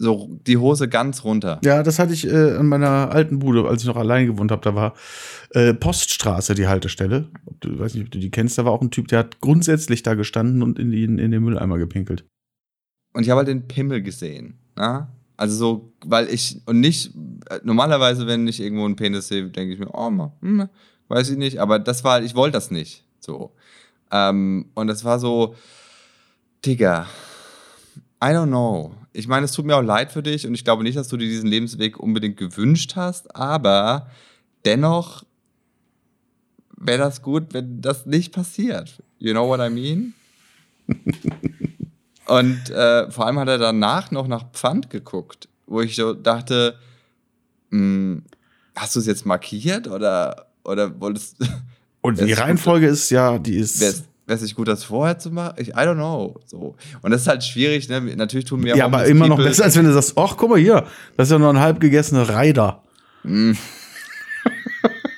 so 0.00 0.38
die 0.46 0.56
Hose 0.56 0.88
ganz 0.88 1.24
runter. 1.24 1.60
Ja, 1.62 1.82
das 1.82 1.98
hatte 1.98 2.14
ich 2.14 2.26
äh, 2.26 2.56
in 2.56 2.66
meiner 2.66 3.10
alten 3.12 3.38
Bude, 3.38 3.68
als 3.68 3.82
ich 3.82 3.86
noch 3.86 3.96
allein 3.96 4.26
gewohnt 4.26 4.50
habe. 4.50 4.62
Da 4.62 4.74
war 4.74 4.94
äh, 5.50 5.74
Poststraße 5.74 6.54
die 6.54 6.66
Haltestelle. 6.66 7.28
Ob 7.44 7.60
du, 7.60 7.78
weiß 7.78 7.94
nicht, 7.94 8.04
ob 8.04 8.10
du 8.10 8.18
die 8.18 8.30
kennst. 8.30 8.56
Da 8.56 8.64
war 8.64 8.72
auch 8.72 8.80
ein 8.80 8.90
Typ, 8.90 9.08
der 9.08 9.18
hat 9.18 9.40
grundsätzlich 9.40 10.02
da 10.02 10.14
gestanden 10.14 10.62
und 10.62 10.78
in, 10.78 10.90
die, 10.90 11.04
in 11.04 11.18
den 11.18 11.42
Mülleimer 11.42 11.76
gepinkelt. 11.76 12.24
Und 13.12 13.24
ich 13.24 13.30
habe 13.30 13.40
halt 13.40 13.48
den 13.48 13.68
Pimmel 13.68 14.00
gesehen. 14.00 14.58
Na? 14.74 14.92
Ne? 14.92 15.08
Also 15.36 15.56
so, 15.56 15.92
weil 16.06 16.32
ich, 16.32 16.62
und 16.64 16.80
nicht, 16.80 17.14
äh, 17.50 17.60
normalerweise, 17.62 18.26
wenn 18.26 18.48
ich 18.48 18.60
irgendwo 18.60 18.86
einen 18.86 18.96
Penis 18.96 19.28
sehe, 19.28 19.48
denke 19.50 19.74
ich 19.74 19.80
mir, 19.80 19.90
oh, 19.92 20.08
mal, 20.08 20.32
hm, 20.40 20.66
weiß 21.08 21.28
ich 21.28 21.36
nicht. 21.36 21.58
Aber 21.58 21.78
das 21.78 22.04
war, 22.04 22.22
ich 22.22 22.34
wollte 22.34 22.54
das 22.54 22.70
nicht. 22.70 23.04
So. 23.18 23.52
Ähm, 24.10 24.70
und 24.74 24.86
das 24.86 25.04
war 25.04 25.18
so, 25.18 25.54
Digga, 26.64 27.06
I 28.22 28.28
don't 28.28 28.46
know 28.46 28.94
ich 29.12 29.28
meine, 29.28 29.44
es 29.44 29.52
tut 29.52 29.66
mir 29.66 29.76
auch 29.76 29.82
leid 29.82 30.12
für 30.12 30.22
dich 30.22 30.46
und 30.46 30.54
ich 30.54 30.64
glaube 30.64 30.82
nicht, 30.82 30.96
dass 30.96 31.08
du 31.08 31.16
dir 31.16 31.28
diesen 31.28 31.48
Lebensweg 31.48 31.98
unbedingt 31.98 32.36
gewünscht 32.36 32.94
hast, 32.96 33.34
aber 33.34 34.08
dennoch 34.64 35.24
wäre 36.76 36.98
das 36.98 37.22
gut, 37.22 37.52
wenn 37.52 37.80
das 37.80 38.06
nicht 38.06 38.32
passiert. 38.32 39.02
You 39.18 39.32
know 39.32 39.46
what 39.48 39.60
I 39.60 39.70
mean? 39.70 40.14
und 42.26 42.70
äh, 42.70 43.10
vor 43.10 43.26
allem 43.26 43.38
hat 43.38 43.48
er 43.48 43.58
danach 43.58 44.10
noch 44.10 44.28
nach 44.28 44.50
Pfand 44.52 44.90
geguckt, 44.90 45.48
wo 45.66 45.80
ich 45.80 45.96
so 45.96 46.14
dachte, 46.14 46.76
mh, 47.70 47.78
hm, 47.78 48.22
hast 48.76 48.96
du 48.96 49.00
es 49.00 49.06
jetzt 49.06 49.26
markiert 49.26 49.88
oder, 49.88 50.46
oder 50.64 51.00
wolltest 51.00 51.36
Und 52.00 52.20
die 52.26 52.32
Reihenfolge 52.32 52.86
ist 52.86 53.10
ja, 53.10 53.38
die 53.38 53.56
ist 53.56 54.04
wäre 54.30 54.36
es 54.36 54.42
nicht 54.42 54.54
gut, 54.54 54.68
das 54.68 54.84
vorher 54.84 55.18
zu 55.18 55.30
machen? 55.32 55.54
Ich, 55.58 55.70
I 55.70 55.72
don't 55.72 55.96
know. 55.96 56.36
So. 56.46 56.76
Und 57.02 57.10
das 57.10 57.22
ist 57.22 57.26
halt 57.28 57.42
schwierig, 57.42 57.88
ne? 57.88 58.00
Natürlich 58.00 58.46
tun 58.46 58.64
wir 58.64 58.76
Ja, 58.76 58.84
aber 58.84 59.04
immer 59.06 59.26
noch 59.26 59.36
besser, 59.36 59.64
als 59.64 59.76
wenn 59.76 59.84
du 59.84 59.92
sagst, 59.92 60.16
ach, 60.16 60.36
guck 60.36 60.50
mal 60.50 60.58
hier, 60.58 60.86
das 61.16 61.28
ist 61.28 61.32
ja 61.32 61.38
nur 61.38 61.50
ein 61.50 61.58
halb 61.58 61.80
gegessener 61.80 62.28
Reiter. 62.28 62.82
Mm. 63.24 63.52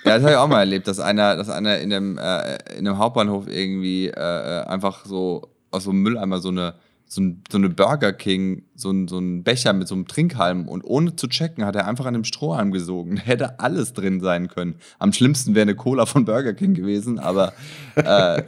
ja, 0.04 0.14
das 0.14 0.22
habe 0.22 0.32
ich 0.32 0.36
auch 0.38 0.48
mal 0.48 0.60
erlebt, 0.60 0.88
dass 0.88 0.98
einer, 0.98 1.36
dass 1.36 1.50
einer 1.50 1.78
in 1.78 1.92
einem, 1.92 2.16
äh, 2.16 2.56
in 2.78 2.88
einem 2.88 2.96
Hauptbahnhof 2.96 3.48
irgendwie 3.48 4.08
äh, 4.08 4.12
äh 4.12 4.64
einfach 4.64 5.04
so 5.04 5.50
aus 5.70 5.84
so 5.84 5.90
einem 5.90 6.02
Mülleimer 6.02 6.38
so 6.38 6.48
eine 6.48 6.74
so, 7.12 7.20
ein, 7.20 7.42
so 7.50 7.58
eine 7.58 7.68
Burger 7.68 8.14
King, 8.14 8.62
so 8.74 8.90
ein, 8.90 9.06
so 9.06 9.18
ein 9.18 9.44
Becher 9.44 9.74
mit 9.74 9.86
so 9.86 9.94
einem 9.94 10.08
Trinkhalm 10.08 10.66
und 10.66 10.82
ohne 10.82 11.14
zu 11.14 11.26
checken 11.28 11.62
hat 11.66 11.76
er 11.76 11.86
einfach 11.86 12.06
an 12.06 12.14
dem 12.14 12.24
Strohhalm 12.24 12.70
gesogen. 12.70 13.16
Hätte 13.22 13.60
alles 13.60 13.92
drin 13.92 14.20
sein 14.20 14.48
können. 14.48 14.76
Am 14.98 15.12
schlimmsten 15.12 15.54
wäre 15.54 15.62
eine 15.62 15.74
Cola 15.74 16.06
von 16.06 16.24
Burger 16.24 16.54
King 16.54 16.72
gewesen, 16.72 17.18
aber 17.18 17.52
äh, 17.96 18.42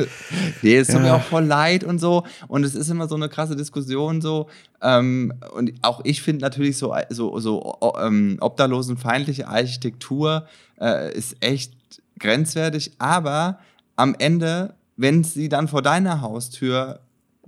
nee, 0.62 0.76
es 0.76 0.88
tut 0.88 0.96
ja. 0.96 1.02
mir 1.02 1.14
auch 1.14 1.22
voll 1.22 1.44
leid 1.44 1.84
und 1.84 2.00
so. 2.00 2.24
Und 2.48 2.64
es 2.64 2.74
ist 2.74 2.90
immer 2.90 3.06
so 3.06 3.14
eine 3.14 3.28
krasse 3.28 3.54
Diskussion 3.54 4.20
so. 4.20 4.48
Ähm, 4.82 5.32
und 5.54 5.72
auch 5.82 6.00
ich 6.02 6.20
finde 6.20 6.42
natürlich 6.42 6.78
so, 6.78 6.92
so, 7.10 7.38
so 7.38 7.78
ähm, 8.00 8.38
obdachlosenfeindliche 8.40 9.46
Architektur 9.46 10.46
äh, 10.80 11.16
ist 11.16 11.36
echt 11.38 11.74
grenzwertig, 12.18 12.90
aber 12.98 13.60
am 13.94 14.16
Ende, 14.18 14.74
wenn 14.96 15.22
sie 15.22 15.48
dann 15.48 15.68
vor 15.68 15.82
deiner 15.82 16.22
Haustür 16.22 16.98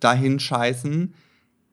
dahin 0.02 0.40
scheißen. 0.40 1.14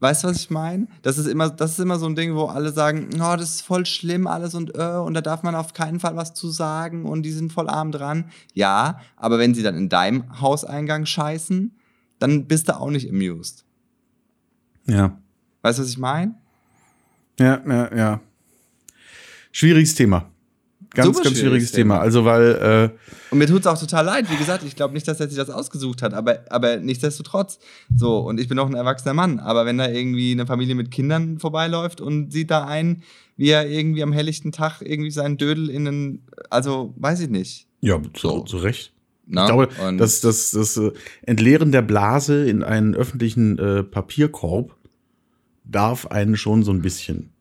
Weißt 0.01 0.23
du, 0.23 0.29
was 0.29 0.37
ich 0.37 0.49
meine? 0.49 0.87
Das 1.01 1.17
ist 1.17 1.25
immer, 1.27 1.49
das 1.49 1.71
ist 1.71 1.79
immer 1.79 1.99
so 1.99 2.05
ein 2.05 2.15
Ding, 2.15 2.33
wo 2.33 2.45
alle 2.45 2.71
sagen, 2.71 3.09
oh, 3.15 3.35
das 3.35 3.55
ist 3.55 3.61
voll 3.61 3.85
schlimm 3.85 4.27
alles 4.27 4.55
und 4.55 4.73
äh, 4.75 4.97
und 4.97 5.13
da 5.13 5.21
darf 5.21 5.43
man 5.43 5.55
auf 5.55 5.73
keinen 5.73 5.99
Fall 5.99 6.15
was 6.15 6.33
zu 6.33 6.49
sagen 6.49 7.05
und 7.05 7.23
die 7.23 7.31
sind 7.31 7.51
voll 7.51 7.67
arm 7.67 7.91
dran. 7.91 8.25
Ja, 8.53 9.01
aber 9.17 9.39
wenn 9.39 9.53
sie 9.53 9.63
dann 9.63 9.75
in 9.75 9.89
deinem 9.89 10.39
Hauseingang 10.39 11.05
scheißen, 11.05 11.75
dann 12.17 12.45
bist 12.45 12.69
du 12.69 12.77
auch 12.77 12.91
nicht 12.91 13.09
amused. 13.09 13.65
Ja. 14.85 15.17
Weißt 15.61 15.79
du, 15.79 15.83
was 15.83 15.89
ich 15.89 15.97
meine? 15.97 16.35
Ja, 17.37 17.61
ja, 17.67 17.95
ja. 17.95 18.21
Schwieriges 19.51 19.95
Thema. 19.95 20.29
Ganz, 20.91 21.21
ganz 21.21 21.37
schwieriges 21.37 21.71
Thema. 21.71 21.95
Thema. 21.95 22.01
Also, 22.01 22.25
weil. 22.25 22.91
Äh 22.91 23.13
und 23.31 23.37
mir 23.37 23.47
tut 23.47 23.61
es 23.61 23.67
auch 23.67 23.79
total 23.79 24.05
leid. 24.05 24.29
Wie 24.31 24.37
gesagt, 24.37 24.63
ich 24.65 24.75
glaube 24.75 24.93
nicht, 24.93 25.07
dass 25.07 25.19
er 25.19 25.27
sich 25.27 25.37
das 25.37 25.49
ausgesucht 25.49 26.01
hat, 26.01 26.13
aber, 26.13 26.39
aber 26.49 26.77
nichtsdestotrotz. 26.77 27.59
So, 27.95 28.17
und 28.19 28.39
ich 28.39 28.47
bin 28.47 28.57
auch 28.57 28.67
ein 28.67 28.73
erwachsener 28.73 29.13
Mann. 29.13 29.39
Aber 29.39 29.65
wenn 29.65 29.77
da 29.77 29.87
irgendwie 29.87 30.31
eine 30.31 30.47
Familie 30.47 30.75
mit 30.75 30.89
Kindern 30.89 31.37
vorbeiläuft 31.39 32.01
und 32.01 32.31
sieht 32.31 32.49
da 32.49 32.65
ein, 32.65 33.03
wie 33.37 33.49
er 33.49 33.69
irgendwie 33.69 34.01
am 34.01 34.11
helllichten 34.11 34.51
Tag 34.51 34.81
irgendwie 34.81 35.11
seinen 35.11 35.37
Dödel 35.37 35.69
in 35.69 35.87
einen. 35.87 36.23
Also, 36.49 36.93
weiß 36.97 37.19
ich 37.21 37.29
nicht. 37.29 37.67
Ja, 37.81 38.01
so. 38.17 38.41
zu 38.41 38.57
Recht. 38.57 38.91
Na, 39.27 39.43
ich 39.43 39.47
glaube, 39.51 39.69
das, 39.97 40.21
das, 40.21 40.51
das 40.51 40.75
äh, 40.77 40.91
Entleeren 41.21 41.71
der 41.71 41.83
Blase 41.83 42.49
in 42.49 42.63
einen 42.63 42.95
öffentlichen 42.95 43.59
äh, 43.59 43.83
Papierkorb 43.83 44.75
darf 45.65 46.07
einen 46.07 46.35
schon 46.35 46.63
so 46.63 46.71
ein 46.71 46.81
bisschen 46.81 47.31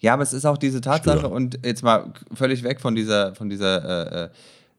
ja, 0.00 0.14
aber 0.14 0.22
es 0.22 0.32
ist 0.32 0.46
auch 0.46 0.56
diese 0.56 0.80
Tatsache 0.80 1.18
Stören. 1.18 1.32
und 1.32 1.58
jetzt 1.64 1.82
mal 1.82 2.12
völlig 2.32 2.62
weg 2.62 2.80
von 2.80 2.94
dieser, 2.94 3.34
von 3.34 3.50
dieser 3.50 4.24
äh, 4.24 4.30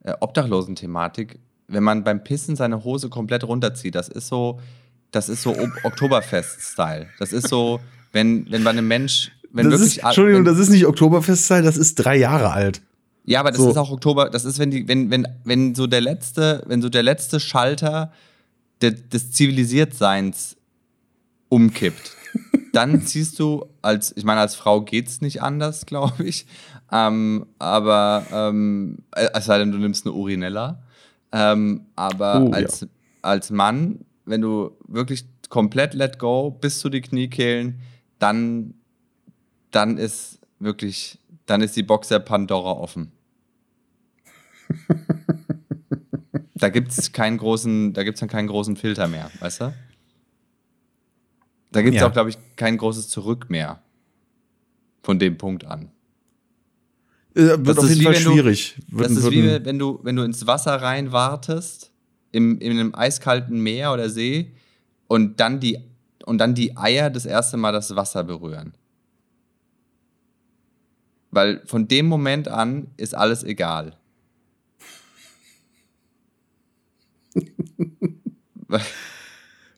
äh, 0.03 0.13
Obdachlosen-Thematik. 0.19 1.39
Wenn 1.67 1.83
man 1.83 2.03
beim 2.03 2.23
Pissen 2.23 2.55
seine 2.55 2.83
Hose 2.83 3.09
komplett 3.09 3.43
runterzieht, 3.43 3.93
das 3.93 4.09
ist 4.09 4.27
so, 4.27 4.59
das 5.11 5.29
ist 5.29 5.43
so 5.43 5.55
Oktoberfest-Style. 5.83 7.07
Das 7.19 7.33
ist 7.33 7.47
so, 7.47 7.79
wenn, 8.11 8.49
wenn 8.51 8.63
bei 8.63 8.71
einem 8.71 8.87
Mensch, 8.87 9.31
wenn 9.51 9.69
das 9.69 9.79
wirklich. 9.79 9.97
Ist, 9.97 10.03
Entschuldigung, 10.03 10.39
wenn, 10.39 10.53
das 10.53 10.57
ist 10.57 10.69
nicht 10.69 10.87
Oktoberfest-Style, 10.87 11.63
das 11.63 11.77
ist 11.77 11.95
drei 11.95 12.17
Jahre 12.17 12.51
alt. 12.51 12.81
Ja, 13.23 13.41
aber 13.41 13.51
das 13.51 13.59
so. 13.59 13.69
ist 13.69 13.77
auch 13.77 13.91
Oktober, 13.91 14.31
das 14.31 14.45
ist, 14.45 14.57
wenn 14.57 14.71
die, 14.71 14.87
wenn, 14.87 15.11
wenn, 15.11 15.27
wenn 15.43 15.75
so 15.75 15.85
der 15.85 16.01
letzte, 16.01 16.63
wenn 16.65 16.81
so 16.81 16.89
der 16.89 17.03
letzte 17.03 17.39
Schalter 17.39 18.11
de, 18.81 18.91
des 18.91 19.31
Zivilisiertseins 19.31 20.57
umkippt 21.49 22.17
dann 22.71 23.01
ziehst 23.01 23.39
du 23.39 23.65
als, 23.81 24.15
ich 24.15 24.23
meine, 24.23 24.41
als 24.41 24.55
Frau 24.55 24.81
geht 24.81 25.07
es 25.07 25.21
nicht 25.21 25.41
anders, 25.41 25.85
glaube 25.85 26.23
ich. 26.23 26.45
Ähm, 26.91 27.45
aber 27.59 28.25
ähm, 28.31 28.99
es 29.11 29.45
sei 29.45 29.57
denn, 29.57 29.71
du 29.71 29.77
nimmst 29.77 30.05
eine 30.05 30.13
Urinella. 30.13 30.83
Ähm, 31.31 31.85
aber 31.95 32.41
oh, 32.41 32.51
als, 32.51 32.81
ja. 32.81 32.87
als 33.21 33.49
Mann, 33.49 34.05
wenn 34.25 34.41
du 34.41 34.71
wirklich 34.87 35.25
komplett 35.49 35.93
let 35.93 36.19
go 36.19 36.51
bis 36.51 36.79
zu 36.79 36.89
die 36.89 37.01
Kniekehlen, 37.01 37.79
dann, 38.19 38.73
dann 39.71 39.97
ist 39.97 40.39
wirklich, 40.59 41.19
dann 41.45 41.61
ist 41.61 41.75
die 41.75 41.83
Box 41.83 42.09
der 42.09 42.19
Pandora 42.19 42.71
offen. 42.71 43.11
da 46.55 46.69
gibt 46.69 46.91
es 46.91 47.11
keinen 47.11 47.37
großen, 47.37 47.93
da 47.93 48.03
gibt's 48.03 48.19
dann 48.19 48.29
keinen 48.29 48.47
großen 48.47 48.75
Filter 48.75 49.07
mehr, 49.07 49.31
weißt 49.39 49.61
du? 49.61 49.73
Da 51.71 51.81
gibt 51.81 51.95
es 51.95 52.01
ja. 52.01 52.07
auch, 52.07 52.13
glaube 52.13 52.29
ich, 52.29 52.37
kein 52.55 52.77
großes 52.77 53.07
Zurück 53.09 53.49
mehr 53.49 53.81
von 55.03 55.19
dem 55.19 55.37
Punkt 55.37 55.65
an. 55.65 55.89
Äh, 57.33 57.41
wird 57.41 57.67
Das 57.67 57.77
auf 57.79 57.83
ist 57.85 57.91
jeden 57.91 58.03
Fall 58.03 58.15
wenn 58.15 58.23
du- 58.23 58.31
schwierig. 58.33 58.75
Das 58.77 58.99
Würden- 58.99 59.17
ist 59.17 59.23
würden- 59.23 59.61
wie 59.61 59.65
wenn 59.65 59.79
du, 59.79 59.99
wenn 60.03 60.15
du 60.17 60.23
ins 60.23 60.45
Wasser 60.47 60.75
rein 60.81 61.11
wartest, 61.11 61.91
im, 62.33 62.59
in 62.59 62.71
einem 62.71 62.93
eiskalten 62.93 63.59
Meer 63.61 63.93
oder 63.93 64.09
See, 64.09 64.51
und 65.07 65.39
dann 65.39 65.59
die, 65.59 65.79
und 66.25 66.37
dann 66.39 66.55
die 66.55 66.77
Eier 66.77 67.09
das 67.09 67.25
erste 67.25 67.57
Mal 67.57 67.71
das 67.71 67.95
Wasser 67.95 68.23
berühren. 68.23 68.73
Weil 71.31 71.61
von 71.65 71.87
dem 71.87 72.07
Moment 72.07 72.47
an 72.49 72.87
ist 72.97 73.15
alles 73.15 73.43
egal. 73.43 73.97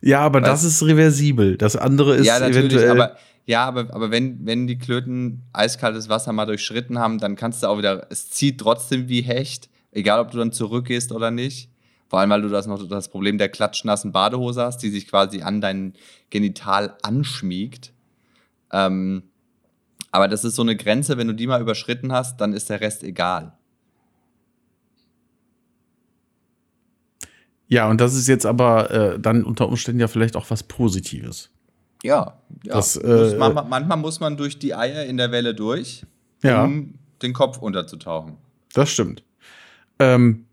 ja, 0.04 0.20
aber 0.20 0.42
Was? 0.42 0.50
das 0.50 0.64
ist 0.66 0.84
reversibel. 0.84 1.58
Das 1.58 1.76
andere 1.76 2.16
ist 2.16 2.26
ja, 2.26 2.40
natürlich, 2.40 2.74
eventuell. 2.74 2.92
aber, 2.92 3.18
ja, 3.46 3.66
aber, 3.66 3.94
aber 3.94 4.12
wenn, 4.12 4.46
wenn 4.46 4.68
die 4.68 4.78
Klöten 4.78 5.44
eiskaltes 5.54 6.10
Wasser 6.10 6.34
mal 6.34 6.46
durchschritten 6.46 7.00
haben, 7.00 7.20
dann 7.20 7.36
kannst 7.36 7.64
du 7.64 7.68
auch 7.68 7.78
wieder, 7.78 8.08
es 8.10 8.30
zieht 8.30 8.60
trotzdem 8.60 9.08
wie 9.08 9.22
Hecht, 9.22 9.70
egal 9.92 10.20
ob 10.20 10.32
du 10.32 10.38
dann 10.38 10.52
zurückgehst 10.52 11.14
oder 11.14 11.32
nicht. 11.32 11.70
Vor 12.10 12.20
allem, 12.20 12.30
weil 12.30 12.42
du 12.42 12.50
das 12.50 12.68
noch 12.68 12.86
das 12.88 13.10
Problem 13.10 13.38
der 13.38 13.50
klatschnassen 13.50 14.12
Badehose 14.12 14.62
hast, 14.62 14.80
die 14.80 14.90
sich 14.90 15.08
quasi 15.08 15.42
an 15.42 15.62
dein 15.62 15.94
Genital 16.30 16.96
anschmiegt. 17.02 17.94
Ähm, 18.72 19.24
aber 20.12 20.28
das 20.28 20.44
ist 20.44 20.56
so 20.56 20.62
eine 20.62 20.76
Grenze, 20.76 21.18
wenn 21.18 21.28
du 21.28 21.34
die 21.34 21.48
mal 21.48 21.62
überschritten 21.62 22.12
hast, 22.12 22.42
dann 22.42 22.54
ist 22.54 22.70
der 22.70 22.82
Rest 22.82 23.04
egal. 23.04 23.54
Ja, 27.74 27.90
und 27.90 28.00
das 28.00 28.14
ist 28.16 28.28
jetzt 28.28 28.46
aber 28.46 28.92
äh, 28.92 29.20
dann 29.20 29.44
unter 29.44 29.68
Umständen 29.68 30.00
ja 30.00 30.08
vielleicht 30.08 30.36
auch 30.36 30.50
was 30.50 30.64
Positives. 30.64 31.50
Ja, 32.04 32.38
ja. 32.64 32.74
Das, 32.74 32.96
äh, 32.98 33.36
man, 33.38 33.54
manchmal 33.70 33.98
muss 33.98 34.20
man 34.20 34.38
durch 34.38 34.60
die 34.60 34.76
Eier 34.76 35.06
in 35.06 35.18
der 35.18 35.32
Welle 35.32 35.56
durch, 35.56 36.06
Ja. 36.44 36.64
um 36.66 36.96
den 37.22 37.34
Kopf 37.34 37.58
unterzutauchen. 37.58 38.38
Das 38.74 38.90
stimmt. 38.90 39.24
Ähm, 40.00 40.46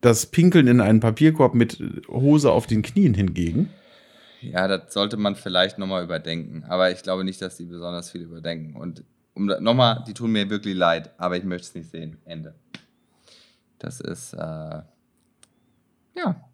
das 0.00 0.26
Pinkeln 0.26 0.66
in 0.66 0.80
einen 0.80 1.00
Papierkorb 1.00 1.54
mit 1.54 1.80
Hose 2.08 2.50
auf 2.50 2.66
den 2.66 2.82
Knien 2.82 3.14
hingegen. 3.14 3.70
Ja, 4.40 4.66
das 4.66 4.92
sollte 4.92 5.16
man 5.16 5.36
vielleicht 5.36 5.78
nochmal 5.78 6.02
überdenken. 6.02 6.64
Aber 6.68 6.90
ich 6.90 7.02
glaube 7.04 7.22
nicht, 7.22 7.40
dass 7.40 7.56
die 7.56 7.66
besonders 7.66 8.10
viel 8.10 8.22
überdenken. 8.22 8.74
Und 8.74 9.04
um 9.34 9.46
nochmal, 9.46 10.02
die 10.08 10.14
tun 10.14 10.32
mir 10.32 10.50
wirklich 10.50 10.74
leid, 10.76 11.10
aber 11.18 11.36
ich 11.36 11.44
möchte 11.44 11.68
es 11.68 11.74
nicht 11.76 11.90
sehen. 11.90 12.16
Ende. 12.24 12.54
Das 13.78 14.00
ist, 14.00 14.32
äh, 14.32 14.80
ja. 16.14 16.48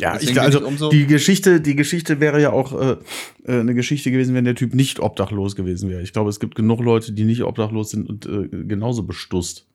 Ja, 0.00 0.18
ich, 0.20 0.40
also 0.40 0.90
die 0.90 1.06
Geschichte, 1.06 1.60
die 1.60 1.76
Geschichte 1.76 2.18
wäre 2.18 2.42
ja 2.42 2.50
auch 2.50 2.72
äh, 2.72 2.96
äh, 3.44 3.60
eine 3.60 3.74
Geschichte 3.74 4.10
gewesen, 4.10 4.34
wenn 4.34 4.44
der 4.44 4.56
Typ 4.56 4.74
nicht 4.74 4.98
obdachlos 4.98 5.54
gewesen 5.54 5.88
wäre. 5.88 6.02
Ich 6.02 6.12
glaube, 6.12 6.30
es 6.30 6.40
gibt 6.40 6.56
genug 6.56 6.80
Leute, 6.80 7.12
die 7.12 7.24
nicht 7.24 7.44
obdachlos 7.44 7.90
sind 7.90 8.08
und 8.08 8.26
äh, 8.26 8.48
genauso 8.64 9.04
bestusst. 9.04 9.68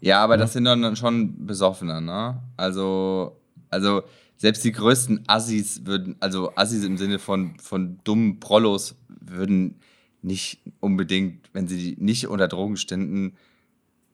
Ja, 0.00 0.22
aber 0.22 0.36
das 0.36 0.54
sind 0.54 0.64
dann 0.64 0.96
schon 0.96 1.46
Besoffener, 1.46 2.00
ne? 2.00 2.42
Also, 2.56 3.40
also 3.70 4.02
selbst 4.36 4.64
die 4.64 4.72
größten 4.72 5.22
Assis 5.28 5.86
würden, 5.86 6.16
also 6.18 6.56
Assis 6.56 6.84
im 6.84 6.98
Sinne 6.98 7.20
von, 7.20 7.56
von 7.60 8.00
dummen 8.02 8.40
Prollos, 8.40 8.96
würden 9.20 9.76
nicht 10.22 10.58
unbedingt, 10.80 11.50
wenn 11.52 11.68
sie 11.68 11.96
nicht 12.00 12.26
unter 12.26 12.48
Drogen 12.48 12.76
ständen, 12.76 13.36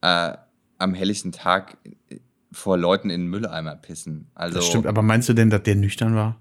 äh, 0.02 0.35
am 0.76 0.92
helllichten 0.92 1.33
Tag 1.33 1.78
vor 2.52 2.78
Leuten 2.78 3.11
in 3.11 3.22
den 3.22 3.30
Mülleimer 3.30 3.76
pissen. 3.76 4.30
Also 4.34 4.56
Das 4.56 4.66
stimmt, 4.66 4.87
aber 4.87 5.02
meinst 5.02 5.28
du 5.28 5.34
denn, 5.34 5.50
dass 5.50 5.62
der 5.62 5.76
nüchtern 5.76 6.14
war? 6.14 6.40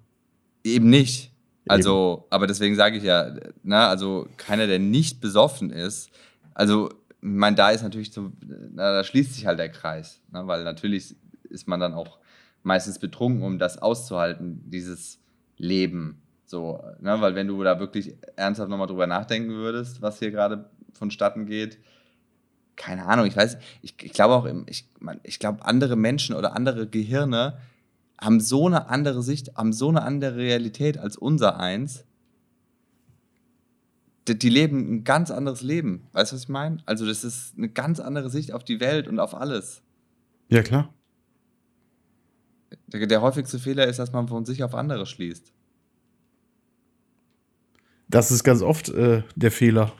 eben 0.67 0.89
nicht. 0.89 1.31
Also, 1.69 2.27
aber 2.29 2.47
deswegen 2.47 2.75
sage 2.75 2.97
ich 2.97 3.03
ja, 3.03 3.35
na, 3.61 3.89
also 3.89 4.27
keiner, 4.37 4.67
der 4.67 4.79
nicht 4.79 5.19
besoffen 5.19 5.69
ist, 5.69 6.09
also, 6.53 6.89
ich 6.89 7.17
meine, 7.21 7.55
da 7.55 7.71
ist 7.71 7.83
natürlich 7.83 8.11
so, 8.13 8.31
na, 8.71 8.93
da 8.93 9.03
schließt 9.03 9.33
sich 9.33 9.45
halt 9.45 9.59
der 9.59 9.69
Kreis, 9.69 10.21
ne, 10.31 10.47
weil 10.47 10.63
natürlich 10.63 11.15
ist 11.49 11.67
man 11.67 11.79
dann 11.79 11.93
auch 11.93 12.19
meistens 12.63 12.99
betrunken, 12.99 13.43
um 13.43 13.59
das 13.59 13.81
auszuhalten, 13.81 14.61
dieses 14.69 15.19
Leben. 15.57 16.21
So, 16.45 16.81
ne, 17.01 17.19
weil 17.19 17.35
wenn 17.35 17.47
du 17.47 17.61
da 17.63 17.79
wirklich 17.81 18.15
ernsthaft 18.37 18.69
nochmal 18.69 18.87
drüber 18.87 19.07
nachdenken 19.07 19.49
würdest, 19.49 20.01
was 20.01 20.19
hier 20.19 20.31
gerade 20.31 20.69
vonstatten 20.93 21.45
geht, 21.45 21.79
keine 22.77 23.07
Ahnung, 23.07 23.25
ich 23.25 23.35
weiß, 23.35 23.57
ich, 23.81 23.95
ich 24.01 24.13
glaube 24.13 24.35
auch, 24.35 24.47
ich, 24.67 24.87
ich 25.23 25.39
glaube, 25.39 25.65
andere 25.65 25.97
Menschen 25.97 26.35
oder 26.35 26.55
andere 26.55 26.87
Gehirne 26.87 27.57
haben 28.19 28.39
so 28.39 28.67
eine 28.67 28.87
andere 28.87 29.21
Sicht, 29.21 29.55
haben 29.57 29.73
so 29.73 29.89
eine 29.89 30.03
andere 30.03 30.37
Realität 30.37 30.97
als 30.97 31.17
unser 31.17 31.59
eins. 31.59 32.05
Die, 34.27 34.37
die 34.37 34.49
leben 34.49 34.93
ein 34.93 35.03
ganz 35.03 35.31
anderes 35.31 35.61
Leben. 35.61 36.07
Weißt 36.13 36.31
du, 36.31 36.35
was 36.35 36.43
ich 36.43 36.49
meine? 36.49 36.77
Also, 36.85 37.05
das 37.05 37.23
ist 37.23 37.57
eine 37.57 37.69
ganz 37.69 37.99
andere 37.99 38.29
Sicht 38.29 38.51
auf 38.53 38.63
die 38.63 38.79
Welt 38.79 39.07
und 39.07 39.19
auf 39.19 39.35
alles. 39.35 39.81
Ja, 40.49 40.63
klar. 40.63 40.93
Der, 42.87 43.05
der 43.05 43.21
häufigste 43.21 43.59
Fehler 43.59 43.87
ist, 43.87 43.99
dass 43.99 44.11
man 44.11 44.27
von 44.27 44.45
sich 44.45 44.63
auf 44.63 44.75
andere 44.75 45.05
schließt. 45.05 45.51
Das 48.09 48.31
ist 48.31 48.43
ganz 48.43 48.61
oft 48.61 48.89
äh, 48.89 49.23
der 49.35 49.51
Fehler. 49.51 49.93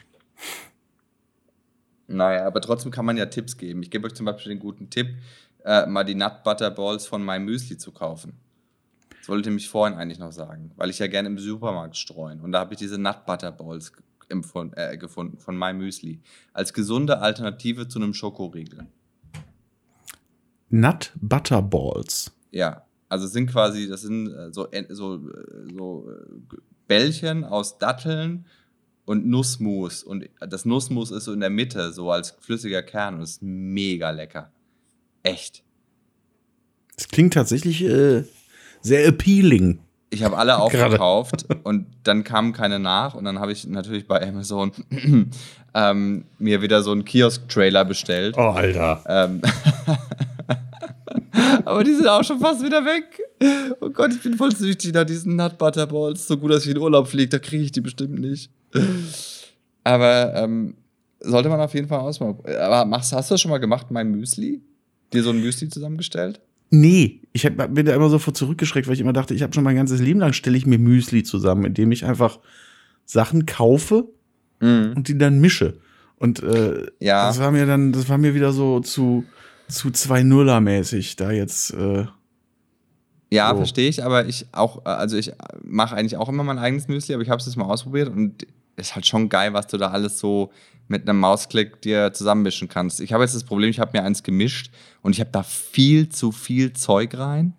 Naja, 2.07 2.45
aber 2.47 2.61
trotzdem 2.61 2.91
kann 2.91 3.05
man 3.05 3.17
ja 3.17 3.25
Tipps 3.25 3.57
geben. 3.57 3.83
Ich 3.83 3.91
gebe 3.91 4.07
euch 4.07 4.13
zum 4.15 4.25
Beispiel 4.25 4.53
den 4.53 4.59
guten 4.59 4.89
Tipp, 4.89 5.07
äh, 5.65 5.85
mal 5.85 6.03
die 6.03 6.15
Nut 6.15 6.43
Butter 6.43 6.71
Balls 6.71 7.05
von 7.05 7.25
My 7.25 7.37
Müsli 7.39 7.77
zu 7.77 7.91
kaufen. 7.91 8.33
Das 9.19 9.27
wollte 9.29 9.49
ich 9.49 9.53
mich 9.53 9.67
vorhin 9.69 9.97
eigentlich 9.97 10.19
noch 10.19 10.31
sagen, 10.31 10.71
weil 10.77 10.89
ich 10.89 10.99
ja 10.99 11.07
gerne 11.07 11.27
im 11.27 11.37
Supermarkt 11.37 11.97
streuen. 11.97 12.39
Und 12.39 12.53
da 12.53 12.59
habe 12.59 12.73
ich 12.73 12.79
diese 12.79 12.97
Nut 12.97 13.25
Butter 13.25 13.51
Balls 13.51 13.91
äh, 14.29 14.97
gefunden 14.97 15.37
von 15.37 15.57
My 15.59 15.73
Müsli. 15.73 16.21
Als 16.53 16.73
gesunde 16.73 17.19
Alternative 17.19 17.89
zu 17.89 17.99
einem 17.99 18.13
Schokoriegel. 18.13 18.87
Nut 20.69 21.11
Butter 21.21 21.61
Balls. 21.61 22.31
Ja, 22.51 22.83
also 23.09 23.27
sind 23.27 23.47
quasi, 23.47 23.87
das 23.87 24.01
sind 24.01 24.27
äh, 24.33 24.51
so, 24.53 24.69
en- 24.71 24.93
so, 24.93 25.15
äh, 25.29 25.73
so 25.73 26.09
äh, 26.09 26.57
Bällchen 26.87 27.43
aus 27.43 27.77
Datteln 27.77 28.45
und 29.07 29.25
Nussmus. 29.25 30.03
Und 30.03 30.29
das 30.39 30.65
Nussmus 30.65 31.11
ist 31.11 31.23
so 31.23 31.33
in 31.33 31.39
der 31.39 31.49
Mitte, 31.49 31.93
so 31.93 32.11
als 32.11 32.35
flüssiger 32.41 32.83
Kern 32.83 33.15
und 33.15 33.21
ist 33.21 33.41
mega 33.41 34.11
lecker. 34.11 34.51
Echt. 35.23 35.63
Das 36.97 37.07
klingt 37.07 37.33
tatsächlich 37.33 37.83
äh, 37.83 38.25
sehr 38.81 39.07
appealing. 39.07 39.79
Ich 40.09 40.23
habe 40.23 40.37
alle 40.37 40.57
aufgekauft 40.59 41.45
und 41.63 41.87
dann 42.03 42.25
kamen 42.25 42.51
keine 42.51 42.79
nach 42.79 43.15
und 43.15 43.23
dann 43.23 43.39
habe 43.39 43.53
ich 43.53 43.65
natürlich 43.65 44.07
bei 44.07 44.21
Amazon 44.27 44.73
ähm, 45.73 46.25
mir 46.37 46.61
wieder 46.61 46.83
so 46.83 46.91
einen 46.91 47.05
Kiosk-Trailer 47.05 47.85
bestellt. 47.85 48.35
Oh, 48.37 48.49
Alter. 48.49 49.03
Ähm, 49.07 49.41
aber 51.65 51.83
die 51.83 51.93
sind 51.93 52.07
auch 52.07 52.23
schon 52.23 52.39
fast 52.39 52.63
wieder 52.63 52.83
weg. 52.85 53.21
Oh 53.81 53.89
Gott, 53.89 54.11
ich 54.13 54.21
bin 54.21 54.35
voll 54.35 54.55
süchtig 54.55 54.93
nach 54.93 55.05
diesen 55.05 55.35
Nut 55.35 55.57
Butter 55.57 55.87
Balls. 55.87 56.27
So 56.27 56.37
gut, 56.37 56.51
dass 56.51 56.65
ich 56.65 56.71
in 56.71 56.77
Urlaub 56.77 57.07
fliege, 57.07 57.29
da 57.29 57.39
kriege 57.39 57.63
ich 57.63 57.71
die 57.71 57.81
bestimmt 57.81 58.19
nicht. 58.19 58.49
Aber 59.83 60.33
ähm, 60.35 60.75
sollte 61.19 61.49
man 61.49 61.59
auf 61.59 61.73
jeden 61.73 61.87
Fall 61.87 61.99
ausmachen. 61.99 62.39
Aber 62.59 62.85
machst, 62.85 63.13
hast 63.13 63.29
du 63.29 63.33
das 63.33 63.41
schon 63.41 63.51
mal 63.51 63.57
gemacht, 63.59 63.87
mein 63.89 64.11
Müsli? 64.11 64.61
Dir 65.13 65.23
so 65.23 65.29
ein 65.29 65.39
Müsli 65.39 65.69
zusammengestellt? 65.69 66.41
Nee, 66.69 67.21
ich 67.31 67.45
hab, 67.45 67.55
bin 67.73 67.85
da 67.85 67.95
immer 67.95 68.09
so 68.09 68.19
vor 68.19 68.33
zurückgeschreckt, 68.33 68.87
weil 68.87 68.95
ich 68.95 68.99
immer 68.99 69.13
dachte, 69.13 69.33
ich 69.33 69.41
habe 69.41 69.53
schon 69.53 69.63
mein 69.63 69.77
ganzes 69.77 70.01
Leben 70.01 70.19
lang 70.19 70.33
stelle 70.33 70.57
ich 70.57 70.65
mir 70.65 70.77
Müsli 70.77 71.23
zusammen, 71.23 71.63
indem 71.63 71.91
ich 71.93 72.03
einfach 72.03 72.39
Sachen 73.05 73.45
kaufe 73.45 74.09
und 74.59 75.07
die 75.07 75.17
dann 75.17 75.39
mische. 75.39 75.77
Und 76.17 76.41
äh, 76.43 76.87
Ja. 76.99 77.27
das 77.27 77.39
war 77.39 77.51
mir 77.51 77.65
dann, 77.67 77.91
das 77.93 78.09
war 78.09 78.17
mir 78.17 78.33
wieder 78.33 78.51
so 78.51 78.79
zu, 78.79 79.23
zu 79.67 79.91
zwei 79.91 80.23
Nuller 80.23 80.59
mäßig, 80.61 81.15
da 81.15 81.31
jetzt. 81.31 81.73
Äh, 81.73 82.05
Ja, 83.31 83.49
So. 83.51 83.57
verstehe 83.57 83.89
ich, 83.89 84.03
aber 84.03 84.25
ich 84.25 84.45
auch, 84.53 84.85
äh, 84.85 84.89
also 84.89 85.17
ich 85.17 85.31
mache 85.63 85.95
eigentlich 85.95 86.17
auch 86.17 86.29
immer 86.29 86.43
mein 86.43 86.59
eigenes 86.59 86.87
Müsli, 86.87 87.13
aber 87.13 87.23
ich 87.23 87.29
habe 87.29 87.39
es 87.39 87.45
jetzt 87.45 87.55
mal 87.57 87.65
ausprobiert 87.65 88.09
und 88.09 88.47
ist 88.77 88.95
halt 88.95 89.05
schon 89.05 89.27
geil, 89.29 89.53
was 89.53 89.67
du 89.67 89.77
da 89.77 89.89
alles 89.91 90.19
so 90.19 90.51
mit 90.87 91.09
einem 91.09 91.19
Mausklick 91.19 91.81
dir 91.81 92.13
zusammenmischen 92.13 92.69
kannst. 92.69 93.01
Ich 93.01 93.11
habe 93.11 93.23
jetzt 93.23 93.35
das 93.35 93.43
Problem, 93.43 93.69
ich 93.69 93.79
habe 93.79 93.97
mir 93.97 94.03
eins 94.05 94.23
gemischt 94.23 94.71
und 95.01 95.11
ich 95.13 95.19
habe 95.19 95.31
da 95.31 95.43
viel 95.43 96.07
zu 96.09 96.31
viel 96.31 96.71
Zeug 96.73 97.17
rein. 97.17 97.53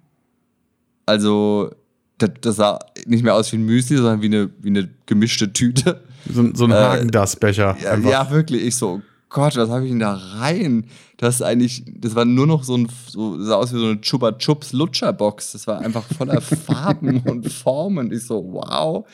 Also, 1.06 1.70
das, 2.18 2.30
das 2.40 2.56
sah 2.56 2.78
nicht 3.06 3.22
mehr 3.24 3.34
aus 3.34 3.52
wie 3.52 3.56
ein 3.56 3.64
Müsli, 3.64 3.96
sondern 3.96 4.22
wie 4.22 4.26
eine, 4.26 4.50
wie 4.60 4.68
eine 4.68 4.88
gemischte 5.06 5.52
Tüte. 5.52 6.02
so, 6.30 6.54
so 6.54 6.64
ein 6.64 6.70
Äh, 6.70 6.74
Hagen-Dazs-Becher. 6.74 7.76
Ja, 7.82 7.96
ja, 7.98 8.30
wirklich. 8.30 8.62
Ich 8.62 8.76
so, 8.76 9.02
Gott, 9.30 9.56
was 9.56 9.68
habe 9.68 9.84
ich 9.84 9.90
denn 9.90 10.00
da 10.00 10.14
rein? 10.14 10.86
Das 11.18 11.36
ist 11.36 11.42
eigentlich, 11.42 11.84
das 11.86 12.14
war 12.14 12.24
nur 12.24 12.46
noch 12.46 12.64
so 12.64 12.76
ein, 12.76 12.88
so, 13.08 13.40
sah 13.42 13.56
aus 13.56 13.74
wie 13.74 13.78
so 13.78 13.86
eine 13.86 14.00
Chupa 14.00 14.32
Chups 14.32 14.72
Lutscherbox. 14.72 15.52
Das 15.52 15.66
war 15.66 15.80
einfach 15.80 16.04
voller 16.04 16.40
Farben 16.40 17.20
und 17.20 17.52
Formen. 17.52 18.10
Ich 18.12 18.26
so, 18.26 18.42
wow. 18.52 19.06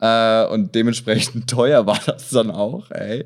Äh, 0.00 0.46
und 0.52 0.74
dementsprechend 0.74 1.50
teuer 1.50 1.86
war 1.86 2.00
das 2.06 2.30
dann 2.30 2.50
auch, 2.50 2.90
ey. 2.90 3.24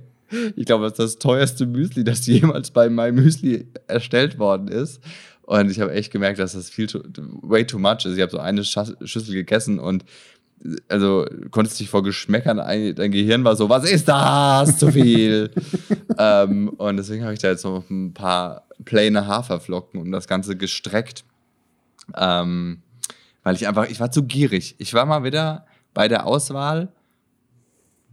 Ich 0.56 0.64
glaube, 0.64 0.88
das 0.88 0.92
ist 0.92 0.98
das 0.98 1.18
teuerste 1.18 1.66
Müsli, 1.66 2.04
das 2.04 2.26
jemals 2.26 2.70
bei 2.70 2.88
My 2.88 3.12
Müsli 3.12 3.66
erstellt 3.86 4.38
worden 4.38 4.68
ist. 4.68 5.02
Und 5.42 5.70
ich 5.70 5.80
habe 5.80 5.92
echt 5.92 6.10
gemerkt, 6.10 6.38
dass 6.38 6.52
das 6.52 6.70
viel 6.70 6.88
zu, 6.88 7.02
way 7.42 7.66
too 7.66 7.78
much 7.78 8.06
ist. 8.06 8.16
Ich 8.16 8.22
habe 8.22 8.30
so 8.30 8.38
eine 8.38 8.64
Schüssel 8.64 9.34
gegessen 9.34 9.78
und 9.78 10.04
also 10.88 11.26
konntest 11.50 11.80
dich 11.80 11.88
vor 11.88 12.02
Geschmäckern, 12.02 12.60
ein, 12.60 12.94
dein 12.94 13.10
Gehirn 13.10 13.44
war 13.44 13.56
so, 13.56 13.68
was 13.68 13.90
ist 13.90 14.08
das? 14.08 14.78
Zu 14.78 14.92
viel. 14.92 15.50
ähm, 16.18 16.68
und 16.70 16.96
deswegen 16.96 17.24
habe 17.24 17.34
ich 17.34 17.40
da 17.40 17.48
jetzt 17.48 17.64
noch 17.64 17.88
ein 17.90 18.14
paar 18.14 18.66
plane 18.84 19.26
Haferflocken 19.26 20.00
und 20.00 20.12
das 20.12 20.28
Ganze 20.28 20.56
gestreckt. 20.56 21.24
Ähm, 22.16 22.82
weil 23.42 23.56
ich 23.56 23.66
einfach, 23.66 23.88
ich 23.88 24.00
war 24.00 24.10
zu 24.10 24.24
gierig. 24.24 24.76
Ich 24.78 24.94
war 24.94 25.04
mal 25.04 25.24
wieder 25.24 25.66
bei 25.94 26.08
der 26.08 26.26
Auswahl, 26.26 26.88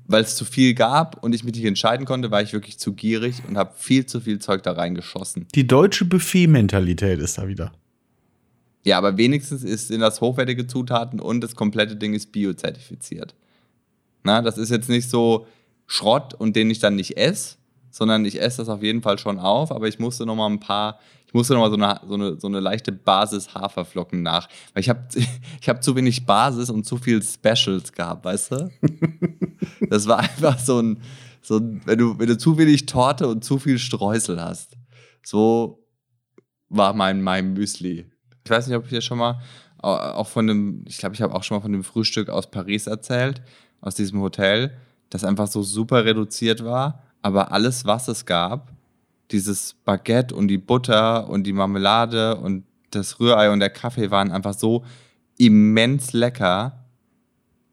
weil 0.08 0.24
es 0.24 0.36
zu 0.36 0.44
viel 0.44 0.74
gab 0.74 1.24
und 1.24 1.36
ich 1.36 1.44
mich 1.44 1.54
nicht 1.54 1.66
entscheiden 1.66 2.06
konnte, 2.06 2.32
war 2.32 2.42
ich 2.42 2.52
wirklich 2.54 2.80
zu 2.80 2.94
gierig 2.94 3.44
und 3.48 3.58
habe 3.58 3.74
viel 3.76 4.06
zu 4.06 4.20
viel 4.22 4.40
Zeug 4.40 4.64
da 4.64 4.72
reingeschossen. 4.72 5.48
Die 5.54 5.68
deutsche 5.68 6.06
Buffet-Mentalität 6.06 7.20
ist 7.20 7.38
da 7.38 7.48
wieder. 7.48 7.72
Ja, 8.84 8.98
aber 8.98 9.18
wenigstens 9.18 9.64
ist, 9.64 9.90
sind 9.90 10.00
das 10.00 10.22
hochwertige 10.22 10.68
Zutaten 10.68 11.20
und 11.20 11.42
das 11.42 11.56
komplette 11.56 11.96
Ding 11.96 12.14
ist 12.14 12.32
biozertifiziert. 12.32 13.36
Na, 14.24 14.42
das 14.42 14.58
ist 14.58 14.70
jetzt 14.70 14.90
nicht 14.90 15.10
so 15.10 15.48
Schrott 15.86 16.34
und 16.34 16.56
den 16.56 16.70
ich 16.70 16.80
dann 16.80 16.96
nicht 16.96 17.18
esse, 17.18 17.58
sondern 17.90 18.24
ich 18.26 18.42
esse 18.42 18.58
das 18.58 18.70
auf 18.70 18.84
jeden 18.84 19.02
Fall 19.02 19.18
schon 19.18 19.40
auf, 19.40 19.72
aber 19.72 19.88
ich 19.88 20.00
musste 20.00 20.26
noch 20.26 20.36
mal 20.36 20.48
ein 20.48 20.60
paar, 20.60 21.00
ich 21.28 21.34
musste 21.34 21.54
noch 21.54 21.62
mal 21.62 21.70
so 21.70 21.76
eine, 21.76 22.00
so 22.08 22.14
eine, 22.14 22.40
so 22.40 22.48
eine 22.48 22.60
leichte 22.60 22.92
Basis 22.92 23.54
Haferflocken 23.54 24.22
nach, 24.22 24.48
weil 24.74 24.82
ich 24.82 24.90
habe 24.90 25.08
ich 25.62 25.70
hab 25.70 25.84
zu 25.84 25.96
wenig 25.96 26.26
Basis 26.26 26.70
und 26.70 26.86
zu 26.86 26.98
viel 26.98 27.22
Specials 27.22 27.92
gehabt, 27.92 28.24
weißt 28.26 28.52
du? 28.52 28.72
das 29.90 30.08
war 30.08 30.20
einfach 30.20 30.60
so 30.60 30.80
ein, 30.82 31.02
so 31.42 31.58
ein 31.58 31.82
wenn, 31.86 31.98
du, 31.98 32.20
wenn 32.20 32.28
du 32.28 32.38
zu 32.38 32.58
wenig 32.58 32.86
Torte 32.86 33.28
und 33.28 33.44
zu 33.44 33.60
viel 33.60 33.80
Streusel 33.80 34.42
hast. 34.42 34.78
So 35.24 35.86
war 36.70 36.94
mein, 36.94 37.22
mein 37.22 37.54
Müsli. 37.54 38.06
Ich 38.44 38.52
weiß 38.52 38.68
nicht, 38.68 38.76
ob 38.76 38.86
ich 38.86 38.90
dir 38.90 39.02
schon 39.02 39.18
mal 39.18 39.40
auch 39.82 40.28
von 40.28 40.48
dem, 40.48 40.84
ich 40.88 40.98
glaube, 40.98 41.16
ich 41.16 41.22
habe 41.22 41.34
auch 41.34 41.44
schon 41.44 41.58
mal 41.58 41.62
von 41.62 41.72
dem 41.72 41.84
Frühstück 41.84 42.30
aus 42.30 42.52
Paris 42.52 42.88
erzählt, 42.88 43.42
aus 43.82 43.96
diesem 43.96 44.20
Hotel, 44.20 44.72
das 45.10 45.24
einfach 45.24 45.48
so 45.48 45.64
super 45.64 46.04
reduziert 46.06 46.64
war, 46.64 47.04
aber 47.22 47.52
alles, 47.52 47.86
was 47.86 48.08
es 48.08 48.26
gab, 48.26 48.74
dieses 49.32 49.76
Baguette 49.86 50.36
und 50.36 50.48
die 50.48 50.58
Butter 50.58 51.30
und 51.30 51.46
die 51.46 51.54
Marmelade 51.54 52.36
und 52.36 52.66
das 52.92 53.20
Rührei 53.20 53.52
und 53.52 53.60
der 53.60 53.70
Kaffee 53.70 54.12
waren 54.12 54.32
einfach 54.32 54.54
so 54.54 54.84
immens 55.38 56.14
lecker, 56.14 56.86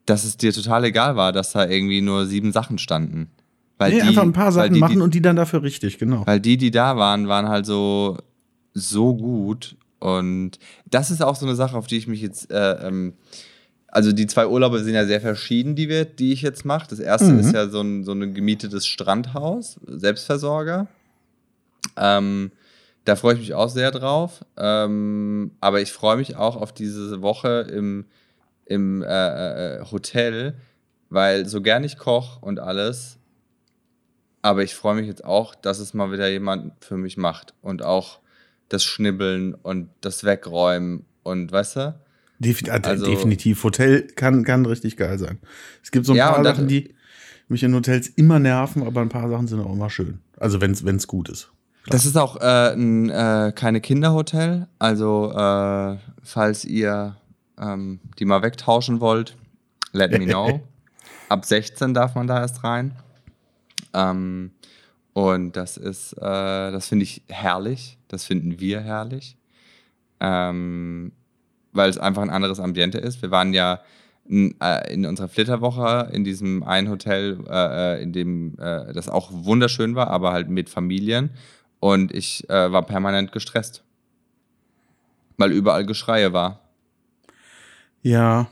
dass 0.05 0.25
es 0.25 0.37
dir 0.37 0.53
total 0.53 0.85
egal 0.85 1.17
war, 1.17 1.33
dass 1.33 1.53
da 1.53 1.67
irgendwie 1.67 2.03
nur 2.03 2.27
sieben 2.27 2.53
Sachen 2.53 2.79
standen. 2.79 3.31
Weil 3.79 3.93
nee, 3.93 4.01
die, 4.01 4.09
einfach 4.09 4.23
ein 4.23 4.33
paar 4.33 4.53
Sachen 4.53 4.75
die, 4.75 4.81
machen 4.81 5.03
und 5.03 5.15
die 5.15 5.21
dann 5.21 5.37
dafür 5.37 5.63
richtig, 5.63 5.99
genau. 5.99 6.27
Weil 6.27 6.41
die, 6.41 6.57
die 6.57 6.71
da 6.71 6.97
waren, 6.97 7.29
waren 7.29 7.49
halt 7.49 7.67
so, 7.67 8.17
so 8.73 9.15
gut 9.15 9.77
und 9.99 10.59
das 10.85 11.11
ist 11.11 11.23
auch 11.23 11.37
so 11.37 11.47
eine 11.47 11.55
Sache, 11.55 11.77
auf 11.77 11.87
die 11.87 11.97
ich 11.97 12.07
mich 12.07 12.21
jetzt, 12.21 12.51
äh, 12.51 12.87
ähm, 12.87 13.15
also 13.89 14.13
die 14.13 14.27
zwei 14.27 14.47
Urlaube 14.47 14.83
sind 14.83 14.95
ja 14.95 15.07
sehr 15.07 15.21
verschieden, 15.21 15.75
die, 15.75 15.89
wir, 15.89 16.05
die 16.05 16.33
ich 16.33 16.43
jetzt 16.43 16.65
mache. 16.65 16.89
Das 16.89 16.99
erste 16.99 17.33
mhm. 17.33 17.39
ist 17.39 17.55
ja 17.55 17.69
so 17.69 17.81
ein, 17.81 18.05
so 18.05 18.13
ein 18.13 18.35
gemietetes 18.35 18.87
Strandhaus, 18.87 19.81
Selbstversorger. 19.87 20.87
Ähm, 21.97 22.53
da 23.05 23.17
freue 23.17 23.35
ich 23.35 23.41
mich 23.41 23.55
auch 23.55 23.71
sehr 23.71 23.91
drauf. 23.91 24.45
Ähm, 24.57 25.53
aber 25.61 25.81
ich 25.81 25.93
freue 25.93 26.17
mich 26.17 26.37
auch 26.37 26.57
auf 26.57 26.73
diese 26.73 27.23
Woche 27.23 27.67
im, 27.73 28.05
im 28.67 29.03
äh, 29.03 29.77
äh, 29.79 29.85
Hotel, 29.91 30.55
weil 31.09 31.47
so 31.47 31.63
gern 31.63 31.85
ich 31.85 31.99
koche 31.99 32.45
und 32.45 32.59
alles, 32.59 33.19
aber 34.43 34.63
ich 34.63 34.75
freue 34.75 34.97
mich 34.97 35.07
jetzt 35.07 35.25
auch, 35.25 35.55
dass 35.55 35.79
es 35.79 35.95
mal 35.95 36.13
wieder 36.13 36.29
jemand 36.29 36.73
für 36.85 36.97
mich 36.97 37.17
macht 37.17 37.55
und 37.63 37.83
auch 37.83 38.21
das 38.69 38.85
Schnibbeln 38.85 39.55
und 39.55 39.89
das 40.01 40.25
Wegräumen 40.25 41.05
und 41.23 41.53
weißt 41.53 41.77
du? 41.77 42.01
Defin 42.39 42.69
äh, 42.69 42.81
also, 42.83 43.07
definitiv. 43.07 43.63
Hotel 43.65 44.03
kann, 44.03 44.45
kann 44.45 44.67
richtig 44.67 44.97
geil 44.97 45.19
sein. 45.19 45.39
Es 45.83 45.91
gibt 45.91 46.07
so 46.07 46.13
ein 46.13 46.17
ja, 46.17 46.33
paar 46.33 46.45
Sachen, 46.45 46.69
die 46.69 46.95
mich 47.49 47.63
in 47.63 47.75
Hotels 47.75 48.09
immer 48.09 48.39
nerven, 48.39 48.83
aber 48.83 49.01
ein 49.01 49.09
paar 49.09 49.29
Sachen 49.29 49.47
sind 49.47 49.61
auch 49.61 49.73
immer 49.73 49.91
schön. 49.91 50.21
Also 50.37 50.61
wenn 50.61 50.73
es 50.73 51.07
gut 51.07 51.29
ist. 51.29 51.51
Klar. 51.85 51.93
Das 51.93 52.05
ist 52.05 52.17
auch 52.17 52.37
äh, 52.41 52.73
ein 52.73 53.11
äh, 53.11 53.53
keine 53.55 53.81
Kinderhotel. 53.81 54.67
Also 54.79 55.33
äh, 55.33 55.97
falls 56.23 56.65
ihr 56.65 57.17
ähm, 57.59 58.01
die 58.19 58.25
mal 58.25 58.43
wegtauschen 58.43 59.01
wollt, 59.01 59.37
let 59.93 60.11
me 60.11 60.27
know. 60.27 60.61
Ab 61.29 61.45
16 61.45 61.95
darf 61.95 62.15
man 62.15 62.27
da 62.27 62.41
erst 62.41 62.65
rein. 62.65 62.97
Ähm, 63.95 64.51
und 65.17 65.57
das 65.57 65.79
ist, 65.79 66.13
äh, 66.13 66.21
das 66.21 66.89
finde 66.89 67.05
ich 67.05 67.23
herrlich. 67.29 67.97
Das 68.07 68.27
finden 68.27 68.61
wir 68.61 68.83
herrlich. 68.83 69.39
Ähm, 70.21 71.13
weil 71.73 71.89
es 71.89 71.97
einfach 71.97 72.21
ein 72.21 72.29
anderes 72.29 72.61
Ambiente 72.61 72.99
ist. 72.99 73.23
Wir 73.23 73.31
waren 73.31 73.55
ja 73.55 73.81
in, 74.27 74.55
äh, 74.61 74.93
in 74.93 75.07
unserer 75.07 75.29
Flitterwoche 75.29 76.11
in 76.13 76.23
diesem 76.23 76.63
einen 76.63 76.91
Hotel, 76.91 77.39
äh, 77.49 77.95
äh, 77.95 78.03
in 78.03 78.13
dem 78.13 78.59
äh, 78.59 78.93
das 78.93 79.09
auch 79.09 79.31
wunderschön 79.33 79.95
war, 79.95 80.09
aber 80.09 80.35
halt 80.35 80.51
mit 80.51 80.69
Familien. 80.69 81.31
Und 81.81 82.15
ich 82.15 82.47
äh, 82.51 82.71
war 82.71 82.83
permanent 82.83 83.33
gestresst. 83.33 83.85
Weil 85.39 85.51
überall 85.51 85.87
Geschreie 85.87 86.35
war. 86.35 86.61
Ja. 88.03 88.49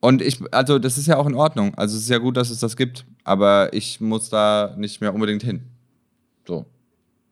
Und 0.00 0.20
ich, 0.20 0.40
also 0.52 0.80
das 0.80 0.98
ist 0.98 1.06
ja 1.06 1.16
auch 1.16 1.28
in 1.28 1.36
Ordnung. 1.36 1.76
Also 1.76 1.96
es 1.96 2.02
ist 2.02 2.10
ja 2.10 2.18
gut, 2.18 2.36
dass 2.36 2.50
es 2.50 2.58
das 2.58 2.76
gibt 2.76 3.04
aber 3.24 3.72
ich 3.72 4.00
muss 4.00 4.30
da 4.30 4.74
nicht 4.76 5.00
mehr 5.00 5.14
unbedingt 5.14 5.42
hin. 5.42 5.62
So. 6.46 6.66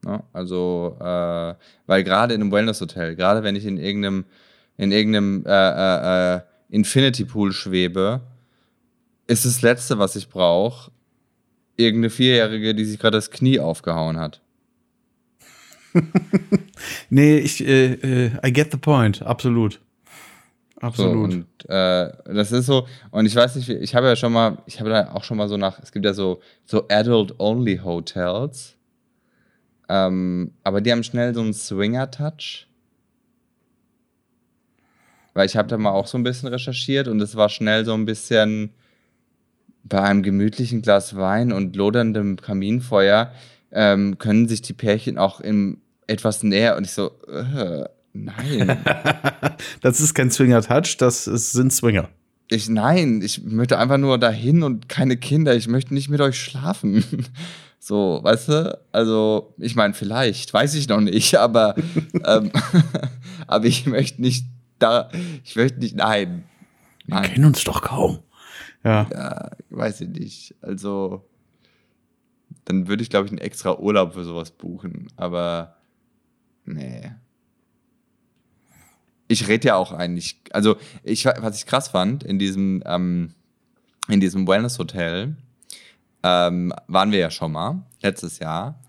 Ja, 0.05 0.13
ne? 0.13 0.25
also, 0.33 0.97
äh, 1.01 1.55
weil 1.87 2.05
gerade 2.05 2.35
in 2.35 2.41
einem 2.41 2.53
Wellness-Hotel, 2.53 3.17
gerade 3.17 3.43
wenn 3.43 3.57
ich 3.57 3.65
in 3.65 3.79
irgendeinem, 3.79 4.25
in 4.77 4.93
irgendeinem 4.93 5.45
äh, 5.47 5.51
äh, 5.51 6.37
äh 6.37 6.41
Infinity 6.71 7.25
Pool 7.25 7.53
schwebe, 7.53 8.21
ist 9.27 9.45
das 9.45 9.63
Letzte, 9.63 9.99
was 9.99 10.17
ich 10.17 10.29
brauche, 10.29 10.91
irgendeine 11.77 12.11
Vierjährige, 12.11 12.75
die 12.75 12.85
sich 12.85 12.99
gerade 12.99 13.17
das 13.17 13.31
Knie 13.31 13.59
aufgehauen 13.59 14.19
hat. 14.19 14.43
nee, 17.11 17.39
ich, 17.39 17.67
äh, 17.67 17.95
äh, 17.95 18.31
I 18.47 18.53
get 18.53 18.71
the 18.71 18.77
point, 18.77 19.23
absolut. 19.23 19.81
Absolut. 20.81 21.33
So, 21.33 21.39
und 21.39 21.47
äh, 21.69 22.13
das 22.25 22.53
ist 22.53 22.67
so, 22.67 22.87
und 23.11 23.27
ich 23.27 23.35
weiß 23.35 23.57
nicht, 23.57 23.69
ich 23.69 23.95
habe 23.95 24.07
ja 24.07 24.17
schon 24.17 24.33
mal, 24.33 24.59
ich 24.67 24.79
habe 24.79 24.91
da 24.91 25.13
auch 25.13 25.25
schon 25.25 25.37
mal 25.37 25.49
so 25.49 25.57
nach, 25.57 25.81
es 25.83 25.91
gibt 25.91 26.05
ja 26.05 26.15
so, 26.15 26.41
so 26.65 26.87
Adult-Only 26.89 27.79
Hotels, 27.79 28.77
ähm, 29.89 30.53
aber 30.63 30.81
die 30.81 30.93
haben 30.93 31.03
schnell 31.03 31.35
so 31.35 31.41
einen 31.41 31.55
Swinger-Touch. 31.55 32.67
Weil 35.35 35.47
ich 35.47 35.57
habe 35.57 35.69
da 35.69 35.79
mal 35.79 35.91
auch 35.91 36.07
so 36.07 36.19
ein 36.19 36.25
bisschen 36.25 36.49
recherchiert 36.49 37.09
und 37.09 37.21
es 37.21 37.37
war 37.37 37.49
schnell 37.49 37.85
so 37.85 37.95
ein 37.95 38.05
bisschen 38.05 38.73
bei 39.85 40.03
einem 40.03 40.23
gemütlichen 40.23 40.83
Glas 40.83 41.17
Wein 41.17 41.53
und 41.53 41.75
loderndem 41.77 42.37
Kaminfeuer 42.37 43.33
ähm, 43.71 44.19
können 44.19 44.49
sich 44.49 44.63
die 44.63 44.73
Pärchen 44.73 45.19
auch 45.19 45.41
im 45.41 45.81
etwas 46.07 46.43
näher 46.43 46.77
und 46.77 46.85
ich 46.85 46.93
so, 46.93 47.11
äh, 47.29 47.85
Nein. 48.13 48.79
das 49.81 50.01
ist 50.01 50.15
kein 50.15 50.31
Swinger-Touch, 50.31 50.97
das 50.99 51.27
ist, 51.27 51.53
sind 51.53 51.73
Swinger. 51.73 52.09
Ich, 52.51 52.69
nein, 52.69 53.21
ich 53.23 53.43
möchte 53.45 53.79
einfach 53.79 53.99
nur 53.99 54.19
dahin 54.19 54.63
und 54.63 54.89
keine 54.89 55.19
Kinder. 55.19 55.55
Ich 55.55 55.69
möchte 55.69 55.93
nicht 55.93 56.09
mit 56.09 56.21
euch 56.21 56.39
schlafen. 56.39 57.05
So, 57.81 58.19
weißt 58.23 58.49
du? 58.49 58.79
Also, 58.91 59.55
ich 59.57 59.77
meine, 59.77 59.95
vielleicht, 59.95 60.53
weiß 60.53 60.75
ich 60.75 60.89
noch 60.89 61.01
nicht, 61.01 61.37
aber, 61.39 61.77
ähm, 62.25 62.51
aber 63.47 63.65
ich 63.67 63.87
möchte 63.87 64.21
nicht 64.21 64.47
da, 64.81 65.09
ich 65.45 65.55
möchte 65.55 65.79
nicht, 65.79 65.95
nein. 65.95 66.43
nein. 67.07 67.23
Wir 67.23 67.31
kennen 67.31 67.45
uns 67.47 67.63
doch 67.63 67.81
kaum. 67.81 68.19
Ja. 68.83 69.09
Ja, 69.11 69.51
weiß 69.71 70.01
ich 70.03 70.09
nicht. 70.09 70.55
Also, 70.61 71.25
dann 72.65 72.89
würde 72.89 73.05
ich, 73.05 73.11
glaube 73.11 73.27
ich, 73.27 73.33
einen 73.33 73.41
extra 73.41 73.79
Urlaub 73.79 74.13
für 74.13 74.25
sowas 74.25 74.51
buchen, 74.51 75.07
aber 75.17 75.77
nee 76.65 77.13
ich 79.29 79.47
rede 79.47 79.69
ja 79.69 79.77
auch 79.77 79.93
eigentlich, 79.93 80.41
also 80.51 80.77
ich, 81.05 81.27
was 81.27 81.59
ich 81.59 81.67
krass 81.67 81.89
fand, 81.89 82.25
in 82.25 82.39
diesem, 82.39 82.83
ähm, 82.87 83.35
in 84.09 84.21
diesem 84.21 84.49
Wellness-Hotel 84.49 85.37
ähm, 86.23 86.73
waren 86.87 87.13
wir 87.13 87.19
ja 87.19 87.31
schon 87.31 87.53
mal, 87.53 87.83
letztes 88.01 88.39
Jahr. 88.39 88.81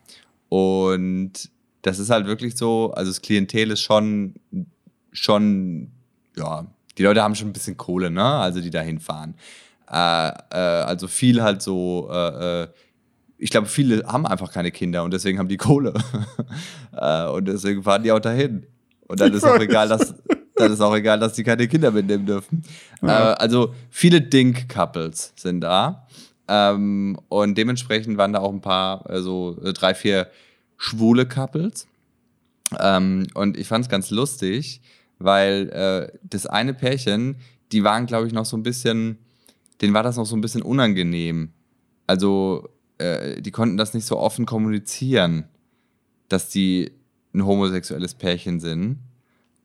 Und 0.47 1.51
das 1.81 1.99
ist 1.99 2.09
halt 2.09 2.25
wirklich 2.25 2.57
so, 2.57 2.91
also 2.93 3.11
das 3.11 3.21
Klientel 3.21 3.71
ist 3.71 3.81
schon, 3.81 4.35
schon, 5.11 5.91
ja, 6.35 6.65
die 6.97 7.03
Leute 7.03 7.21
haben 7.21 7.35
schon 7.35 7.49
ein 7.49 7.53
bisschen 7.53 7.77
Kohle, 7.77 8.09
ne? 8.09 8.23
Also 8.23 8.61
die 8.61 8.69
da 8.69 8.81
hinfahren. 8.81 9.35
Äh, 9.89 10.29
äh, 10.51 10.55
also 10.55 11.07
viel 11.07 11.41
halt 11.41 11.61
so, 11.61 12.09
äh, 12.11 12.63
äh 12.63 12.67
ich 13.41 13.51
glaube, 13.51 13.67
viele 13.67 14.05
haben 14.05 14.27
einfach 14.27 14.51
keine 14.51 14.69
Kinder 14.69 15.03
und 15.03 15.11
deswegen 15.11 15.39
haben 15.39 15.47
die 15.47 15.57
Kohle. 15.57 15.93
Äh, 16.91 17.27
und 17.27 17.45
deswegen 17.45 17.83
fahren 17.83 18.03
die 18.03 18.11
auch 18.11 18.19
dahin. 18.19 18.65
Und 19.09 19.19
dann 19.19 19.33
ist 19.33 19.43
auch 19.43 19.59
egal, 19.59 19.89
dass 19.89 20.15
dann 20.59 20.73
ist 20.73 20.81
auch 20.81 20.95
egal, 20.95 21.19
dass 21.19 21.33
die 21.33 21.43
keine 21.43 21.67
Kinder 21.67 21.91
mitnehmen 21.91 22.25
dürfen. 22.25 22.63
Ja. 23.01 23.31
Äh, 23.31 23.35
also 23.35 23.73
viele 23.89 24.21
Dink-Couples 24.21 25.33
sind 25.35 25.61
da. 25.61 26.07
Ähm, 26.47 27.17
und 27.29 27.57
dementsprechend 27.57 28.17
waren 28.17 28.33
da 28.33 28.39
auch 28.39 28.51
ein 28.51 28.61
paar, 28.61 29.09
also 29.09 29.57
drei, 29.73 29.93
vier 29.93 30.27
schwule 30.77 31.25
Couples. 31.25 31.87
Ähm, 32.79 33.27
und 33.33 33.57
ich 33.57 33.67
fand 33.67 33.85
es 33.85 33.89
ganz 33.89 34.09
lustig, 34.09 34.81
weil 35.17 35.69
äh, 35.69 36.17
das 36.23 36.45
eine 36.45 36.73
Pärchen, 36.73 37.37
die 37.71 37.83
waren, 37.83 38.05
glaube 38.05 38.27
ich, 38.27 38.33
noch 38.33 38.45
so 38.45 38.57
ein 38.57 38.63
bisschen, 38.63 39.17
denen 39.81 39.93
war 39.93 40.03
das 40.03 40.17
noch 40.17 40.25
so 40.25 40.35
ein 40.35 40.41
bisschen 40.41 40.61
unangenehm. 40.61 41.53
Also, 42.07 42.69
äh, 42.97 43.41
die 43.41 43.51
konnten 43.51 43.77
das 43.77 43.93
nicht 43.93 44.05
so 44.05 44.17
offen 44.17 44.45
kommunizieren, 44.45 45.45
dass 46.27 46.49
die 46.49 46.91
ein 47.33 47.45
homosexuelles 47.45 48.15
Pärchen 48.15 48.59
sind. 48.59 48.99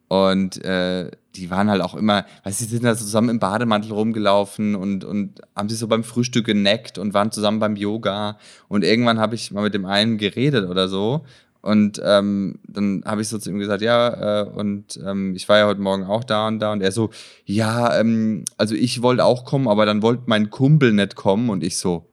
Und 0.09 0.63
äh, 0.65 1.11
die 1.35 1.51
waren 1.51 1.71
halt 1.71 1.81
auch 1.83 1.95
immer, 1.95 2.25
weißt 2.45 2.61
du, 2.61 2.65
die 2.67 2.71
sind 2.73 2.85
da 2.85 2.97
zusammen 2.97 3.31
im 3.31 3.39
Bademantel 3.41 3.93
rumgelaufen 3.93 4.75
und, 4.75 5.05
und 5.05 5.41
haben 5.57 5.69
sich 5.69 5.79
so 5.79 5.89
beim 5.89 6.05
Frühstück 6.05 6.47
geneckt 6.47 6.99
und 6.99 7.15
waren 7.15 7.33
zusammen 7.33 7.59
beim 7.59 7.77
Yoga. 7.77 8.39
Und 8.69 8.85
irgendwann 8.85 9.19
habe 9.19 9.35
ich 9.35 9.51
mal 9.51 9.63
mit 9.63 9.75
dem 9.75 9.87
einen 9.87 10.19
geredet 10.19 10.69
oder 10.69 10.89
so. 10.89 11.25
Und 11.63 12.01
ähm, 12.05 12.59
dann 12.69 13.03
habe 13.07 13.23
ich 13.23 13.29
so 13.29 13.39
zu 13.39 13.49
ihm 13.49 13.59
gesagt, 13.59 13.81
ja, 13.81 14.43
äh, 14.43 14.49
und 14.51 15.01
ähm, 15.05 15.35
ich 15.35 15.49
war 15.49 15.59
ja 15.59 15.67
heute 15.67 15.81
Morgen 15.81 16.05
auch 16.05 16.23
da 16.23 16.47
und 16.47 16.61
da. 16.61 16.73
Und 16.73 16.83
er 16.83 16.93
so, 16.93 17.09
ja, 17.47 17.99
ähm, 17.99 18.45
also 18.59 18.75
ich 18.75 19.01
wollte 19.01 19.25
auch 19.25 19.47
kommen, 19.47 19.67
aber 19.67 19.87
dann 19.87 20.03
wollte 20.03 20.25
mein 20.27 20.51
Kumpel 20.51 20.93
nicht 20.93 21.17
kommen. 21.17 21.49
Und 21.49 21.65
ich 21.65 21.79
so, 21.79 22.11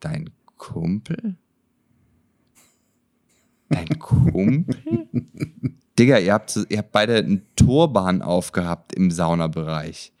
dein 0.00 0.30
Kumpel? 0.56 1.36
Dein 3.68 3.98
Kumpel? 3.98 4.64
Digga, 5.98 6.18
ihr 6.18 6.32
habt, 6.32 6.58
ihr 6.68 6.78
habt 6.78 6.92
beide 6.92 7.16
einen 7.16 7.42
Turban 7.56 8.22
aufgehabt 8.22 8.94
im 8.94 9.10
Saunabereich. 9.10 10.12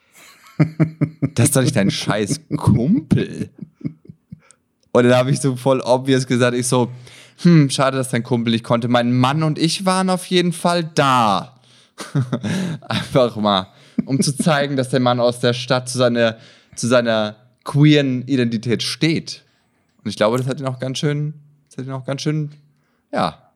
Das 1.34 1.46
ist 1.46 1.56
doch 1.56 1.62
nicht 1.62 1.76
dein 1.76 1.90
scheiß 1.90 2.40
Kumpel. 2.56 3.50
Und 4.92 5.04
dann 5.04 5.14
habe 5.14 5.30
ich 5.30 5.40
so 5.40 5.54
voll 5.54 5.80
obvious 5.80 6.26
gesagt, 6.26 6.56
ich 6.56 6.66
so, 6.66 6.90
hm, 7.42 7.70
schade, 7.70 7.96
dass 7.96 8.08
dein 8.08 8.24
Kumpel 8.24 8.52
nicht 8.52 8.64
konnte. 8.64 8.88
Mein 8.88 9.12
Mann 9.16 9.44
und 9.44 9.58
ich 9.58 9.86
waren 9.86 10.10
auf 10.10 10.26
jeden 10.26 10.52
Fall 10.52 10.82
da. 10.82 11.60
Einfach 12.80 13.36
mal, 13.36 13.68
um 14.04 14.20
zu 14.20 14.36
zeigen, 14.36 14.76
dass 14.76 14.88
der 14.88 15.00
Mann 15.00 15.20
aus 15.20 15.38
der 15.38 15.52
Stadt 15.52 15.88
zu 15.88 15.98
seiner, 15.98 16.38
zu 16.74 16.88
seiner 16.88 17.36
queeren 17.64 18.22
Identität 18.22 18.82
steht. 18.82 19.44
Und 20.02 20.10
ich 20.10 20.16
glaube, 20.16 20.38
das 20.38 20.46
hat 20.46 20.58
ihn 20.58 20.66
auch 20.66 20.80
ganz 20.80 20.98
schön, 20.98 21.34
das 21.68 21.78
hat 21.78 21.86
ihn 21.86 21.92
auch 21.92 22.04
ganz 22.04 22.22
schön, 22.22 22.50
ja, 23.12 23.48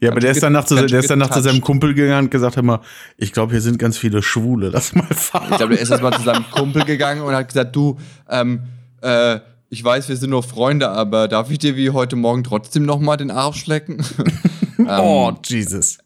ja, 0.00 0.12
aber 0.12 0.20
der 0.20 0.30
ist, 0.30 0.42
danach 0.42 0.64
zu, 0.64 0.76
der 0.76 1.00
ist 1.00 1.10
danach 1.10 1.30
zu 1.30 1.40
seinem 1.40 1.60
Kumpel 1.60 1.92
gegangen 1.92 2.26
und 2.26 2.30
gesagt, 2.30 2.54
hör 2.56 2.62
mal, 2.62 2.80
ich 3.16 3.32
glaube, 3.32 3.52
hier 3.52 3.60
sind 3.60 3.78
ganz 3.78 3.98
viele 3.98 4.22
Schwule, 4.22 4.68
lass 4.72 4.94
mal 4.94 5.02
fahren. 5.06 5.48
Ich 5.50 5.56
glaube, 5.56 5.74
der 5.74 5.82
ist 5.82 5.90
erstmal 5.90 6.12
zu 6.12 6.22
seinem 6.22 6.48
Kumpel 6.50 6.84
gegangen 6.84 7.22
und 7.22 7.34
hat 7.34 7.48
gesagt, 7.48 7.74
du, 7.74 7.98
ähm, 8.28 8.62
äh, 9.02 9.40
ich 9.70 9.82
weiß, 9.82 10.08
wir 10.08 10.16
sind 10.16 10.30
nur 10.30 10.42
Freunde, 10.42 10.88
aber 10.88 11.28
darf 11.28 11.50
ich 11.50 11.58
dir 11.58 11.76
wie 11.76 11.90
heute 11.90 12.16
Morgen 12.16 12.44
trotzdem 12.44 12.84
noch 12.84 13.00
mal 13.00 13.16
den 13.16 13.30
Arsch 13.30 13.66
lecken? 13.66 14.02
oh, 14.78 15.30
ähm, 15.30 15.38
Jesus. 15.44 15.98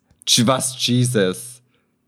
Was 0.44 0.74
Jesus? 0.78 1.62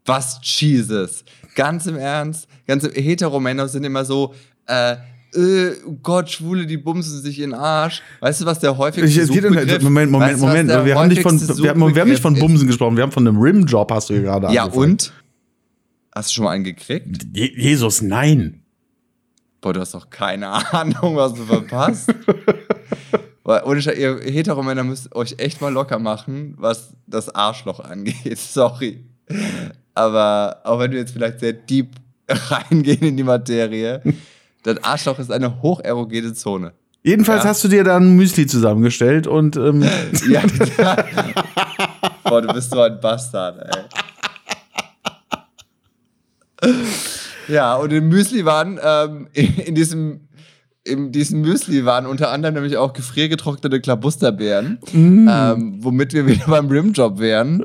Was 0.06 0.40
Jesus? 0.42 1.24
Ganz 1.54 1.86
im 1.86 1.96
Ernst, 1.96 2.48
ganze 2.66 2.90
Heteromänner 2.90 3.68
sind 3.68 3.84
immer 3.84 4.04
so, 4.04 4.34
äh, 4.66 4.96
äh, 5.34 5.72
Gott, 6.02 6.30
Schwule, 6.30 6.66
die 6.66 6.76
bumsen 6.76 7.20
sich 7.20 7.38
in 7.40 7.50
den 7.50 7.58
Arsch. 7.58 8.02
Weißt 8.20 8.40
du, 8.40 8.46
was 8.46 8.58
der 8.60 8.76
häufigste 8.76 9.22
ich, 9.22 9.26
Suchbegriff 9.26 9.82
Moment, 9.82 10.10
Moment, 10.10 10.32
weißt 10.32 10.42
du, 10.42 10.46
Moment. 10.46 10.68
Wir 10.84 10.94
haben, 10.94 11.08
nicht 11.08 11.22
von, 11.22 11.40
wir, 11.40 11.70
haben, 11.70 11.94
wir 11.94 12.00
haben 12.00 12.10
nicht 12.10 12.22
von 12.22 12.38
Bumsen 12.38 12.66
gesprochen, 12.66 12.96
wir 12.96 13.02
haben 13.02 13.12
von 13.12 13.26
einem 13.26 13.38
Rimjob, 13.40 13.90
hast 13.90 14.10
du 14.10 14.14
hier 14.14 14.22
gerade 14.22 14.52
Ja, 14.52 14.64
angefangen. 14.64 14.92
und? 14.92 15.12
Hast 16.14 16.30
du 16.30 16.34
schon 16.34 16.44
mal 16.44 16.52
einen 16.52 16.64
gekriegt? 16.64 17.26
Je 17.32 17.52
Jesus, 17.56 18.00
nein. 18.00 18.62
Boah, 19.60 19.72
du 19.72 19.80
hast 19.80 19.94
doch 19.94 20.10
keine 20.10 20.48
Ahnung, 20.72 21.16
was 21.16 21.34
du 21.34 21.42
verpasst. 21.44 22.14
Und 23.44 23.86
ihr 23.86 24.20
Heteromänner 24.22 24.84
müsst 24.84 25.14
euch 25.14 25.34
echt 25.36 25.60
mal 25.60 25.70
locker 25.70 25.98
machen, 25.98 26.54
was 26.56 26.94
das 27.06 27.28
Arschloch 27.34 27.80
angeht. 27.80 28.38
Sorry. 28.38 29.04
Aber 29.92 30.60
auch 30.64 30.78
wenn 30.78 30.90
du 30.90 30.96
jetzt 30.96 31.12
vielleicht 31.12 31.40
sehr 31.40 31.52
deep 31.52 31.88
reingehen 32.26 33.02
in 33.02 33.16
die 33.18 33.22
Materie, 33.22 34.00
das 34.64 34.82
Arschloch 34.82 35.18
ist 35.18 35.30
eine 35.30 35.62
hocherogene 35.62 36.34
Zone. 36.34 36.72
Jedenfalls 37.02 37.44
ja. 37.44 37.50
hast 37.50 37.62
du 37.62 37.68
dir 37.68 37.84
da 37.84 37.98
ein 37.98 38.16
Müsli 38.16 38.46
zusammengestellt 38.46 39.26
und. 39.26 39.56
Ähm 39.56 39.82
ja, 40.28 40.42
Boah, 42.24 42.42
du 42.42 42.52
bist 42.52 42.70
so 42.70 42.80
ein 42.80 42.98
Bastard, 42.98 43.58
ey. 46.62 46.72
Ja, 47.46 47.74
und 47.76 47.92
im 47.92 48.08
Müsli 48.08 48.46
waren 48.46 48.80
ähm, 48.82 49.28
in 49.32 49.74
diesem 49.74 50.23
in 50.84 51.12
diesem 51.12 51.40
Müsli 51.40 51.86
waren 51.86 52.04
unter 52.04 52.30
anderem 52.30 52.54
nämlich 52.54 52.76
auch 52.76 52.92
gefriergetrocknete 52.92 53.80
Klabusterbeeren, 53.80 54.78
mm. 54.92 55.28
ähm, 55.28 55.78
womit 55.82 56.12
wir 56.12 56.26
wieder 56.26 56.44
beim 56.46 56.68
Rimjob 56.68 57.18
wären. 57.18 57.64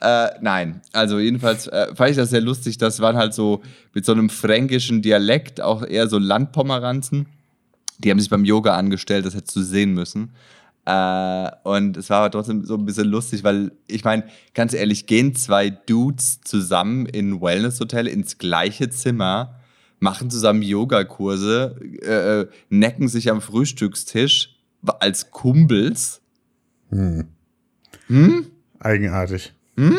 äh, 0.00 0.28
nein, 0.40 0.80
also 0.92 1.20
jedenfalls 1.20 1.68
äh, 1.68 1.94
fand 1.94 2.10
ich 2.10 2.16
das 2.16 2.30
sehr 2.30 2.40
lustig. 2.40 2.76
Das 2.76 2.98
waren 2.98 3.16
halt 3.16 3.32
so 3.32 3.62
mit 3.94 4.04
so 4.04 4.12
einem 4.12 4.28
fränkischen 4.28 5.02
Dialekt, 5.02 5.60
auch 5.60 5.84
eher 5.84 6.08
so 6.08 6.18
Landpomeranzen. 6.18 7.26
Die 7.98 8.10
haben 8.10 8.18
sich 8.18 8.30
beim 8.30 8.44
Yoga 8.44 8.76
angestellt, 8.76 9.24
das 9.24 9.36
hättest 9.36 9.54
du 9.54 9.62
sehen 9.62 9.94
müssen. 9.94 10.32
Äh, 10.84 11.50
und 11.62 11.96
es 11.96 12.10
war 12.10 12.18
aber 12.20 12.30
trotzdem 12.32 12.64
so 12.64 12.74
ein 12.74 12.84
bisschen 12.84 13.06
lustig, 13.06 13.44
weil 13.44 13.70
ich 13.86 14.02
meine, 14.02 14.24
ganz 14.54 14.74
ehrlich, 14.74 15.06
gehen 15.06 15.36
zwei 15.36 15.70
Dudes 15.70 16.40
zusammen 16.40 17.06
in 17.06 17.34
ein 17.34 17.40
Wellness-Hotel 17.40 18.08
ins 18.08 18.38
gleiche 18.38 18.90
Zimmer 18.90 19.57
machen 19.98 20.30
zusammen 20.30 20.62
Yogakurse, 20.62 21.76
äh, 22.02 22.40
äh, 22.40 22.48
necken 22.68 23.08
sich 23.08 23.30
am 23.30 23.40
Frühstückstisch 23.40 24.56
als 25.00 25.30
Kumpels. 25.30 26.20
Hm. 26.90 27.28
Hm? 28.06 28.46
Eigenartig. 28.78 29.52
Hm? 29.76 29.96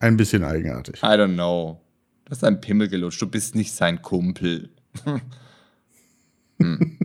Ein 0.00 0.16
bisschen 0.16 0.44
eigenartig. 0.44 1.02
I 1.02 1.06
don't 1.06 1.34
know. 1.34 1.80
Du 2.24 2.30
hast 2.32 2.44
ein 2.44 2.60
Pimmel 2.60 2.88
gelutscht. 2.88 3.20
Du 3.22 3.26
bist 3.26 3.54
nicht 3.54 3.72
sein 3.72 4.02
Kumpel. 4.02 4.70
hm. 6.58 6.98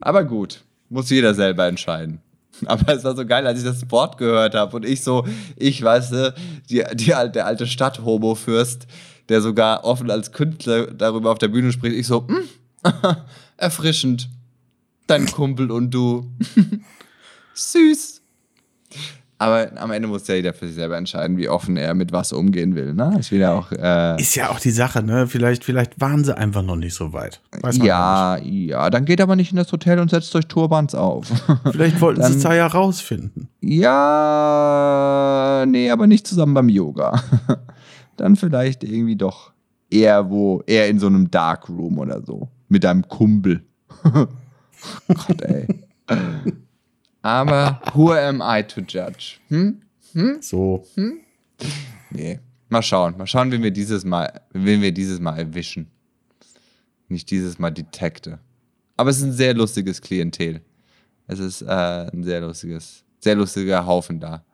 Aber 0.00 0.24
gut. 0.24 0.64
Muss 0.88 1.10
jeder 1.10 1.34
selber 1.34 1.66
entscheiden. 1.66 2.20
Aber 2.66 2.94
es 2.94 3.04
war 3.04 3.16
so 3.16 3.26
geil, 3.26 3.46
als 3.46 3.58
ich 3.58 3.64
das 3.64 3.90
Wort 3.90 4.18
gehört 4.18 4.54
habe 4.54 4.76
und 4.76 4.84
ich 4.84 5.02
so, 5.02 5.26
ich 5.56 5.82
weiß, 5.82 6.32
die, 6.70 6.84
die, 6.94 7.06
der 7.06 7.46
alte 7.46 7.66
Stadt-Homo-Fürst, 7.66 8.86
der 9.28 9.40
sogar 9.40 9.84
offen 9.84 10.10
als 10.10 10.32
Künstler 10.32 10.88
darüber 10.88 11.30
auf 11.30 11.38
der 11.38 11.48
Bühne 11.48 11.72
spricht. 11.72 11.96
Ich 11.96 12.06
so, 12.06 12.26
hm, 12.26 12.44
erfrischend. 13.56 14.28
Dein 15.06 15.26
Kumpel 15.26 15.70
und 15.70 15.92
du. 15.92 16.30
Süß. 17.54 18.22
Aber 19.36 19.68
am 19.76 19.90
Ende 19.90 20.08
muss 20.08 20.26
ja 20.28 20.36
jeder 20.36 20.54
für 20.54 20.66
sich 20.66 20.76
selber 20.76 20.96
entscheiden, 20.96 21.36
wie 21.36 21.48
offen 21.48 21.76
er 21.76 21.92
mit 21.92 22.12
was 22.12 22.32
umgehen 22.32 22.76
will. 22.76 22.94
Ne? 22.94 23.20
Will 23.28 23.40
ja 23.40 23.52
auch. 23.52 23.72
Äh 23.72 24.20
ist 24.20 24.36
ja 24.36 24.48
auch 24.48 24.60
die 24.60 24.70
Sache, 24.70 25.02
ne? 25.02 25.26
Vielleicht, 25.26 25.64
vielleicht 25.64 26.00
waren 26.00 26.24
sie 26.24 26.36
einfach 26.36 26.62
noch 26.62 26.76
nicht 26.76 26.94
so 26.94 27.12
weit. 27.12 27.40
ja, 27.72 28.38
ja, 28.38 28.90
dann 28.90 29.04
geht 29.04 29.20
aber 29.20 29.36
nicht 29.36 29.50
in 29.50 29.56
das 29.56 29.70
Hotel 29.72 29.98
und 29.98 30.10
setzt 30.10 30.34
euch 30.36 30.46
Turbans 30.46 30.94
auf. 30.94 31.26
Vielleicht 31.72 32.00
wollten 32.00 32.22
sie 32.22 32.32
es 32.32 32.42
da 32.42 32.54
ja 32.54 32.68
rausfinden. 32.68 33.48
Ja, 33.60 35.64
nee, 35.66 35.90
aber 35.90 36.06
nicht 36.06 36.26
zusammen 36.26 36.54
beim 36.54 36.68
Yoga 36.68 37.20
dann 38.16 38.36
vielleicht 38.36 38.84
irgendwie 38.84 39.16
doch 39.16 39.52
eher 39.90 40.30
wo, 40.30 40.62
eher 40.66 40.88
in 40.88 40.98
so 40.98 41.06
einem 41.06 41.30
Darkroom 41.30 41.98
oder 41.98 42.22
so. 42.22 42.48
Mit 42.68 42.84
deinem 42.84 43.06
Kumpel. 43.08 43.64
Gott, 44.02 45.42
ey. 45.42 45.66
Aber 47.22 47.80
who 47.94 48.12
am 48.12 48.42
I 48.44 48.62
to 48.62 48.80
judge? 48.80 49.38
Hm? 49.48 49.80
Hm? 50.12 50.38
So. 50.40 50.84
Hm? 50.94 51.18
Nee. 52.10 52.40
Mal 52.68 52.82
schauen. 52.82 53.16
Mal 53.16 53.26
schauen, 53.26 53.52
wen 53.52 53.62
wir 53.62 53.70
dieses 53.70 54.04
Mal, 54.04 54.40
wen 54.52 54.82
wir 54.82 54.92
dieses 54.92 55.20
Mal 55.20 55.38
erwischen. 55.38 55.90
Nicht 57.08 57.30
dieses 57.30 57.58
Mal 57.58 57.70
detekte. 57.70 58.40
Aber 58.96 59.10
es 59.10 59.18
ist 59.18 59.24
ein 59.24 59.32
sehr 59.32 59.54
lustiges 59.54 60.00
Klientel. 60.00 60.60
Es 61.26 61.38
ist 61.38 61.62
äh, 61.62 62.10
ein 62.12 62.24
sehr 62.24 62.40
lustiges, 62.40 63.04
sehr 63.20 63.36
lustiger 63.36 63.86
Haufen 63.86 64.20
da 64.20 64.44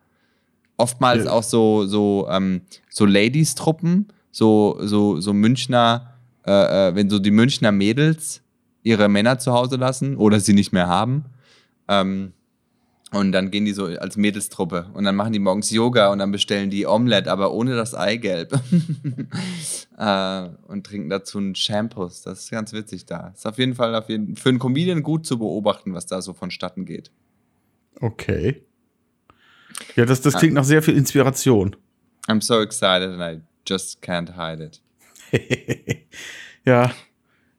oftmals 0.81 1.25
ja. 1.25 1.31
auch 1.31 1.43
so, 1.43 1.85
so, 1.85 2.27
ähm, 2.29 2.61
so 2.89 3.05
Ladies-Truppen, 3.05 4.07
so, 4.31 4.79
so, 4.81 5.21
so 5.21 5.33
Münchner, 5.33 6.15
äh, 6.45 6.89
äh, 6.89 6.95
wenn 6.95 7.09
so 7.09 7.19
die 7.19 7.31
Münchner 7.31 7.71
Mädels 7.71 8.41
ihre 8.83 9.07
Männer 9.07 9.37
zu 9.37 9.53
Hause 9.53 9.75
lassen 9.75 10.17
oder 10.17 10.39
sie 10.39 10.53
nicht 10.53 10.73
mehr 10.73 10.87
haben. 10.87 11.25
Ähm, 11.87 12.33
und 13.13 13.33
dann 13.33 13.51
gehen 13.51 13.65
die 13.65 13.73
so 13.73 13.85
als 13.85 14.15
Mädelstruppe 14.15 14.87
und 14.93 15.03
dann 15.03 15.15
machen 15.15 15.33
die 15.33 15.39
morgens 15.39 15.69
Yoga 15.69 16.11
und 16.11 16.19
dann 16.19 16.31
bestellen 16.31 16.69
die 16.69 16.87
Omelette, 16.87 17.29
aber 17.29 17.51
ohne 17.51 17.75
das 17.75 17.93
Eigelb. 17.93 18.53
äh, 19.97 20.49
und 20.67 20.85
trinken 20.85 21.09
dazu 21.09 21.37
einen 21.37 21.53
Shampoo. 21.53 22.05
Das 22.05 22.25
ist 22.25 22.51
ganz 22.51 22.71
witzig 22.71 23.05
da. 23.05 23.33
Ist 23.35 23.45
auf 23.45 23.57
jeden 23.59 23.75
Fall 23.75 23.93
auf 23.95 24.07
jeden, 24.07 24.37
für 24.37 24.49
einen 24.49 24.59
Comedian 24.59 25.03
gut 25.03 25.25
zu 25.25 25.37
beobachten, 25.37 25.93
was 25.93 26.05
da 26.05 26.21
so 26.21 26.33
vonstatten 26.33 26.85
geht. 26.85 27.11
Okay. 27.99 28.63
Ja, 29.95 30.05
das, 30.05 30.21
das 30.21 30.35
klingt 30.35 30.53
nach 30.53 30.63
sehr 30.63 30.81
viel 30.81 30.95
Inspiration. 30.95 31.75
I'm 32.27 32.41
so 32.41 32.61
excited 32.61 33.09
and 33.09 33.21
I 33.21 33.41
just 33.67 34.01
can't 34.01 34.35
hide 34.35 34.63
it. 34.63 34.81
ja. 36.65 36.91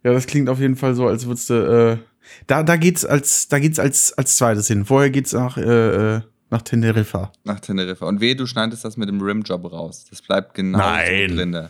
Ja, 0.04 0.12
das 0.12 0.26
klingt 0.26 0.48
auf 0.48 0.58
jeden 0.58 0.76
Fall 0.76 0.94
so, 0.94 1.06
als 1.06 1.26
würdest 1.26 1.50
du, 1.50 1.54
äh, 1.54 1.98
da, 2.46 2.62
da 2.62 2.76
geht's 2.76 3.04
als, 3.04 3.48
da 3.48 3.58
geht's 3.58 3.78
als, 3.78 4.12
als 4.14 4.36
zweites 4.36 4.66
hin. 4.66 4.84
Vorher 4.84 5.10
geht's 5.10 5.32
nach, 5.32 5.56
äh, 5.56 6.16
äh 6.16 6.20
Nach 6.50 6.62
Teneriffa. 6.62 7.32
Nach 7.44 7.60
Teneriffa. 7.60 8.06
Und 8.06 8.20
weh, 8.20 8.34
du 8.34 8.46
schneidest 8.46 8.84
das 8.84 8.96
mit 8.96 9.08
dem 9.08 9.20
Rimjob 9.20 9.70
raus. 9.70 10.06
Das 10.10 10.22
bleibt 10.22 10.54
genau 10.54 10.78
Nein. 10.78 11.30
so 11.30 11.36
drin. 11.36 11.68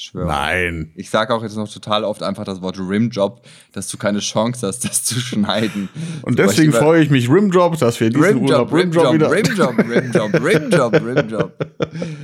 Schwör. 0.00 0.26
Nein. 0.26 0.92
Ich 0.94 1.10
sage 1.10 1.34
auch 1.34 1.42
jetzt 1.42 1.56
noch 1.56 1.70
total 1.70 2.04
oft 2.04 2.22
einfach 2.22 2.44
das 2.44 2.62
Wort 2.62 2.78
Rimjob, 2.78 3.46
dass 3.72 3.88
du 3.88 3.98
keine 3.98 4.20
Chance 4.20 4.66
hast, 4.66 4.84
das 4.84 5.04
zu 5.04 5.20
schneiden. 5.20 5.88
Und 6.22 6.38
deswegen 6.38 6.72
freue 6.72 7.02
ich 7.02 7.10
mich, 7.10 7.28
Rimjob, 7.28 7.78
dass 7.78 8.00
wir 8.00 8.08
diesen 8.08 8.24
Rimjob, 8.24 8.50
Urlaub 8.50 8.72
Rimjob, 8.72 9.14
wieder... 9.14 9.30
Rimjob, 9.30 9.78
Rimjob, 9.78 10.34
Rimjob, 10.42 10.92
Rimjob. 11.04 11.66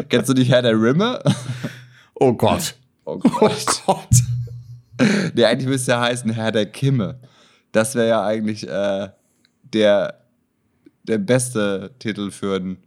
Kennst 0.08 0.28
du 0.30 0.34
dich 0.34 0.48
Herr 0.48 0.62
der 0.62 0.80
Rimme? 0.80 1.22
Oh 2.14 2.32
Gott. 2.32 2.74
Oh 3.04 3.12
Oh 3.16 3.18
Gott. 3.18 3.82
Gott. 3.86 4.08
Nee, 5.34 5.44
eigentlich 5.44 5.68
müsste 5.68 5.92
er 5.92 6.00
heißen 6.00 6.30
Herr 6.30 6.52
der 6.52 6.66
Kimme. 6.66 7.20
Das 7.72 7.94
wäre 7.94 8.08
ja 8.08 8.24
eigentlich 8.24 8.66
äh, 8.66 9.08
der, 9.62 10.22
der 11.04 11.18
beste 11.18 11.94
Titel 11.98 12.30
für 12.30 12.56
ein, 12.56 12.78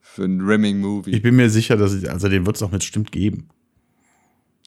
für 0.00 0.24
ein 0.24 0.40
Rimming-Movie. 0.40 1.10
Ich 1.10 1.22
bin 1.22 1.36
mir 1.36 1.50
sicher, 1.50 1.76
dass 1.76 1.92
ich, 1.92 2.08
also 2.08 2.28
den 2.28 2.46
wird 2.46 2.56
es 2.56 2.62
noch 2.62 2.70
mit 2.70 2.84
stimmt 2.84 3.10
geben. 3.12 3.48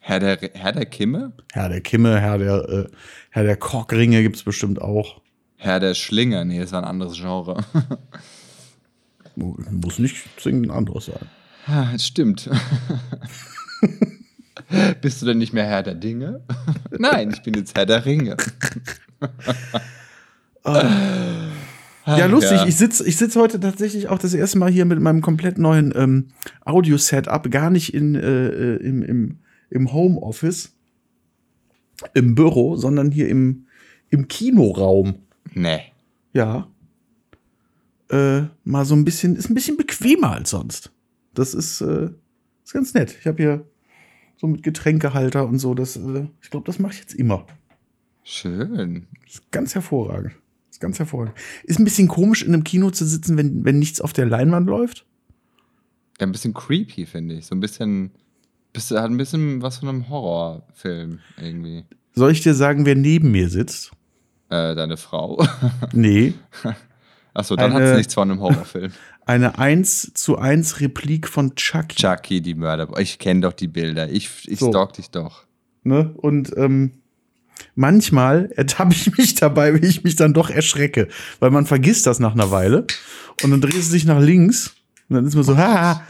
Herr 0.09 0.19
der, 0.19 0.39
Herr 0.55 0.71
der 0.71 0.87
Kimme? 0.87 1.33
Herr 1.51 1.69
der 1.69 1.81
Kimme, 1.81 2.19
Herr 2.19 2.39
der, 2.39 2.67
äh, 2.67 2.87
Herr 3.29 3.43
der 3.43 3.55
Korkringe 3.55 4.23
gibt 4.23 4.37
es 4.37 4.43
bestimmt 4.43 4.81
auch. 4.81 5.21
Herr 5.55 5.79
der 5.79 5.93
Schlinge? 5.93 6.43
Nee, 6.45 6.59
das 6.59 6.71
war 6.71 6.81
ein 6.81 6.89
anderes 6.89 7.15
Genre. 7.17 7.63
Muss 9.35 9.99
nicht 9.99 10.17
zwingend 10.37 10.65
ein 10.65 10.71
anderes 10.71 11.05
sein. 11.05 11.27
Ah, 11.67 11.91
das 11.91 12.07
stimmt. 12.07 12.49
Bist 15.01 15.21
du 15.21 15.27
denn 15.27 15.37
nicht 15.37 15.53
mehr 15.53 15.65
Herr 15.65 15.83
der 15.83 15.93
Dinge? 15.93 16.43
Nein, 16.89 17.29
ich 17.31 17.43
bin 17.43 17.53
jetzt 17.53 17.77
Herr 17.77 17.85
der 17.85 18.03
Ringe. 18.03 18.35
Ja, 22.07 22.25
lustig. 22.25 22.61
Ich 22.65 22.77
sitze 22.77 23.07
ich 23.07 23.15
sitz 23.17 23.35
heute 23.35 23.59
tatsächlich 23.59 24.07
auch 24.07 24.17
das 24.17 24.33
erste 24.33 24.57
Mal 24.57 24.71
hier 24.71 24.85
mit 24.85 24.99
meinem 24.99 25.21
komplett 25.21 25.59
neuen 25.59 25.93
ähm, 25.95 26.29
Audio-Setup, 26.65 27.51
gar 27.51 27.69
nicht 27.69 27.93
in, 27.93 28.15
äh, 28.15 28.47
äh, 28.47 28.75
im, 28.77 29.03
im, 29.03 29.39
im 29.69 29.91
Homeoffice, 29.93 30.75
im 32.13 32.35
Büro, 32.35 32.75
sondern 32.75 33.11
hier 33.11 33.29
im, 33.29 33.67
im 34.09 34.27
Kinoraum. 34.27 35.15
Nee. 35.53 35.81
Ja. 36.33 36.69
Äh, 38.09 38.43
mal 38.63 38.85
so 38.85 38.95
ein 38.95 39.05
bisschen, 39.05 39.35
ist 39.35 39.49
ein 39.49 39.55
bisschen 39.55 39.77
bequemer 39.77 40.31
als 40.31 40.49
sonst. 40.51 40.91
Das 41.33 41.53
ist, 41.53 41.81
äh, 41.81 42.09
ist 42.63 42.73
ganz 42.73 42.93
nett. 42.93 43.15
Ich 43.19 43.27
habe 43.27 43.41
hier 43.41 43.65
so 44.37 44.47
mit 44.47 44.63
Getränkehalter 44.63 45.45
und 45.47 45.59
so, 45.59 45.73
das, 45.73 45.97
äh, 45.97 46.27
ich 46.41 46.49
glaube, 46.49 46.65
das 46.65 46.79
mache 46.79 46.93
ich 46.93 46.99
jetzt 46.99 47.13
immer. 47.13 47.45
Schön. 48.23 49.07
Ist 49.27 49.51
ganz 49.51 49.75
hervorragend. 49.75 50.33
Ist 50.69 50.79
ganz 50.79 50.99
hervorragend. 50.99 51.35
Ist 51.63 51.79
ein 51.79 51.83
bisschen 51.83 52.07
komisch, 52.07 52.43
in 52.43 52.53
einem 52.53 52.63
Kino 52.63 52.89
zu 52.89 53.05
sitzen, 53.05 53.37
wenn, 53.37 53.65
wenn 53.65 53.79
nichts 53.79 54.01
auf 54.01 54.13
der 54.13 54.25
Leinwand 54.25 54.67
läuft. 54.67 55.05
Ja, 56.19 56.27
ein 56.27 56.31
bisschen 56.31 56.53
creepy, 56.53 57.05
finde 57.05 57.35
ich. 57.35 57.45
So 57.45 57.55
ein 57.55 57.59
bisschen, 57.59 58.11
bisschen. 58.73 58.97
Hat 58.97 59.09
ein 59.09 59.17
bisschen 59.17 59.61
was 59.61 59.77
von 59.77 59.89
einem 59.89 60.09
Horrorfilm 60.09 61.19
irgendwie. 61.41 61.85
Soll 62.13 62.31
ich 62.31 62.41
dir 62.41 62.53
sagen, 62.53 62.85
wer 62.85 62.95
neben 62.95 63.31
mir 63.31 63.49
sitzt? 63.49 63.91
Äh, 64.49 64.75
deine 64.75 64.97
Frau. 64.97 65.45
Nee. 65.93 66.33
Achso, 67.33 67.55
dann 67.55 67.73
hat 67.73 67.81
es 67.83 67.97
nichts 67.97 68.13
von 68.13 68.29
einem 68.31 68.41
Horrorfilm. 68.41 68.91
Eine 69.25 69.59
1 69.59 70.13
zu 70.15 70.39
1 70.39 70.79
Replik 70.81 71.27
von 71.27 71.53
Chucky. 71.55 71.95
Chucky, 71.97 72.41
die 72.41 72.55
Mörder. 72.55 72.89
Ich 72.97 73.19
kenne 73.19 73.41
doch 73.41 73.53
die 73.53 73.67
Bilder. 73.67 74.09
Ich, 74.09 74.47
ich 74.47 74.57
So. 74.57 74.69
stalk 74.69 74.93
dich 74.93 75.11
doch. 75.11 75.43
Ne? 75.83 76.11
Und 76.17 76.51
ähm, 76.57 76.93
manchmal 77.75 78.51
ertappe 78.55 78.93
ich 78.93 79.15
mich 79.17 79.35
dabei, 79.35 79.79
wie 79.79 79.85
ich 79.85 80.03
mich 80.03 80.15
dann 80.15 80.33
doch 80.33 80.49
erschrecke. 80.49 81.07
Weil 81.39 81.51
man 81.51 81.67
vergisst 81.67 82.07
das 82.07 82.19
nach 82.19 82.33
einer 82.33 82.49
Weile. 82.49 82.87
Und 83.43 83.51
dann 83.51 83.61
drehst 83.61 83.89
du 83.89 83.93
dich 83.93 84.05
nach 84.05 84.19
links. 84.19 84.73
Und 85.09 85.17
dann 85.17 85.27
ist 85.27 85.35
man 85.35 85.43
so, 85.43 85.55
ha. 85.59 86.01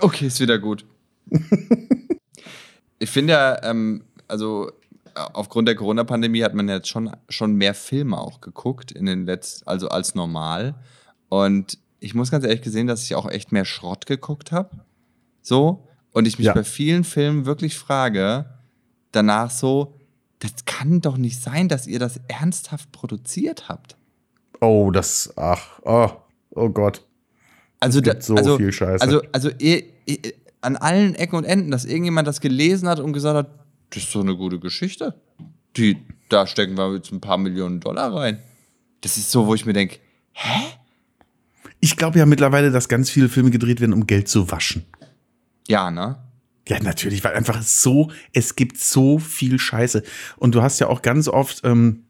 Okay, 0.00 0.26
ist 0.26 0.40
wieder 0.40 0.58
gut. 0.58 0.84
ich 2.98 3.10
finde 3.10 3.32
ja, 3.32 3.62
ähm, 3.62 4.04
also 4.28 4.70
aufgrund 5.14 5.68
der 5.68 5.74
Corona-Pandemie 5.74 6.42
hat 6.42 6.54
man 6.54 6.68
jetzt 6.68 6.88
schon, 6.88 7.10
schon 7.28 7.54
mehr 7.54 7.74
Filme 7.74 8.18
auch 8.18 8.40
geguckt 8.40 8.92
in 8.92 9.06
den 9.06 9.26
letzten, 9.26 9.66
also 9.66 9.88
als 9.88 10.14
normal. 10.14 10.74
Und 11.28 11.78
ich 12.00 12.14
muss 12.14 12.30
ganz 12.30 12.44
ehrlich 12.44 12.62
gesehen, 12.62 12.86
dass 12.86 13.04
ich 13.04 13.14
auch 13.14 13.28
echt 13.28 13.52
mehr 13.52 13.64
Schrott 13.64 14.06
geguckt 14.06 14.52
habe. 14.52 14.84
So. 15.42 15.88
Und 16.12 16.26
ich 16.26 16.38
mich 16.38 16.46
Ja. 16.46 16.54
bei 16.54 16.64
vielen 16.64 17.04
Filmen 17.04 17.46
wirklich 17.46 17.76
frage, 17.78 18.46
danach 19.12 19.50
so, 19.50 19.94
das 20.38 20.52
kann 20.66 21.00
doch 21.00 21.16
nicht 21.16 21.40
sein, 21.40 21.68
dass 21.68 21.86
ihr 21.86 21.98
das 21.98 22.20
ernsthaft 22.28 22.92
produziert 22.92 23.68
habt. 23.68 23.96
Oh, 24.60 24.90
das, 24.90 25.32
ach, 25.36 25.80
oh, 25.84 26.10
oh 26.50 26.68
Gott. 26.68 27.05
Also, 27.86 28.00
da, 28.00 28.20
so 28.20 28.34
also, 28.34 28.58
viel 28.58 28.72
Scheiße. 28.72 29.02
also, 29.02 29.22
also 29.32 29.50
ihr, 29.58 29.82
ihr, 30.06 30.18
an 30.60 30.76
allen 30.76 31.14
Ecken 31.14 31.36
und 31.36 31.44
Enden, 31.44 31.70
dass 31.70 31.84
irgendjemand 31.84 32.26
das 32.26 32.40
gelesen 32.40 32.88
hat 32.88 33.00
und 33.00 33.12
gesagt 33.12 33.36
hat, 33.36 33.66
das 33.90 34.02
ist 34.02 34.12
so 34.12 34.20
eine 34.20 34.36
gute 34.36 34.58
Geschichte. 34.58 35.14
Die, 35.76 35.98
da 36.28 36.46
stecken 36.46 36.76
wir 36.76 36.94
jetzt 36.94 37.12
ein 37.12 37.20
paar 37.20 37.38
Millionen 37.38 37.80
Dollar 37.80 38.14
rein. 38.14 38.40
Das 39.02 39.16
ist 39.16 39.30
so, 39.30 39.46
wo 39.46 39.54
ich 39.54 39.64
mir 39.64 39.72
denke, 39.72 39.98
Ich 41.80 41.96
glaube 41.96 42.18
ja 42.18 42.26
mittlerweile, 42.26 42.70
dass 42.70 42.88
ganz 42.88 43.10
viele 43.10 43.28
Filme 43.28 43.50
gedreht 43.50 43.80
werden, 43.80 43.92
um 43.92 44.06
Geld 44.06 44.28
zu 44.28 44.50
waschen. 44.50 44.84
ja, 45.68 45.90
ne? 45.90 46.18
Ja, 46.68 46.82
natürlich, 46.82 47.22
weil 47.22 47.34
einfach 47.34 47.62
so, 47.62 48.10
es 48.32 48.56
gibt 48.56 48.78
so 48.78 49.20
viel 49.20 49.56
Scheiße. 49.56 50.02
Und 50.36 50.56
du 50.56 50.62
hast 50.62 50.80
ja 50.80 50.88
auch 50.88 51.00
ganz 51.00 51.28
oft, 51.28 51.60
ähm, 51.62 52.05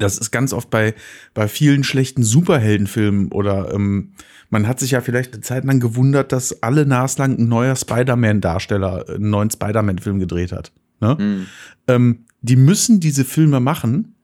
das 0.00 0.18
ist 0.18 0.30
ganz 0.30 0.52
oft 0.52 0.70
bei, 0.70 0.94
bei 1.34 1.48
vielen 1.48 1.84
schlechten 1.84 2.22
Superheldenfilmen 2.22 3.30
oder 3.32 3.72
ähm, 3.72 4.12
man 4.50 4.66
hat 4.66 4.80
sich 4.80 4.92
ja 4.92 5.00
vielleicht 5.00 5.32
eine 5.32 5.42
Zeit 5.42 5.64
lang 5.64 5.78
gewundert, 5.78 6.32
dass 6.32 6.62
alle 6.62 6.84
naslang 6.84 7.38
ein 7.38 7.48
neuer 7.48 7.76
Spider-Man-Darsteller 7.76 9.08
einen 9.08 9.30
neuen 9.30 9.50
Spider-Man-Film 9.50 10.18
gedreht 10.18 10.52
hat. 10.52 10.72
Ne? 11.00 11.16
Hm. 11.16 11.46
Ähm, 11.86 12.24
die 12.42 12.56
müssen 12.56 13.00
diese 13.00 13.24
Filme 13.24 13.60
machen, 13.60 14.14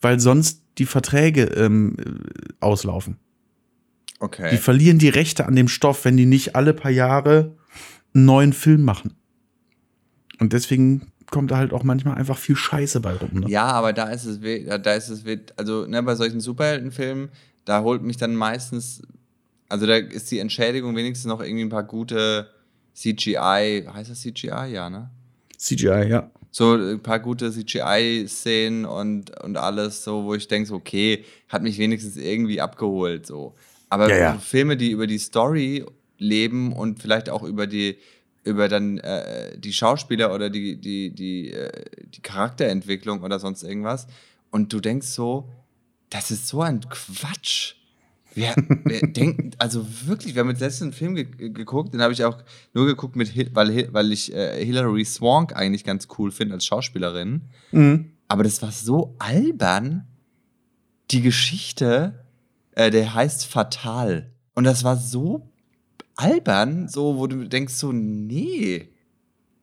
weil 0.00 0.20
sonst 0.20 0.62
die 0.78 0.86
Verträge 0.86 1.44
ähm, 1.44 1.96
äh, 1.98 2.52
auslaufen. 2.60 3.16
Die 3.16 4.24
Okay. 4.24 4.56
verlieren 4.56 4.98
die 4.98 5.08
Rechte 5.08 5.46
an 5.46 5.56
dem 5.56 5.66
Stoff, 5.66 6.04
wenn 6.04 6.16
die 6.16 6.26
nicht 6.26 6.54
alle 6.54 6.74
paar 6.74 6.92
Jahre 6.92 7.56
einen 8.14 8.24
neuen 8.24 8.52
Film 8.52 8.84
machen. 8.84 9.14
Und 10.38 10.52
deswegen 10.52 11.11
kommt 11.32 11.50
da 11.50 11.56
halt 11.56 11.72
auch 11.72 11.82
manchmal 11.82 12.16
einfach 12.16 12.38
viel 12.38 12.54
Scheiße 12.54 13.00
bei 13.00 13.14
rum. 13.14 13.40
Ne? 13.40 13.48
Ja, 13.48 13.64
aber 13.64 13.92
da 13.92 14.10
ist 14.10 14.24
es, 14.24 14.38
da 14.40 14.92
ist 14.92 15.08
es, 15.08 15.24
also 15.56 15.86
ne, 15.86 16.02
bei 16.02 16.14
solchen 16.14 16.40
Superheldenfilmen, 16.40 17.30
da 17.64 17.82
holt 17.82 18.02
mich 18.02 18.18
dann 18.18 18.36
meistens, 18.36 19.02
also 19.68 19.86
da 19.86 19.96
ist 19.96 20.30
die 20.30 20.38
Entschädigung 20.38 20.94
wenigstens 20.94 21.28
noch 21.28 21.40
irgendwie 21.40 21.64
ein 21.64 21.70
paar 21.70 21.84
gute 21.84 22.48
CGI, 22.94 23.88
heißt 23.92 24.10
das 24.10 24.20
CGI? 24.20 24.72
Ja, 24.72 24.90
ne? 24.90 25.10
CGI, 25.56 26.08
ja. 26.08 26.30
so 26.50 26.74
ein 26.74 27.00
paar 27.00 27.20
gute 27.20 27.50
CGI-Szenen 27.50 28.84
und, 28.84 29.30
und 29.42 29.56
alles, 29.56 30.04
so, 30.04 30.24
wo 30.24 30.34
ich 30.34 30.48
denke, 30.48 30.68
so, 30.68 30.74
okay, 30.74 31.24
hat 31.48 31.62
mich 31.62 31.78
wenigstens 31.78 32.16
irgendwie 32.16 32.60
abgeholt. 32.60 33.26
So. 33.26 33.54
Aber 33.88 34.10
Ja, 34.10 34.16
ja. 34.16 34.38
Filme, 34.38 34.76
die 34.76 34.90
über 34.90 35.06
die 35.06 35.18
Story 35.18 35.86
leben 36.18 36.72
und 36.72 37.00
vielleicht 37.00 37.30
auch 37.30 37.42
über 37.42 37.66
die, 37.66 37.96
über 38.44 38.68
dann 38.68 38.98
äh, 38.98 39.56
die 39.58 39.72
Schauspieler 39.72 40.34
oder 40.34 40.50
die, 40.50 40.76
die, 40.76 41.10
die, 41.10 41.52
äh, 41.52 41.84
die 42.06 42.22
Charakterentwicklung 42.22 43.22
oder 43.22 43.38
sonst 43.38 43.62
irgendwas. 43.62 44.06
Und 44.50 44.72
du 44.72 44.80
denkst 44.80 45.06
so, 45.08 45.48
das 46.10 46.30
ist 46.30 46.48
so 46.48 46.62
ein 46.62 46.80
Quatsch. 46.88 47.74
Wer, 48.34 48.54
wer 48.84 49.00
denkt, 49.06 49.60
also 49.60 49.86
wirklich, 50.06 50.34
wir 50.34 50.40
haben 50.40 50.50
jetzt 50.50 50.60
letztens 50.60 50.82
einen 50.82 50.92
Film 50.92 51.14
ge 51.14 51.50
geguckt, 51.50 51.92
den 51.92 52.00
habe 52.00 52.12
ich 52.12 52.24
auch 52.24 52.42
nur 52.72 52.86
geguckt, 52.86 53.14
mit, 53.14 53.54
weil, 53.54 53.92
weil 53.92 54.12
ich 54.12 54.34
äh, 54.34 54.64
Hilary 54.64 55.04
Swank 55.04 55.54
eigentlich 55.54 55.84
ganz 55.84 56.08
cool 56.18 56.30
finde 56.30 56.54
als 56.54 56.64
Schauspielerin. 56.64 57.42
Mhm. 57.70 58.12
Aber 58.28 58.44
das 58.44 58.62
war 58.62 58.72
so 58.72 59.14
albern. 59.18 60.06
Die 61.10 61.20
Geschichte, 61.20 62.24
äh, 62.72 62.90
der 62.90 63.14
heißt 63.14 63.46
Fatal. 63.46 64.32
Und 64.54 64.64
das 64.64 64.84
war 64.84 64.96
so 64.96 65.51
albern, 66.16 66.88
so, 66.88 67.18
wo 67.18 67.26
du 67.26 67.48
denkst 67.48 67.74
so, 67.74 67.92
nee, 67.92 68.88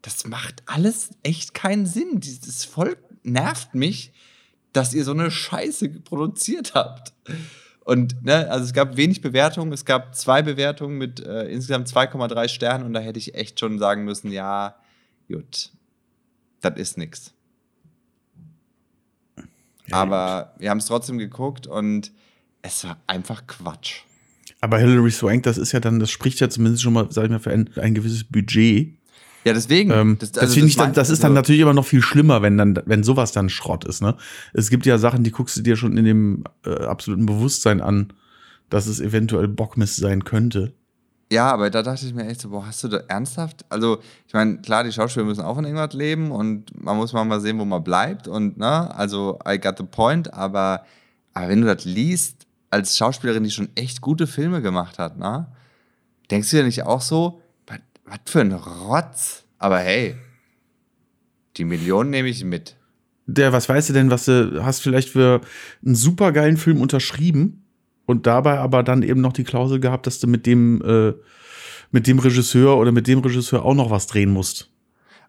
das 0.01 0.25
macht 0.25 0.63
alles 0.65 1.11
echt 1.23 1.53
keinen 1.53 1.85
Sinn. 1.85 2.19
Dieses 2.19 2.65
Volk 2.65 2.99
nervt 3.23 3.75
mich, 3.75 4.13
dass 4.73 4.93
ihr 4.93 5.03
so 5.03 5.11
eine 5.11 5.31
Scheiße 5.31 5.89
produziert 5.89 6.73
habt. 6.73 7.13
Und, 7.83 8.23
ne, 8.23 8.49
also 8.51 8.65
es 8.65 8.73
gab 8.73 8.97
wenig 8.97 9.21
Bewertungen, 9.21 9.73
es 9.73 9.83
gab 9.83 10.15
zwei 10.15 10.41
Bewertungen 10.41 10.97
mit 10.97 11.19
äh, 11.21 11.45
insgesamt 11.45 11.87
2,3 11.87 12.47
Sternen 12.47 12.85
und 12.85 12.93
da 12.93 12.99
hätte 12.99 13.17
ich 13.17 13.33
echt 13.33 13.59
schon 13.59 13.79
sagen 13.79 14.03
müssen, 14.03 14.31
ja, 14.31 14.75
gut, 15.27 15.71
das 16.61 16.77
ist 16.77 16.97
nix. 16.97 17.33
Aber 19.91 20.53
wir 20.59 20.69
haben 20.69 20.77
es 20.77 20.85
trotzdem 20.85 21.17
geguckt 21.17 21.65
und 21.65 22.11
es 22.61 22.83
war 22.83 22.97
einfach 23.07 23.47
Quatsch. 23.47 24.03
Aber 24.61 24.77
Hilary 24.77 25.11
Swank, 25.11 25.43
das 25.43 25.57
ist 25.57 25.71
ja 25.71 25.79
dann, 25.79 25.99
das 25.99 26.11
spricht 26.11 26.39
ja 26.39 26.49
zumindest 26.49 26.83
schon 26.83 26.93
mal, 26.93 27.07
sag 27.11 27.25
ich 27.25 27.29
mal, 27.29 27.39
für 27.39 27.51
ein, 27.51 27.69
ein 27.77 27.93
gewisses 27.95 28.23
Budget. 28.25 28.95
Ja, 29.45 29.53
deswegen. 29.53 29.89
Ähm, 29.91 30.17
Das- 30.19 30.33
das 30.33 30.41
also 30.43 30.53
finde 30.55 30.67
das 30.67 30.71
ich 30.71 30.77
dann, 30.77 30.93
das 30.93 31.09
ist 31.09 31.23
dann 31.23 31.31
also- 31.31 31.39
natürlich 31.39 31.61
immer 31.61 31.73
noch 31.73 31.85
viel 31.85 32.01
schlimmer, 32.01 32.41
wenn 32.41 32.57
dann, 32.57 32.77
wenn 32.85 33.03
sowas 33.03 33.31
dann 33.31 33.49
Schrott 33.49 33.85
ist, 33.85 34.01
ne? 34.01 34.15
Es 34.53 34.69
gibt 34.69 34.85
ja 34.85 34.97
Sachen, 34.97 35.23
die 35.23 35.31
guckst 35.31 35.55
du 35.55 35.61
dir 35.61 35.77
schon 35.77 35.95
in 35.97 36.03
dem 36.03 36.43
äh, 36.65 36.71
absoluten 36.83 37.25
Bewusstsein 37.25 37.79
an, 37.79 38.11
dass 38.69 38.85
es 38.85 38.99
eventuell 38.99 39.47
Bockmist 39.47 39.95
sein 39.95 40.25
könnte. 40.25 40.73
Ja, 41.31 41.51
aber 41.53 41.69
da 41.69 41.81
dachte 41.83 42.05
ich 42.05 42.13
mir 42.13 42.27
echt 42.27 42.41
so, 42.41 42.49
boah, 42.49 42.65
hast 42.65 42.83
du 42.83 42.87
da 42.89 42.97
ernsthaft? 43.07 43.63
Also, 43.69 43.99
ich 44.27 44.33
meine, 44.33 44.57
klar, 44.57 44.83
die 44.83 44.91
Schauspieler 44.91 45.25
müssen 45.25 45.41
auch 45.41 45.55
von 45.55 45.63
irgendwas 45.63 45.93
leben 45.93 46.31
und 46.31 46.65
man 46.83 46.97
muss 46.97 47.13
mal 47.13 47.23
mal 47.23 47.39
sehen, 47.39 47.59
wo 47.59 47.65
man 47.65 47.83
bleibt 47.83 48.27
und, 48.27 48.57
ne, 48.57 48.93
also, 48.95 49.39
I 49.47 49.59
got 49.59 49.77
the 49.77 49.83
point, 49.83 50.33
aber, 50.33 50.83
aber 51.35 51.47
wenn 51.49 51.61
du 51.61 51.67
das 51.67 51.85
liest, 51.85 52.47
als 52.69 52.97
Schauspielerin, 52.97 53.43
die 53.43 53.51
schon 53.51 53.69
echt 53.75 54.01
gute 54.01 54.27
Filme 54.27 54.61
gemacht 54.61 54.99
hat, 54.99 55.17
ne, 55.17 55.47
denkst 56.29 56.51
du 56.51 56.57
dir 56.57 56.63
nicht 56.63 56.83
auch 56.83 57.01
so, 57.01 57.41
was 57.67 57.79
was 58.05 58.19
für 58.25 58.41
ein 58.41 58.51
Rotz? 58.51 59.43
Aber 59.57 59.79
hey, 59.79 60.15
die 61.57 61.65
Millionen 61.65 62.09
nehme 62.09 62.29
ich 62.29 62.43
mit. 62.43 62.75
Der, 63.25 63.53
was 63.53 63.69
weißt 63.69 63.89
du 63.89 63.93
denn, 63.93 64.09
was 64.09 64.25
du 64.25 64.63
hast 64.63 64.81
vielleicht 64.81 65.09
für 65.09 65.41
einen 65.85 65.95
supergeilen 65.95 66.57
Film 66.57 66.81
unterschrieben 66.81 67.63
und 68.05 68.25
dabei 68.25 68.57
aber 68.57 68.81
dann 68.81 69.03
eben 69.03 69.21
noch 69.21 69.33
die 69.33 69.43
Klausel 69.43 69.79
gehabt, 69.79 70.07
dass 70.07 70.19
du 70.19 70.25
mit 70.25 70.47
dem, 70.47 70.81
äh, 70.81 71.13
mit 71.91 72.07
dem 72.07 72.17
Regisseur 72.17 72.77
oder 72.77 72.91
mit 72.91 73.07
dem 73.07 73.19
Regisseur 73.19 73.63
auch 73.63 73.75
noch 73.75 73.91
was 73.91 74.07
drehen 74.07 74.31
musst. 74.31 74.71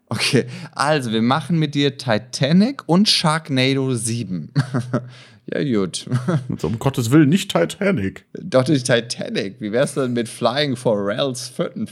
Okay, 0.07 0.45
also 0.73 1.11
wir 1.11 1.21
machen 1.21 1.59
mit 1.59 1.75
dir 1.75 1.97
Titanic 1.97 2.83
und 2.87 3.07
Sharknado 3.07 3.93
7. 3.93 4.51
ja, 5.53 5.63
gut. 5.63 6.07
So, 6.57 6.67
um 6.67 6.79
Gottes 6.79 7.11
Willen, 7.11 7.29
nicht 7.29 7.51
Titanic. 7.51 8.25
Doch 8.33 8.67
nicht 8.67 8.85
Titanic. 8.85 9.59
Wie 9.59 9.71
wär's 9.71 9.93
denn 9.93 10.13
mit 10.13 10.29
Flying 10.29 10.75
Forells 10.75 11.49
5? 11.49 11.91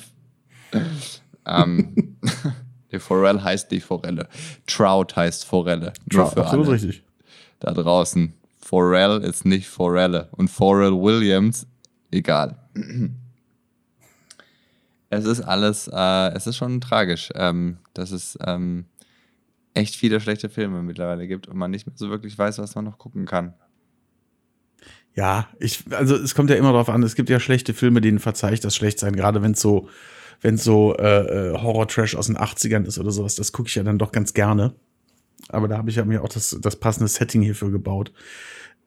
ähm, 1.45 2.17
die 2.91 2.99
Forell 2.99 3.41
heißt 3.41 3.71
nicht 3.71 3.85
Forelle. 3.85 4.27
Trout 4.67 5.15
heißt 5.15 5.45
Forelle. 5.45 5.93
Nur 6.11 6.31
für 6.31 6.45
absolut 6.45 6.67
alle 6.67 6.75
richtig. 6.75 7.03
da 7.59 7.71
draußen. 7.71 8.33
Forell 8.59 9.23
ist 9.23 9.45
nicht 9.45 9.67
Forelle. 9.67 10.29
Und 10.31 10.49
Pharrell 10.49 10.93
Williams, 10.93 11.65
egal. 12.11 12.57
Es 15.09 15.25
ist 15.25 15.41
alles, 15.41 15.89
äh, 15.91 16.29
es 16.33 16.45
ist 16.45 16.57
schon 16.57 16.79
tragisch, 16.81 17.29
ähm, 17.35 17.77
dass 17.93 18.11
es 18.11 18.37
ähm, 18.45 18.85
echt 19.73 19.95
viele 19.95 20.19
schlechte 20.19 20.49
Filme 20.49 20.81
mittlerweile 20.81 21.27
gibt 21.27 21.47
und 21.47 21.57
man 21.57 21.71
nicht 21.71 21.87
mehr 21.87 21.95
so 21.95 22.09
wirklich 22.09 22.37
weiß, 22.37 22.57
was 22.59 22.75
man 22.75 22.85
noch 22.85 22.97
gucken 22.97 23.25
kann. 23.25 23.53
Ja, 25.15 25.49
ich, 25.59 25.83
also 25.91 26.15
es 26.15 26.35
kommt 26.35 26.49
ja 26.49 26.55
immer 26.55 26.71
darauf 26.71 26.89
an, 26.89 27.03
es 27.03 27.15
gibt 27.15 27.29
ja 27.29 27.39
schlechte 27.39 27.73
Filme, 27.73 28.01
denen 28.01 28.19
verzeihe 28.19 28.53
ich 28.53 28.59
das 28.59 28.75
schlecht 28.75 28.99
sein, 28.99 29.15
gerade 29.15 29.41
wenn 29.41 29.51
es 29.51 29.59
so, 29.59 29.89
wenn 30.41 30.57
so 30.57 30.95
äh, 30.95 31.51
äh, 31.51 31.57
Horror-Trash 31.57 32.15
aus 32.15 32.27
den 32.27 32.37
80ern 32.37 32.85
ist 32.85 32.99
oder 32.99 33.11
sowas, 33.11 33.35
das 33.35 33.51
gucke 33.51 33.67
ich 33.67 33.75
ja 33.75 33.83
dann 33.83 33.97
doch 33.97 34.11
ganz 34.11 34.33
gerne. 34.33 34.75
Aber 35.49 35.67
da 35.67 35.77
habe 35.77 35.89
ich 35.89 35.95
ja 35.95 36.05
mir 36.05 36.23
auch 36.23 36.29
das, 36.29 36.57
das 36.61 36.75
passende 36.75 37.07
Setting 37.07 37.41
hierfür 37.41 37.71
gebaut. 37.71 38.11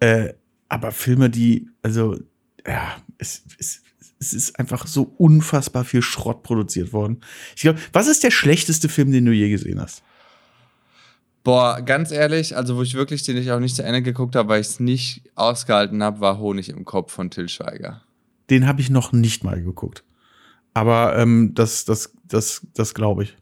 Äh, 0.01 0.35
aber 0.69 0.93
Filme, 0.93 1.29
die, 1.29 1.69
also, 1.83 2.19
ja, 2.67 2.97
es, 3.19 3.43
es, 3.59 3.83
es 4.19 4.33
ist 4.33 4.59
einfach 4.59 4.87
so 4.87 5.15
unfassbar 5.19 5.85
viel 5.85 6.03
Schrott 6.03 6.43
produziert 6.43 6.93
worden. 6.93 7.21
Ich 7.57 7.63
glaube, 7.63 7.81
was 7.93 8.07
ist 8.07 8.23
der 8.23 8.31
schlechteste 8.31 8.89
Film, 8.89 9.11
den 9.13 9.27
du 9.27 9.33
je 9.33 9.51
gesehen 9.51 9.81
hast? 9.81 10.03
Boah, 11.45 11.83
ganz 11.83 12.13
ehrlich, 12.13 12.57
also 12.57 12.77
wo 12.77 12.83
ich 12.83 12.95
wirklich 12.95 13.25
den 13.25 13.37
ich 13.37 13.51
auch 13.51 13.59
nicht 13.59 13.75
zu 13.75 13.83
Ende 13.83 14.03
geguckt 14.03 14.37
habe, 14.37 14.49
weil 14.49 14.61
ich 14.61 14.69
es 14.69 14.81
nicht 14.81 15.23
ausgehalten 15.35 16.03
habe, 16.03 16.21
war 16.21 16.39
Honig 16.39 16.69
im 16.69 16.85
Kopf 16.85 17.13
von 17.13 17.31
Till 17.31 17.49
Schweiger. 17.49 18.03
Den 18.49 18.67
habe 18.67 18.81
ich 18.81 18.91
noch 18.91 19.13
nicht 19.13 19.43
mal 19.43 19.61
geguckt. 19.61 20.05
Aber 20.75 21.17
ähm, 21.19 21.53
das, 21.55 21.85
das, 21.85 22.13
das, 22.25 22.67
das 22.75 22.95
glaube 22.95 23.25
ich. 23.25 23.37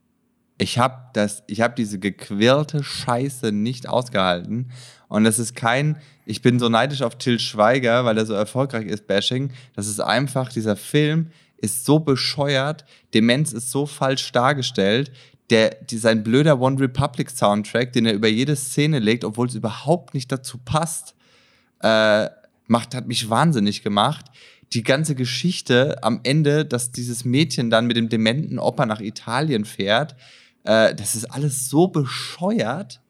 Ich 0.58 0.78
habe 0.78 1.10
das, 1.14 1.42
ich 1.46 1.60
habe 1.60 1.74
diese 1.74 1.98
gequirlte 1.98 2.84
Scheiße 2.84 3.52
nicht 3.52 3.88
ausgehalten. 3.88 4.70
Und 5.08 5.24
das 5.24 5.38
ist 5.38 5.56
kein, 5.56 5.96
ich 6.26 6.42
bin 6.42 6.58
so 6.58 6.68
neidisch 6.68 7.02
auf 7.02 7.16
Till 7.16 7.38
Schweiger, 7.38 8.04
weil 8.04 8.18
er 8.18 8.26
so 8.26 8.34
erfolgreich 8.34 8.86
ist, 8.86 9.06
Bashing. 9.06 9.52
Das 9.74 9.86
ist 9.86 10.00
einfach, 10.00 10.52
dieser 10.52 10.76
Film 10.76 11.28
ist 11.56 11.84
so 11.84 11.98
bescheuert, 11.98 12.84
Demenz 13.14 13.52
ist 13.52 13.70
so 13.70 13.86
falsch 13.86 14.32
dargestellt. 14.32 15.12
Der, 15.50 15.76
die, 15.82 15.98
sein 15.98 16.22
blöder 16.22 16.60
One 16.60 16.80
Republic 16.80 17.30
Soundtrack, 17.30 17.92
den 17.92 18.06
er 18.06 18.14
über 18.14 18.28
jede 18.28 18.56
Szene 18.56 18.98
legt, 19.00 19.24
obwohl 19.24 19.48
es 19.48 19.54
überhaupt 19.54 20.14
nicht 20.14 20.30
dazu 20.30 20.58
passt, 20.58 21.14
äh, 21.82 22.28
macht, 22.66 22.94
hat 22.94 23.08
mich 23.08 23.28
wahnsinnig 23.28 23.82
gemacht. 23.82 24.26
Die 24.72 24.84
ganze 24.84 25.16
Geschichte 25.16 26.02
am 26.02 26.20
Ende, 26.22 26.64
dass 26.64 26.92
dieses 26.92 27.24
Mädchen 27.24 27.70
dann 27.70 27.86
mit 27.86 27.96
dem 27.96 28.08
dementen 28.08 28.58
Opa 28.60 28.86
nach 28.86 29.00
Italien 29.00 29.64
fährt, 29.64 30.14
äh, 30.64 30.94
das 30.94 31.16
ist 31.16 31.24
alles 31.24 31.68
so 31.68 31.88
bescheuert. 31.88 33.00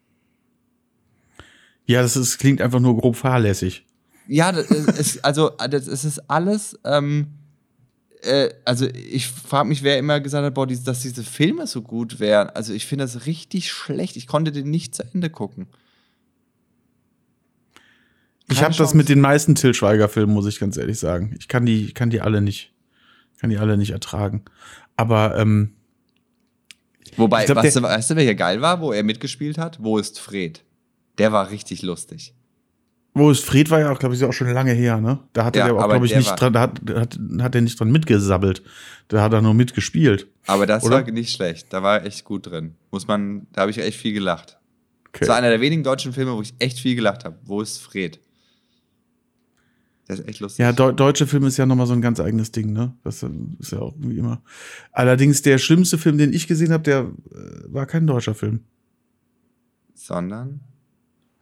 Ja, 1.84 2.02
das 2.02 2.16
ist, 2.16 2.38
klingt 2.38 2.62
einfach 2.62 2.80
nur 2.80 2.96
grob 2.96 3.16
fahrlässig. 3.16 3.84
Ja, 4.28 4.52
das 4.52 4.70
ist, 4.70 5.24
also 5.24 5.50
das, 5.68 5.88
es 5.88 6.04
ist 6.04 6.30
alles. 6.30 6.78
Ähm, 6.84 7.39
äh, 8.22 8.50
also 8.64 8.86
ich 8.86 9.28
frage 9.28 9.68
mich, 9.68 9.82
wer 9.82 9.98
immer 9.98 10.20
gesagt 10.20 10.44
hat, 10.44 10.54
boah, 10.54 10.66
dass 10.66 11.02
diese 11.02 11.24
Filme 11.24 11.66
so 11.66 11.82
gut 11.82 12.20
wären. 12.20 12.50
Also 12.50 12.72
ich 12.72 12.86
finde 12.86 13.04
das 13.04 13.26
richtig 13.26 13.70
schlecht. 13.70 14.16
Ich 14.16 14.26
konnte 14.26 14.52
den 14.52 14.70
nicht 14.70 14.94
zu 14.94 15.04
Ende 15.12 15.30
gucken. 15.30 15.66
Ich 18.48 18.56
Keine 18.56 18.66
habe 18.66 18.76
das 18.76 18.94
mit 18.94 19.08
den 19.08 19.20
meisten 19.20 19.54
Till 19.54 19.74
Schweiger-Filmen, 19.74 20.34
muss 20.34 20.46
ich 20.46 20.58
ganz 20.58 20.76
ehrlich 20.76 20.98
sagen. 20.98 21.34
Ich 21.38 21.46
kann 21.46 21.64
die, 21.64 21.92
kann 21.92 22.10
die 22.10 22.20
alle 22.20 22.40
nicht, 22.40 22.72
kann 23.38 23.50
die 23.50 23.58
alle 23.58 23.76
nicht 23.76 23.90
ertragen. 23.90 24.44
Aber 24.96 25.38
ähm, 25.38 25.74
Wobei, 27.16 27.40
Ich 27.40 27.46
glaub, 27.46 27.58
weißt, 27.58 27.76
du, 27.76 27.82
weißt 27.82 28.10
du, 28.10 28.16
wer 28.16 28.24
hier 28.24 28.34
geil 28.34 28.60
war, 28.60 28.80
wo 28.80 28.92
er 28.92 29.02
mitgespielt 29.02 29.58
hat? 29.58 29.82
Wo 29.82 29.98
ist 29.98 30.18
Fred? 30.18 30.64
Der 31.18 31.32
war 31.32 31.50
richtig 31.50 31.82
lustig. 31.82 32.34
Wo 33.14 33.30
ist 33.30 33.44
Fred 33.44 33.70
war 33.70 33.80
ja 33.80 33.90
auch, 33.90 33.98
glaube 33.98 34.14
ich, 34.14 34.24
auch 34.24 34.32
schon 34.32 34.48
lange 34.50 34.72
her, 34.72 35.00
ne? 35.00 35.18
Da 35.32 35.44
hat 35.44 35.56
Ja, 35.56 35.62
er 35.66 35.68
ja 35.68 35.74
auch, 35.74 35.88
glaube 35.88 36.06
ich, 36.06 36.14
nicht 36.14 36.30
dran, 36.40 36.52
da 36.52 36.60
hat, 36.60 36.80
hat, 36.94 37.18
hat 37.40 37.54
er 37.54 37.60
nicht 37.60 37.78
dran 37.78 37.90
mitgesabbelt. 37.90 38.62
Da 39.08 39.22
hat 39.22 39.32
er 39.32 39.42
nur 39.42 39.54
mitgespielt. 39.54 40.28
Aber 40.46 40.66
das 40.66 40.84
Oder? 40.84 41.04
war 41.04 41.10
nicht 41.10 41.32
schlecht. 41.34 41.72
Da 41.72 41.82
war 41.82 41.98
er 41.98 42.06
echt 42.06 42.24
gut 42.24 42.46
drin. 42.46 42.74
Muss 42.92 43.08
man, 43.08 43.46
da 43.52 43.62
habe 43.62 43.70
ich 43.72 43.78
echt 43.78 43.98
viel 43.98 44.12
gelacht. 44.12 44.58
Okay. 45.08 45.20
Das 45.20 45.28
war 45.28 45.36
einer 45.36 45.50
der 45.50 45.60
wenigen 45.60 45.82
deutschen 45.82 46.12
Filme, 46.12 46.32
wo 46.34 46.42
ich 46.42 46.54
echt 46.60 46.78
viel 46.78 46.94
gelacht 46.94 47.24
habe. 47.24 47.36
Wo 47.42 47.60
ist 47.60 47.78
Fred? 47.78 48.20
Der 50.06 50.18
ist 50.18 50.28
echt 50.28 50.40
lustig. 50.40 50.60
Ja, 50.60 50.72
Deu 50.72 50.92
deutsche 50.92 51.26
Film 51.26 51.44
ist 51.44 51.56
ja 51.56 51.66
nochmal 51.66 51.86
so 51.86 51.92
ein 51.92 52.00
ganz 52.02 52.20
eigenes 52.20 52.52
Ding, 52.52 52.72
ne? 52.72 52.94
Das 53.02 53.24
ist 53.58 53.72
ja 53.72 53.80
auch 53.80 53.94
wie 53.98 54.18
immer. 54.18 54.42
Allerdings 54.92 55.42
der 55.42 55.58
schlimmste 55.58 55.98
Film, 55.98 56.18
den 56.18 56.32
ich 56.32 56.46
gesehen 56.46 56.72
habe, 56.72 56.82
der 56.84 57.00
äh, 57.32 57.72
war 57.72 57.86
kein 57.86 58.06
deutscher 58.06 58.34
Film. 58.34 58.60
Sondern? 59.94 60.60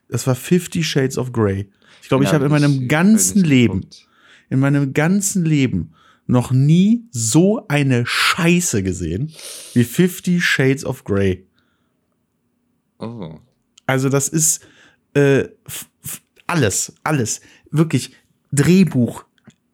Das 0.09 0.27
war 0.27 0.35
Fifty 0.35 0.83
Shades 0.83 1.19
of 1.19 1.33
Grey. 1.33 1.69
Ich 2.03 2.09
glaube, 2.09 2.25
ich 2.25 2.31
Genau, 2.31 2.45
habe 2.45 2.47
in 2.47 2.51
meinem 2.63 2.83
ich- 2.83 2.89
ganzen 2.89 3.45
Leben, 3.45 3.81
geguckt. 3.83 4.09
in 4.51 4.61
meinem 4.61 4.93
ganzen 4.95 5.45
Leben 5.45 5.93
noch 6.27 6.51
nie 6.51 7.05
so 7.11 7.67
eine 7.69 8.05
Scheiße 8.07 8.83
gesehen 8.83 9.33
wie 9.75 9.85
Fifty 9.85 10.41
Shades 10.41 10.85
of 10.85 11.05
Grey. 11.05 11.47
Oh. 12.99 13.39
Also 13.87 14.09
das 14.09 14.29
ist 14.29 14.61
äh, 15.15 15.49
alles, 16.47 16.93
alles. 17.03 17.41
Wirklich 17.71 18.13
Drehbuch, 18.53 19.25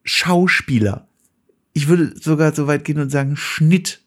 Schauspieler. 0.04 1.08
Ich 1.72 1.88
würde 1.88 2.14
sogar 2.20 2.54
so 2.54 2.66
weit 2.66 2.84
gehen 2.84 2.98
und 3.00 3.10
sagen 3.10 3.36
Schnitt, 3.36 4.00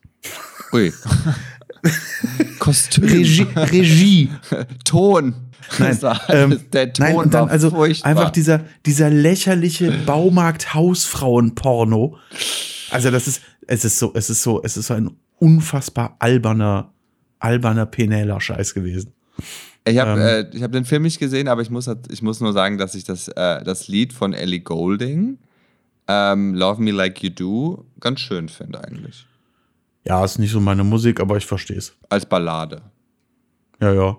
Ui. 0.74 0.92
Kostüm. 2.60 3.04
Regie, 3.06 3.44
Regie. 3.56 4.30
Ton. 4.86 5.36
Nein, 5.80 6.00
ähm, 6.30 6.60
der 6.72 6.94
Ton 6.94 7.06
Nein, 7.06 7.16
und 7.16 7.34
dann 7.34 7.50
also 7.50 7.70
furchtbar. 7.72 8.10
einfach 8.10 8.30
dieser, 8.32 8.62
dieser 8.86 9.10
lächerliche 9.10 9.92
Baumarkt-Hausfrauen-Porno. 10.06 12.18
Also 12.92 13.12
das 13.12 13.28
ist, 13.28 13.42
es 13.68 13.86
ist 13.86 14.00
so, 14.00 14.12
es 14.14 14.30
ist 14.30 14.44
so, 14.44 14.62
es 14.64 14.78
ist 14.78 14.88
so 14.88 14.94
ein 14.94 15.12
unfassbar 15.40 16.16
alberner, 16.20 16.92
alberner 17.40 17.86
Penela-Scheiß 17.86 18.74
gewesen. 18.74 19.14
Ich 19.86 19.98
habe 20.00 20.12
Ähm. 20.12 20.20
äh, 20.20 20.50
ich 20.56 20.64
hab 20.64 20.72
den 20.72 20.86
Film 20.86 21.04
nicht 21.04 21.20
gesehen, 21.20 21.48
aber 21.48 21.62
ich 21.62 21.70
muss, 21.70 21.88
halt- 21.88 22.12
ich 22.12 22.22
muss 22.22 22.40
nur 22.42 22.54
sagen, 22.54 22.78
dass 22.78 22.96
ich 22.96 23.04
das, 23.04 23.28
äh, 23.30 23.64
das 23.64 23.88
Lied 23.88 24.14
von 24.14 24.34
Ellie 24.34 24.60
Golding, 24.62 25.38
ähm, 26.08 26.56
Love 26.56 26.82
Me 26.82 26.92
Like 26.92 27.22
You 27.24 27.30
Do, 27.30 27.86
ganz 28.00 28.20
schön 28.22 28.50
finde 28.50 28.84
eigentlich. 28.84 29.26
Ja, 30.06 30.24
ist 30.24 30.40
nicht 30.40 30.52
so 30.52 30.60
meine 30.62 30.84
Musik, 30.86 31.20
aber 31.20 31.36
ich 31.38 31.46
verstehe 31.46 31.78
es. 31.78 31.94
Als 32.10 32.26
Ballade. 32.26 32.82
Ja, 33.82 33.94
ja. 33.94 34.18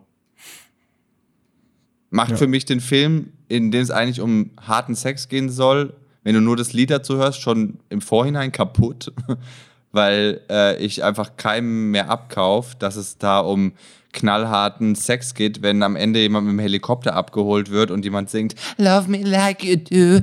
Macht 2.11 2.31
Ja. 2.33 2.37
für 2.37 2.47
mich 2.47 2.65
den 2.65 2.81
Film, 2.81 3.33
in 3.49 3.71
dem 3.71 3.83
es 3.83 3.91
eigentlich 3.91 4.21
um 4.21 4.51
harten 4.61 4.95
Sex 4.95 5.29
gehen 5.29 5.51
soll, 5.51 5.95
wenn 6.25 6.35
du 6.35 6.41
nur 6.41 6.57
das 6.57 6.73
Lied 6.73 6.91
dazu 6.91 7.17
hörst, 7.17 7.41
schon 7.41 7.79
im 7.91 8.01
Vorhinein 8.01 8.53
kaputt. 8.53 9.13
Weil 9.93 10.43
äh, 10.51 10.77
ich 10.85 11.03
einfach 11.03 11.37
keinem 11.37 11.91
mehr 11.91 12.11
abkauf, 12.11 12.75
dass 12.75 12.97
es 12.97 13.17
da 13.17 13.41
um 13.41 13.73
knallharten 14.13 14.95
Sex 14.95 15.33
geht, 15.35 15.63
wenn 15.63 15.83
am 15.83 15.97
Ende 15.97 16.21
jemand 16.21 16.47
mit 16.47 16.53
dem 16.55 16.59
Helikopter 16.59 17.15
abgeholt 17.15 17.71
wird 17.71 17.91
und 17.91 18.05
jemand 18.05 18.29
singt 18.29 18.55
Love 18.77 19.11
me 19.11 19.23
like 19.23 19.65
you 19.65 19.77
do, 19.77 20.21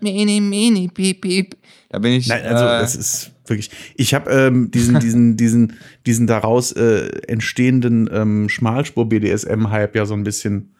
mini, 0.00 0.40
mini, 0.40 0.88
piep, 0.88 1.20
piep. 1.20 1.56
Da 1.90 1.98
bin 1.98 2.12
ich. 2.12 2.28
Nein, 2.28 2.44
also 2.44 2.64
äh, 2.64 2.80
es 2.82 2.94
ist, 2.94 3.30
Wirklich. 3.46 3.70
Ich 3.96 4.12
habe 4.14 4.30
ähm, 4.30 4.70
diesen, 4.70 5.00
diesen, 5.00 5.36
diesen, 5.38 5.72
diesen 6.06 6.26
daraus 6.26 6.72
äh, 6.72 7.08
entstehenden 7.28 8.08
ähm, 8.12 8.48
Schmalspur-BDSM-Hype 8.48 9.96
ja 9.96 10.06
so 10.06 10.14
ein 10.14 10.24
bisschen 10.24 10.74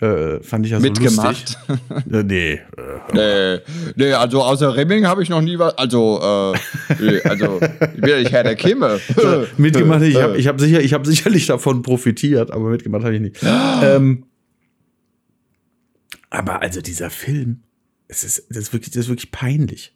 äh, 0.00 0.42
fand 0.42 0.64
ich 0.64 0.72
ja 0.72 0.80
so 0.80 0.86
Mitgemacht. 0.86 1.58
lustig. 1.68 2.12
äh, 2.12 2.22
nee. 2.22 2.60
Nee, 3.12 3.58
nee, 3.96 4.12
also 4.12 4.42
außer 4.42 4.74
Remming 4.76 5.06
habe 5.06 5.22
ich 5.22 5.28
noch 5.28 5.42
nie 5.42 5.58
was. 5.58 5.76
Also, 5.76 6.20
äh, 6.22 6.58
nee, 7.00 7.20
also 7.22 7.60
ich 7.60 8.00
bin 8.00 8.10
ja 8.10 8.18
nicht 8.18 8.32
Herr 8.32 8.44
der 8.44 8.56
Kimme. 8.56 8.98
Mitgemacht, 9.56 10.02
ich 10.02 10.16
habe 10.16 10.38
ich 10.38 10.46
hab 10.46 10.60
sicher, 10.60 10.80
ich 10.80 10.94
hab 10.94 11.06
sicherlich 11.06 11.46
davon 11.46 11.82
profitiert, 11.82 12.50
aber 12.50 12.70
mitgemacht 12.70 13.04
habe 13.04 13.14
ich 13.14 13.20
nicht. 13.20 13.36
ähm, 13.42 14.24
aber 16.30 16.62
also 16.62 16.80
dieser 16.80 17.10
Film, 17.10 17.62
es 18.08 18.24
ist, 18.24 18.46
das 18.48 18.58
ist 18.58 18.72
wirklich, 18.72 18.90
das 18.90 19.04
ist 19.04 19.08
wirklich 19.08 19.32
peinlich. 19.32 19.94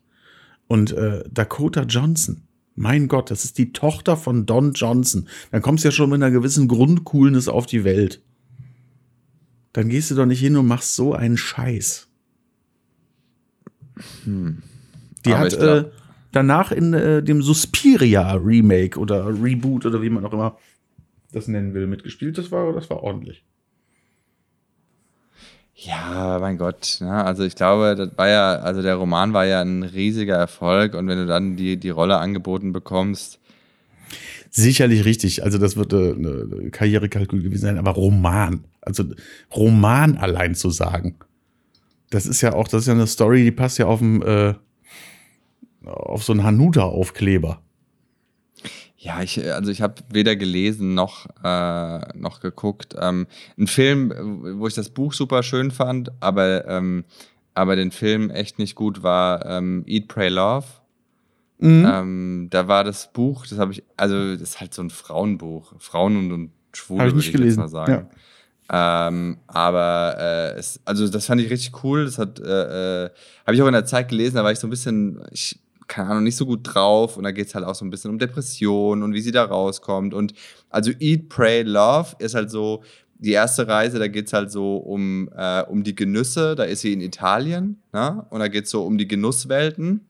Und 0.66 0.92
äh, 0.92 1.22
Dakota 1.30 1.82
Johnson, 1.82 2.42
mein 2.74 3.08
Gott, 3.08 3.30
das 3.30 3.44
ist 3.44 3.58
die 3.58 3.72
Tochter 3.72 4.16
von 4.16 4.46
Don 4.46 4.72
Johnson. 4.72 5.28
Dann 5.52 5.62
kommst 5.62 5.84
du 5.84 5.88
ja 5.88 5.92
schon 5.92 6.10
mit 6.10 6.22
einer 6.22 6.32
gewissen 6.32 6.68
Grundcoolness 6.68 7.48
auf 7.48 7.66
die 7.66 7.84
Welt. 7.84 8.20
Dann 9.74 9.88
gehst 9.88 10.10
du 10.10 10.14
doch 10.14 10.24
nicht 10.24 10.40
hin 10.40 10.56
und 10.56 10.66
machst 10.66 10.94
so 10.94 11.12
einen 11.12 11.36
Scheiß. 11.36 12.06
Hm. 14.24 14.62
Die 15.24 15.32
Aber 15.32 15.40
hat 15.40 15.52
äh, 15.54 15.90
danach 16.32 16.72
in 16.72 16.94
äh, 16.94 17.22
dem 17.22 17.42
Suspiria 17.42 18.34
Remake 18.34 18.98
oder 18.98 19.26
Reboot 19.26 19.84
oder 19.84 20.00
wie 20.00 20.10
man 20.10 20.24
auch 20.24 20.32
immer 20.32 20.56
das 21.32 21.48
nennen 21.48 21.74
will, 21.74 21.88
mitgespielt. 21.88 22.38
Das 22.38 22.52
war, 22.52 22.72
das 22.72 22.88
war 22.88 23.02
ordentlich. 23.02 23.44
Ja, 25.74 26.38
mein 26.40 26.56
Gott. 26.56 26.98
Ne? 27.00 27.12
Also 27.24 27.42
ich 27.42 27.56
glaube, 27.56 27.96
das 27.96 28.16
war 28.16 28.28
ja, 28.28 28.56
also 28.56 28.80
der 28.80 28.94
Roman 28.94 29.32
war 29.32 29.44
ja 29.44 29.60
ein 29.60 29.82
riesiger 29.82 30.36
Erfolg 30.36 30.94
und 30.94 31.08
wenn 31.08 31.18
du 31.18 31.26
dann 31.26 31.56
die, 31.56 31.78
die 31.78 31.90
Rolle 31.90 32.18
angeboten 32.18 32.72
bekommst, 32.72 33.40
Sicherlich 34.56 35.04
richtig. 35.04 35.42
Also 35.42 35.58
das 35.58 35.76
wird 35.76 35.92
äh, 35.92 36.12
eine 36.12 36.70
Karrierekalkül 36.70 37.42
gewesen 37.42 37.62
sein, 37.62 37.76
aber 37.76 37.90
Roman. 37.90 38.62
Also 38.82 39.02
Roman 39.52 40.16
allein 40.16 40.54
zu 40.54 40.70
sagen. 40.70 41.16
Das 42.10 42.24
ist 42.24 42.40
ja 42.40 42.52
auch, 42.52 42.68
das 42.68 42.82
ist 42.82 42.86
ja 42.86 42.92
eine 42.92 43.08
Story, 43.08 43.42
die 43.42 43.50
passt 43.50 43.78
ja 43.78 43.86
auf 43.86 43.98
dem, 43.98 44.22
äh, 44.22 44.54
auf 45.84 46.22
so 46.22 46.32
einen 46.32 46.44
Hanuta-Aufkleber. 46.44 47.62
Ja, 48.96 49.22
ich, 49.22 49.44
also 49.44 49.72
ich 49.72 49.82
habe 49.82 49.96
weder 50.10 50.36
gelesen 50.36 50.94
noch, 50.94 51.26
äh, 51.42 52.16
noch 52.16 52.38
geguckt. 52.38 52.94
Ähm, 52.96 53.26
ein 53.58 53.66
Film, 53.66 54.12
wo 54.60 54.68
ich 54.68 54.74
das 54.74 54.90
Buch 54.90 55.14
super 55.14 55.42
schön 55.42 55.72
fand, 55.72 56.12
aber, 56.20 56.68
ähm, 56.68 57.04
aber 57.54 57.74
den 57.74 57.90
Film 57.90 58.30
echt 58.30 58.60
nicht 58.60 58.76
gut 58.76 59.02
war 59.02 59.44
ähm, 59.46 59.82
Eat, 59.88 60.06
Pray, 60.06 60.28
Love. 60.28 60.66
Mhm. 61.64 61.86
Ähm, 61.90 62.48
da 62.50 62.68
war 62.68 62.84
das 62.84 63.10
Buch, 63.10 63.46
das 63.46 63.58
habe 63.58 63.72
ich, 63.72 63.82
also 63.96 64.32
das 64.32 64.42
ist 64.42 64.60
halt 64.60 64.74
so 64.74 64.82
ein 64.82 64.90
Frauenbuch. 64.90 65.72
Frauen 65.78 66.18
und, 66.18 66.30
und 66.30 66.50
Schwule, 66.74 67.00
Hab 67.00 67.06
ich 67.06 67.12
würde 67.12 67.16
nicht 67.16 67.28
ich 67.28 67.32
jetzt 67.32 67.40
gelesen, 67.40 67.60
mal 67.60 67.68
sagen. 67.68 68.06
Ähm, 68.70 69.38
aber 69.46 70.16
äh, 70.18 70.58
es, 70.58 70.78
also 70.84 71.08
das 71.08 71.24
fand 71.24 71.40
ich 71.40 71.50
richtig 71.50 71.82
cool. 71.82 72.04
Das 72.04 72.18
hat, 72.18 72.38
äh, 72.38 73.04
äh, 73.06 73.10
habe 73.46 73.54
ich 73.54 73.62
auch 73.62 73.66
in 73.66 73.72
der 73.72 73.86
Zeit 73.86 74.10
gelesen, 74.10 74.36
da 74.36 74.44
war 74.44 74.52
ich 74.52 74.58
so 74.58 74.66
ein 74.66 74.70
bisschen, 74.70 75.22
ich, 75.30 75.58
keine 75.86 76.10
Ahnung, 76.10 76.24
nicht 76.24 76.36
so 76.36 76.44
gut 76.44 76.60
drauf. 76.64 77.16
Und 77.16 77.24
da 77.24 77.30
geht 77.30 77.46
es 77.46 77.54
halt 77.54 77.64
auch 77.64 77.74
so 77.74 77.86
ein 77.86 77.90
bisschen 77.90 78.10
um 78.10 78.18
Depression 78.18 79.02
und 79.02 79.14
wie 79.14 79.22
sie 79.22 79.32
da 79.32 79.44
rauskommt. 79.44 80.12
Und 80.12 80.34
also 80.68 80.90
Eat, 81.00 81.30
Pray, 81.30 81.62
Love 81.62 82.16
ist 82.18 82.34
halt 82.34 82.50
so, 82.50 82.82
die 83.16 83.32
erste 83.32 83.66
Reise, 83.66 83.98
da 83.98 84.08
geht 84.08 84.26
es 84.26 84.34
halt 84.34 84.50
so 84.50 84.76
um, 84.76 85.30
äh, 85.34 85.62
um 85.62 85.82
die 85.82 85.94
Genüsse, 85.94 86.56
da 86.56 86.64
ist 86.64 86.80
sie 86.80 86.92
in 86.92 87.00
Italien, 87.00 87.80
ne? 87.94 88.26
Und 88.28 88.40
da 88.40 88.48
geht 88.48 88.64
es 88.64 88.70
so 88.70 88.84
um 88.84 88.98
die 88.98 89.08
Genusswelten 89.08 90.02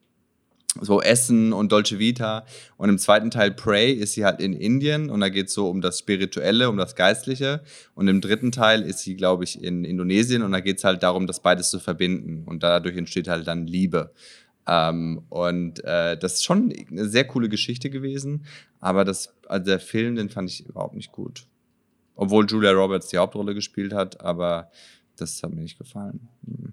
so 0.80 1.00
Essen 1.00 1.52
und 1.52 1.72
Dolce 1.72 1.98
Vita. 1.98 2.44
Und 2.76 2.88
im 2.88 2.98
zweiten 2.98 3.30
Teil 3.30 3.50
Prey 3.50 3.92
ist 3.92 4.14
sie 4.14 4.24
halt 4.24 4.40
in 4.40 4.52
Indien 4.52 5.10
und 5.10 5.20
da 5.20 5.28
geht 5.28 5.48
es 5.48 5.54
so 5.54 5.68
um 5.68 5.80
das 5.80 5.98
Spirituelle, 5.98 6.68
um 6.68 6.76
das 6.76 6.96
Geistliche. 6.96 7.62
Und 7.94 8.08
im 8.08 8.20
dritten 8.20 8.52
Teil 8.52 8.82
ist 8.82 9.00
sie, 9.00 9.16
glaube 9.16 9.44
ich, 9.44 9.62
in 9.62 9.84
Indonesien 9.84 10.42
und 10.42 10.52
da 10.52 10.60
geht 10.60 10.78
es 10.78 10.84
halt 10.84 11.02
darum, 11.02 11.26
das 11.26 11.40
beides 11.40 11.70
zu 11.70 11.80
verbinden. 11.80 12.44
Und 12.46 12.62
dadurch 12.62 12.96
entsteht 12.96 13.28
halt 13.28 13.46
dann 13.46 13.66
Liebe. 13.66 14.12
Ähm, 14.66 15.22
und 15.28 15.84
äh, 15.84 16.16
das 16.16 16.34
ist 16.34 16.44
schon 16.44 16.72
eine 16.90 17.08
sehr 17.08 17.26
coole 17.26 17.48
Geschichte 17.48 17.90
gewesen, 17.90 18.46
aber 18.80 19.04
das, 19.04 19.34
also 19.46 19.66
der 19.66 19.80
Film, 19.80 20.16
den 20.16 20.30
fand 20.30 20.50
ich 20.50 20.66
überhaupt 20.66 20.94
nicht 20.94 21.12
gut. 21.12 21.46
Obwohl 22.16 22.46
Julia 22.46 22.70
Roberts 22.70 23.08
die 23.08 23.18
Hauptrolle 23.18 23.54
gespielt 23.54 23.92
hat, 23.92 24.20
aber 24.20 24.70
das 25.16 25.42
hat 25.42 25.52
mir 25.52 25.62
nicht 25.62 25.78
gefallen. 25.78 26.28
Hm. 26.46 26.72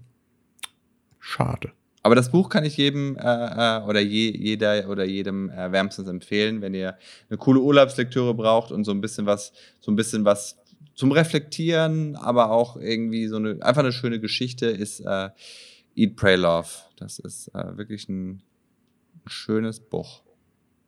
Schade. 1.19 1.71
Aber 2.03 2.15
das 2.15 2.31
Buch 2.31 2.49
kann 2.49 2.65
ich 2.65 2.77
jedem 2.77 3.15
äh, 3.17 3.21
äh, 3.21 3.83
oder 3.83 3.99
je, 3.99 4.31
jeder 4.31 4.89
oder 4.89 5.05
jedem 5.05 5.49
äh, 5.49 5.71
wärmstens 5.71 6.07
empfehlen, 6.07 6.61
wenn 6.61 6.73
ihr 6.73 6.97
eine 7.29 7.37
coole 7.37 7.59
Urlaubslektüre 7.59 8.33
braucht 8.33 8.71
und 8.71 8.85
so 8.85 8.91
ein 8.91 9.01
bisschen 9.01 9.25
was, 9.25 9.53
so 9.79 9.91
ein 9.91 9.95
bisschen 9.95 10.25
was 10.25 10.57
zum 10.95 11.11
Reflektieren, 11.11 12.15
aber 12.15 12.51
auch 12.51 12.75
irgendwie 12.75 13.27
so 13.27 13.37
eine 13.37 13.61
einfach 13.61 13.83
eine 13.83 13.91
schöne 13.91 14.19
Geschichte 14.19 14.65
ist 14.65 14.99
äh, 15.01 15.29
Eat, 15.95 16.15
Pray, 16.15 16.35
Love. 16.35 16.69
Das 16.97 17.19
ist 17.19 17.49
äh, 17.49 17.77
wirklich 17.77 18.09
ein, 18.09 18.29
ein 18.31 18.41
schönes 19.27 19.79
Buch. 19.79 20.23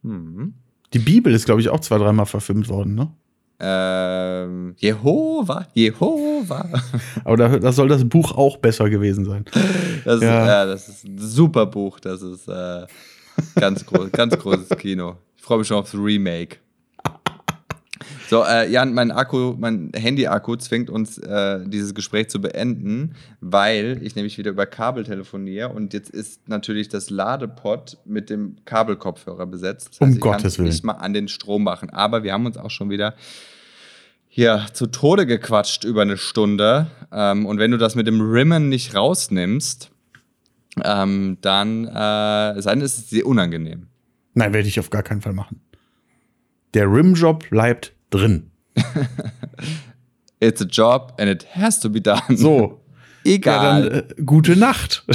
Mhm. 0.01 0.55
Die 0.93 0.99
Bibel 0.99 1.34
ist, 1.34 1.45
glaube 1.45 1.61
ich, 1.61 1.70
auch 1.70 1.80
zwei, 1.80 1.97
dreimal 1.97 2.26
verfilmt 2.26 2.70
worden, 2.70 2.95
ne? 2.95 3.11
Ähm, 3.59 4.75
Jehova, 4.77 5.67
Jehova. 5.73 6.67
Aber 7.23 7.37
da, 7.37 7.57
da 7.59 7.71
soll 7.71 7.87
das 7.87 8.07
Buch 8.07 8.31
auch 8.33 8.57
besser 8.57 8.89
gewesen 8.89 9.25
sein. 9.25 9.45
Das, 10.05 10.21
Ja. 10.21 10.41
ist, 10.41 10.47
ja, 10.47 10.65
das 10.65 10.89
ist 10.89 11.03
ein 11.05 11.17
super 11.17 11.65
Buch. 11.65 11.99
Das 11.99 12.21
ist 12.21 12.47
äh, 12.47 12.85
ganz, 13.55 13.85
groß, 13.85 14.11
ganz 14.11 14.37
großes 14.37 14.69
Kino. 14.77 15.17
Ich 15.37 15.43
freue 15.43 15.59
mich 15.59 15.67
schon 15.67 15.77
aufs 15.77 15.93
Remake. 15.93 16.57
So, 18.34 18.43
äh, 18.43 18.67
Jan, 18.67 18.95
mein 18.95 19.11
Akku, 19.11 19.53
mein 19.59 19.91
Handy-Akku 19.95 20.55
zwingt 20.55 20.89
uns, 20.89 21.19
äh, 21.19 21.59
dieses 21.67 21.93
Gespräch 21.93 22.29
zu 22.29 22.41
beenden, 22.41 23.13
weil 23.41 23.99
ich 24.01 24.15
nämlich 24.15 24.39
wieder 24.39 24.49
über 24.49 24.65
Kabel 24.65 25.03
telefoniere 25.03 25.69
und 25.69 25.93
jetzt 25.93 26.09
ist 26.09 26.49
natürlich 26.49 26.89
das 26.89 27.11
Ladepod 27.11 27.99
mit 28.05 28.31
dem 28.31 28.55
Kabelkopfhörer 28.65 29.45
besetzt. 29.45 29.89
Das 29.89 29.99
Um 29.99 30.13
ich 30.15 30.19
kann's 30.19 30.41
Gottes 30.41 30.57
Willen. 30.57 30.67
nicht 30.67 30.84
mal 30.84 30.93
an 30.93 31.13
den 31.13 31.27
Strom 31.27 31.63
machen. 31.63 31.91
Aber 31.91 32.23
wir 32.23 32.34
haben 32.34 32.47
uns 32.47 32.57
auch 32.57 32.71
schon 32.71 32.89
wieder 32.89 33.13
hier 34.29 34.65
zu 34.73 34.88
Tode 34.88 35.27
gequatscht 35.27 35.84
über 35.84 36.01
eine 36.01 36.17
Stunde. 36.17 36.88
Ähm, 37.11 37.45
und 37.45 37.59
wenn 37.59 37.69
du 37.69 37.77
das 37.77 37.93
mit 37.93 38.07
dem 38.07 38.19
Rimmen 38.19 38.67
nicht 38.67 38.95
rausnimmst, 38.95 39.91
ähm, 40.84 41.38
dann, 41.41 41.86
äh, 41.86 41.91
dann 42.59 42.81
ist 42.81 42.97
es 42.97 43.07
dir 43.09 43.27
unangenehm. 43.27 43.89
Nein, 44.34 44.55
werde 44.55 44.67
ich 44.67 44.79
auf 44.79 44.89
gar 44.89 45.03
keinen 45.03 45.21
Fall 45.21 45.34
machen. 45.34 45.61
Der 46.73 46.91
Rimjob 46.91 47.47
bleibt 47.51 47.93
drin. 48.14 48.51
It's 50.39 50.61
a 50.61 50.66
job 50.66 51.14
and 51.20 51.30
it 51.30 51.43
has 51.55 51.80
to 51.82 51.89
be 51.89 52.01
done. 52.01 52.38
So. 52.38 52.80
Ja, 53.26 53.32
Egal. 53.36 53.89
dann 53.89 53.99
äh, 53.99 54.03
gute 54.26 54.55
Nacht. 54.55 55.03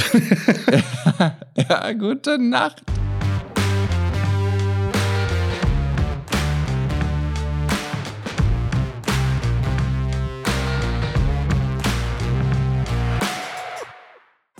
Ja, 1.69 1.91
gute 1.93 2.39
Nacht. 2.39 2.81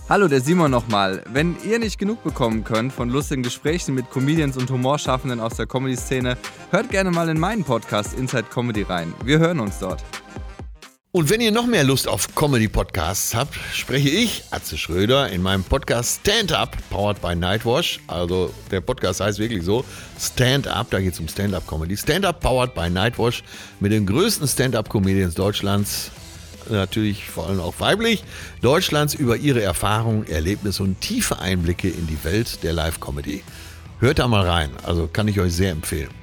Hallo, 0.09 0.27
der 0.27 0.41
Simon 0.41 0.71
nochmal. 0.71 1.21
Wenn 1.31 1.55
ihr 1.63 1.77
nicht 1.77 1.99
genug 1.99 2.23
bekommen 2.23 2.63
könnt 2.63 2.91
von 2.91 3.11
lustigen 3.11 3.43
Gesprächen 3.43 3.93
mit 3.93 4.09
Comedians 4.09 4.57
und 4.57 4.67
Humorschaffenden 4.71 5.39
aus 5.39 5.53
der 5.57 5.67
Comedy-Szene, 5.67 6.35
hört 6.71 6.89
gerne 6.89 7.11
mal 7.11 7.29
in 7.29 7.39
meinen 7.39 7.63
Podcast 7.63 8.17
Inside 8.17 8.45
Comedy 8.51 8.81
rein. 8.81 9.13
Wir 9.23 9.37
hören 9.37 9.59
uns 9.59 9.77
dort. 9.77 10.03
Und 11.11 11.29
wenn 11.29 11.41
ihr 11.41 11.51
noch 11.51 11.67
mehr 11.67 11.83
Lust 11.83 12.07
auf 12.07 12.33
Comedy-Podcasts 12.33 13.35
habt, 13.35 13.53
spreche 13.71 14.09
ich, 14.09 14.45
Atze 14.49 14.79
Schröder, 14.79 15.29
in 15.29 15.43
meinem 15.43 15.63
Podcast 15.63 16.21
Stand 16.21 16.53
Up, 16.53 16.75
powered 16.89 17.21
by 17.21 17.35
Nightwash. 17.35 17.99
Also 18.07 18.51
der 18.71 18.81
Podcast 18.81 19.19
heißt 19.19 19.37
wirklich 19.37 19.63
so, 19.63 19.85
Stand 20.19 20.67
Up, 20.67 20.89
da 20.89 20.99
geht 21.01 21.13
es 21.13 21.19
um 21.19 21.27
Stand-Up-Comedy. 21.27 21.95
Stand 21.95 22.25
Up, 22.25 22.39
powered 22.39 22.73
by 22.73 22.89
Nightwash, 22.89 23.43
mit 23.79 23.91
den 23.91 24.07
größten 24.07 24.47
Stand-Up-Comedians 24.47 25.35
Deutschlands, 25.35 26.09
natürlich 26.69 27.29
vor 27.29 27.47
allem 27.47 27.59
auch 27.59 27.79
weiblich, 27.79 28.23
Deutschlands 28.61 29.13
über 29.13 29.37
ihre 29.37 29.61
Erfahrungen, 29.61 30.27
Erlebnisse 30.27 30.83
und 30.83 30.99
tiefe 31.01 31.39
Einblicke 31.39 31.89
in 31.89 32.07
die 32.07 32.23
Welt 32.23 32.63
der 32.63 32.73
Live-Comedy. 32.73 33.43
Hört 33.99 34.19
da 34.19 34.27
mal 34.27 34.47
rein, 34.47 34.71
also 34.83 35.07
kann 35.11 35.27
ich 35.27 35.39
euch 35.39 35.53
sehr 35.53 35.71
empfehlen. 35.71 36.18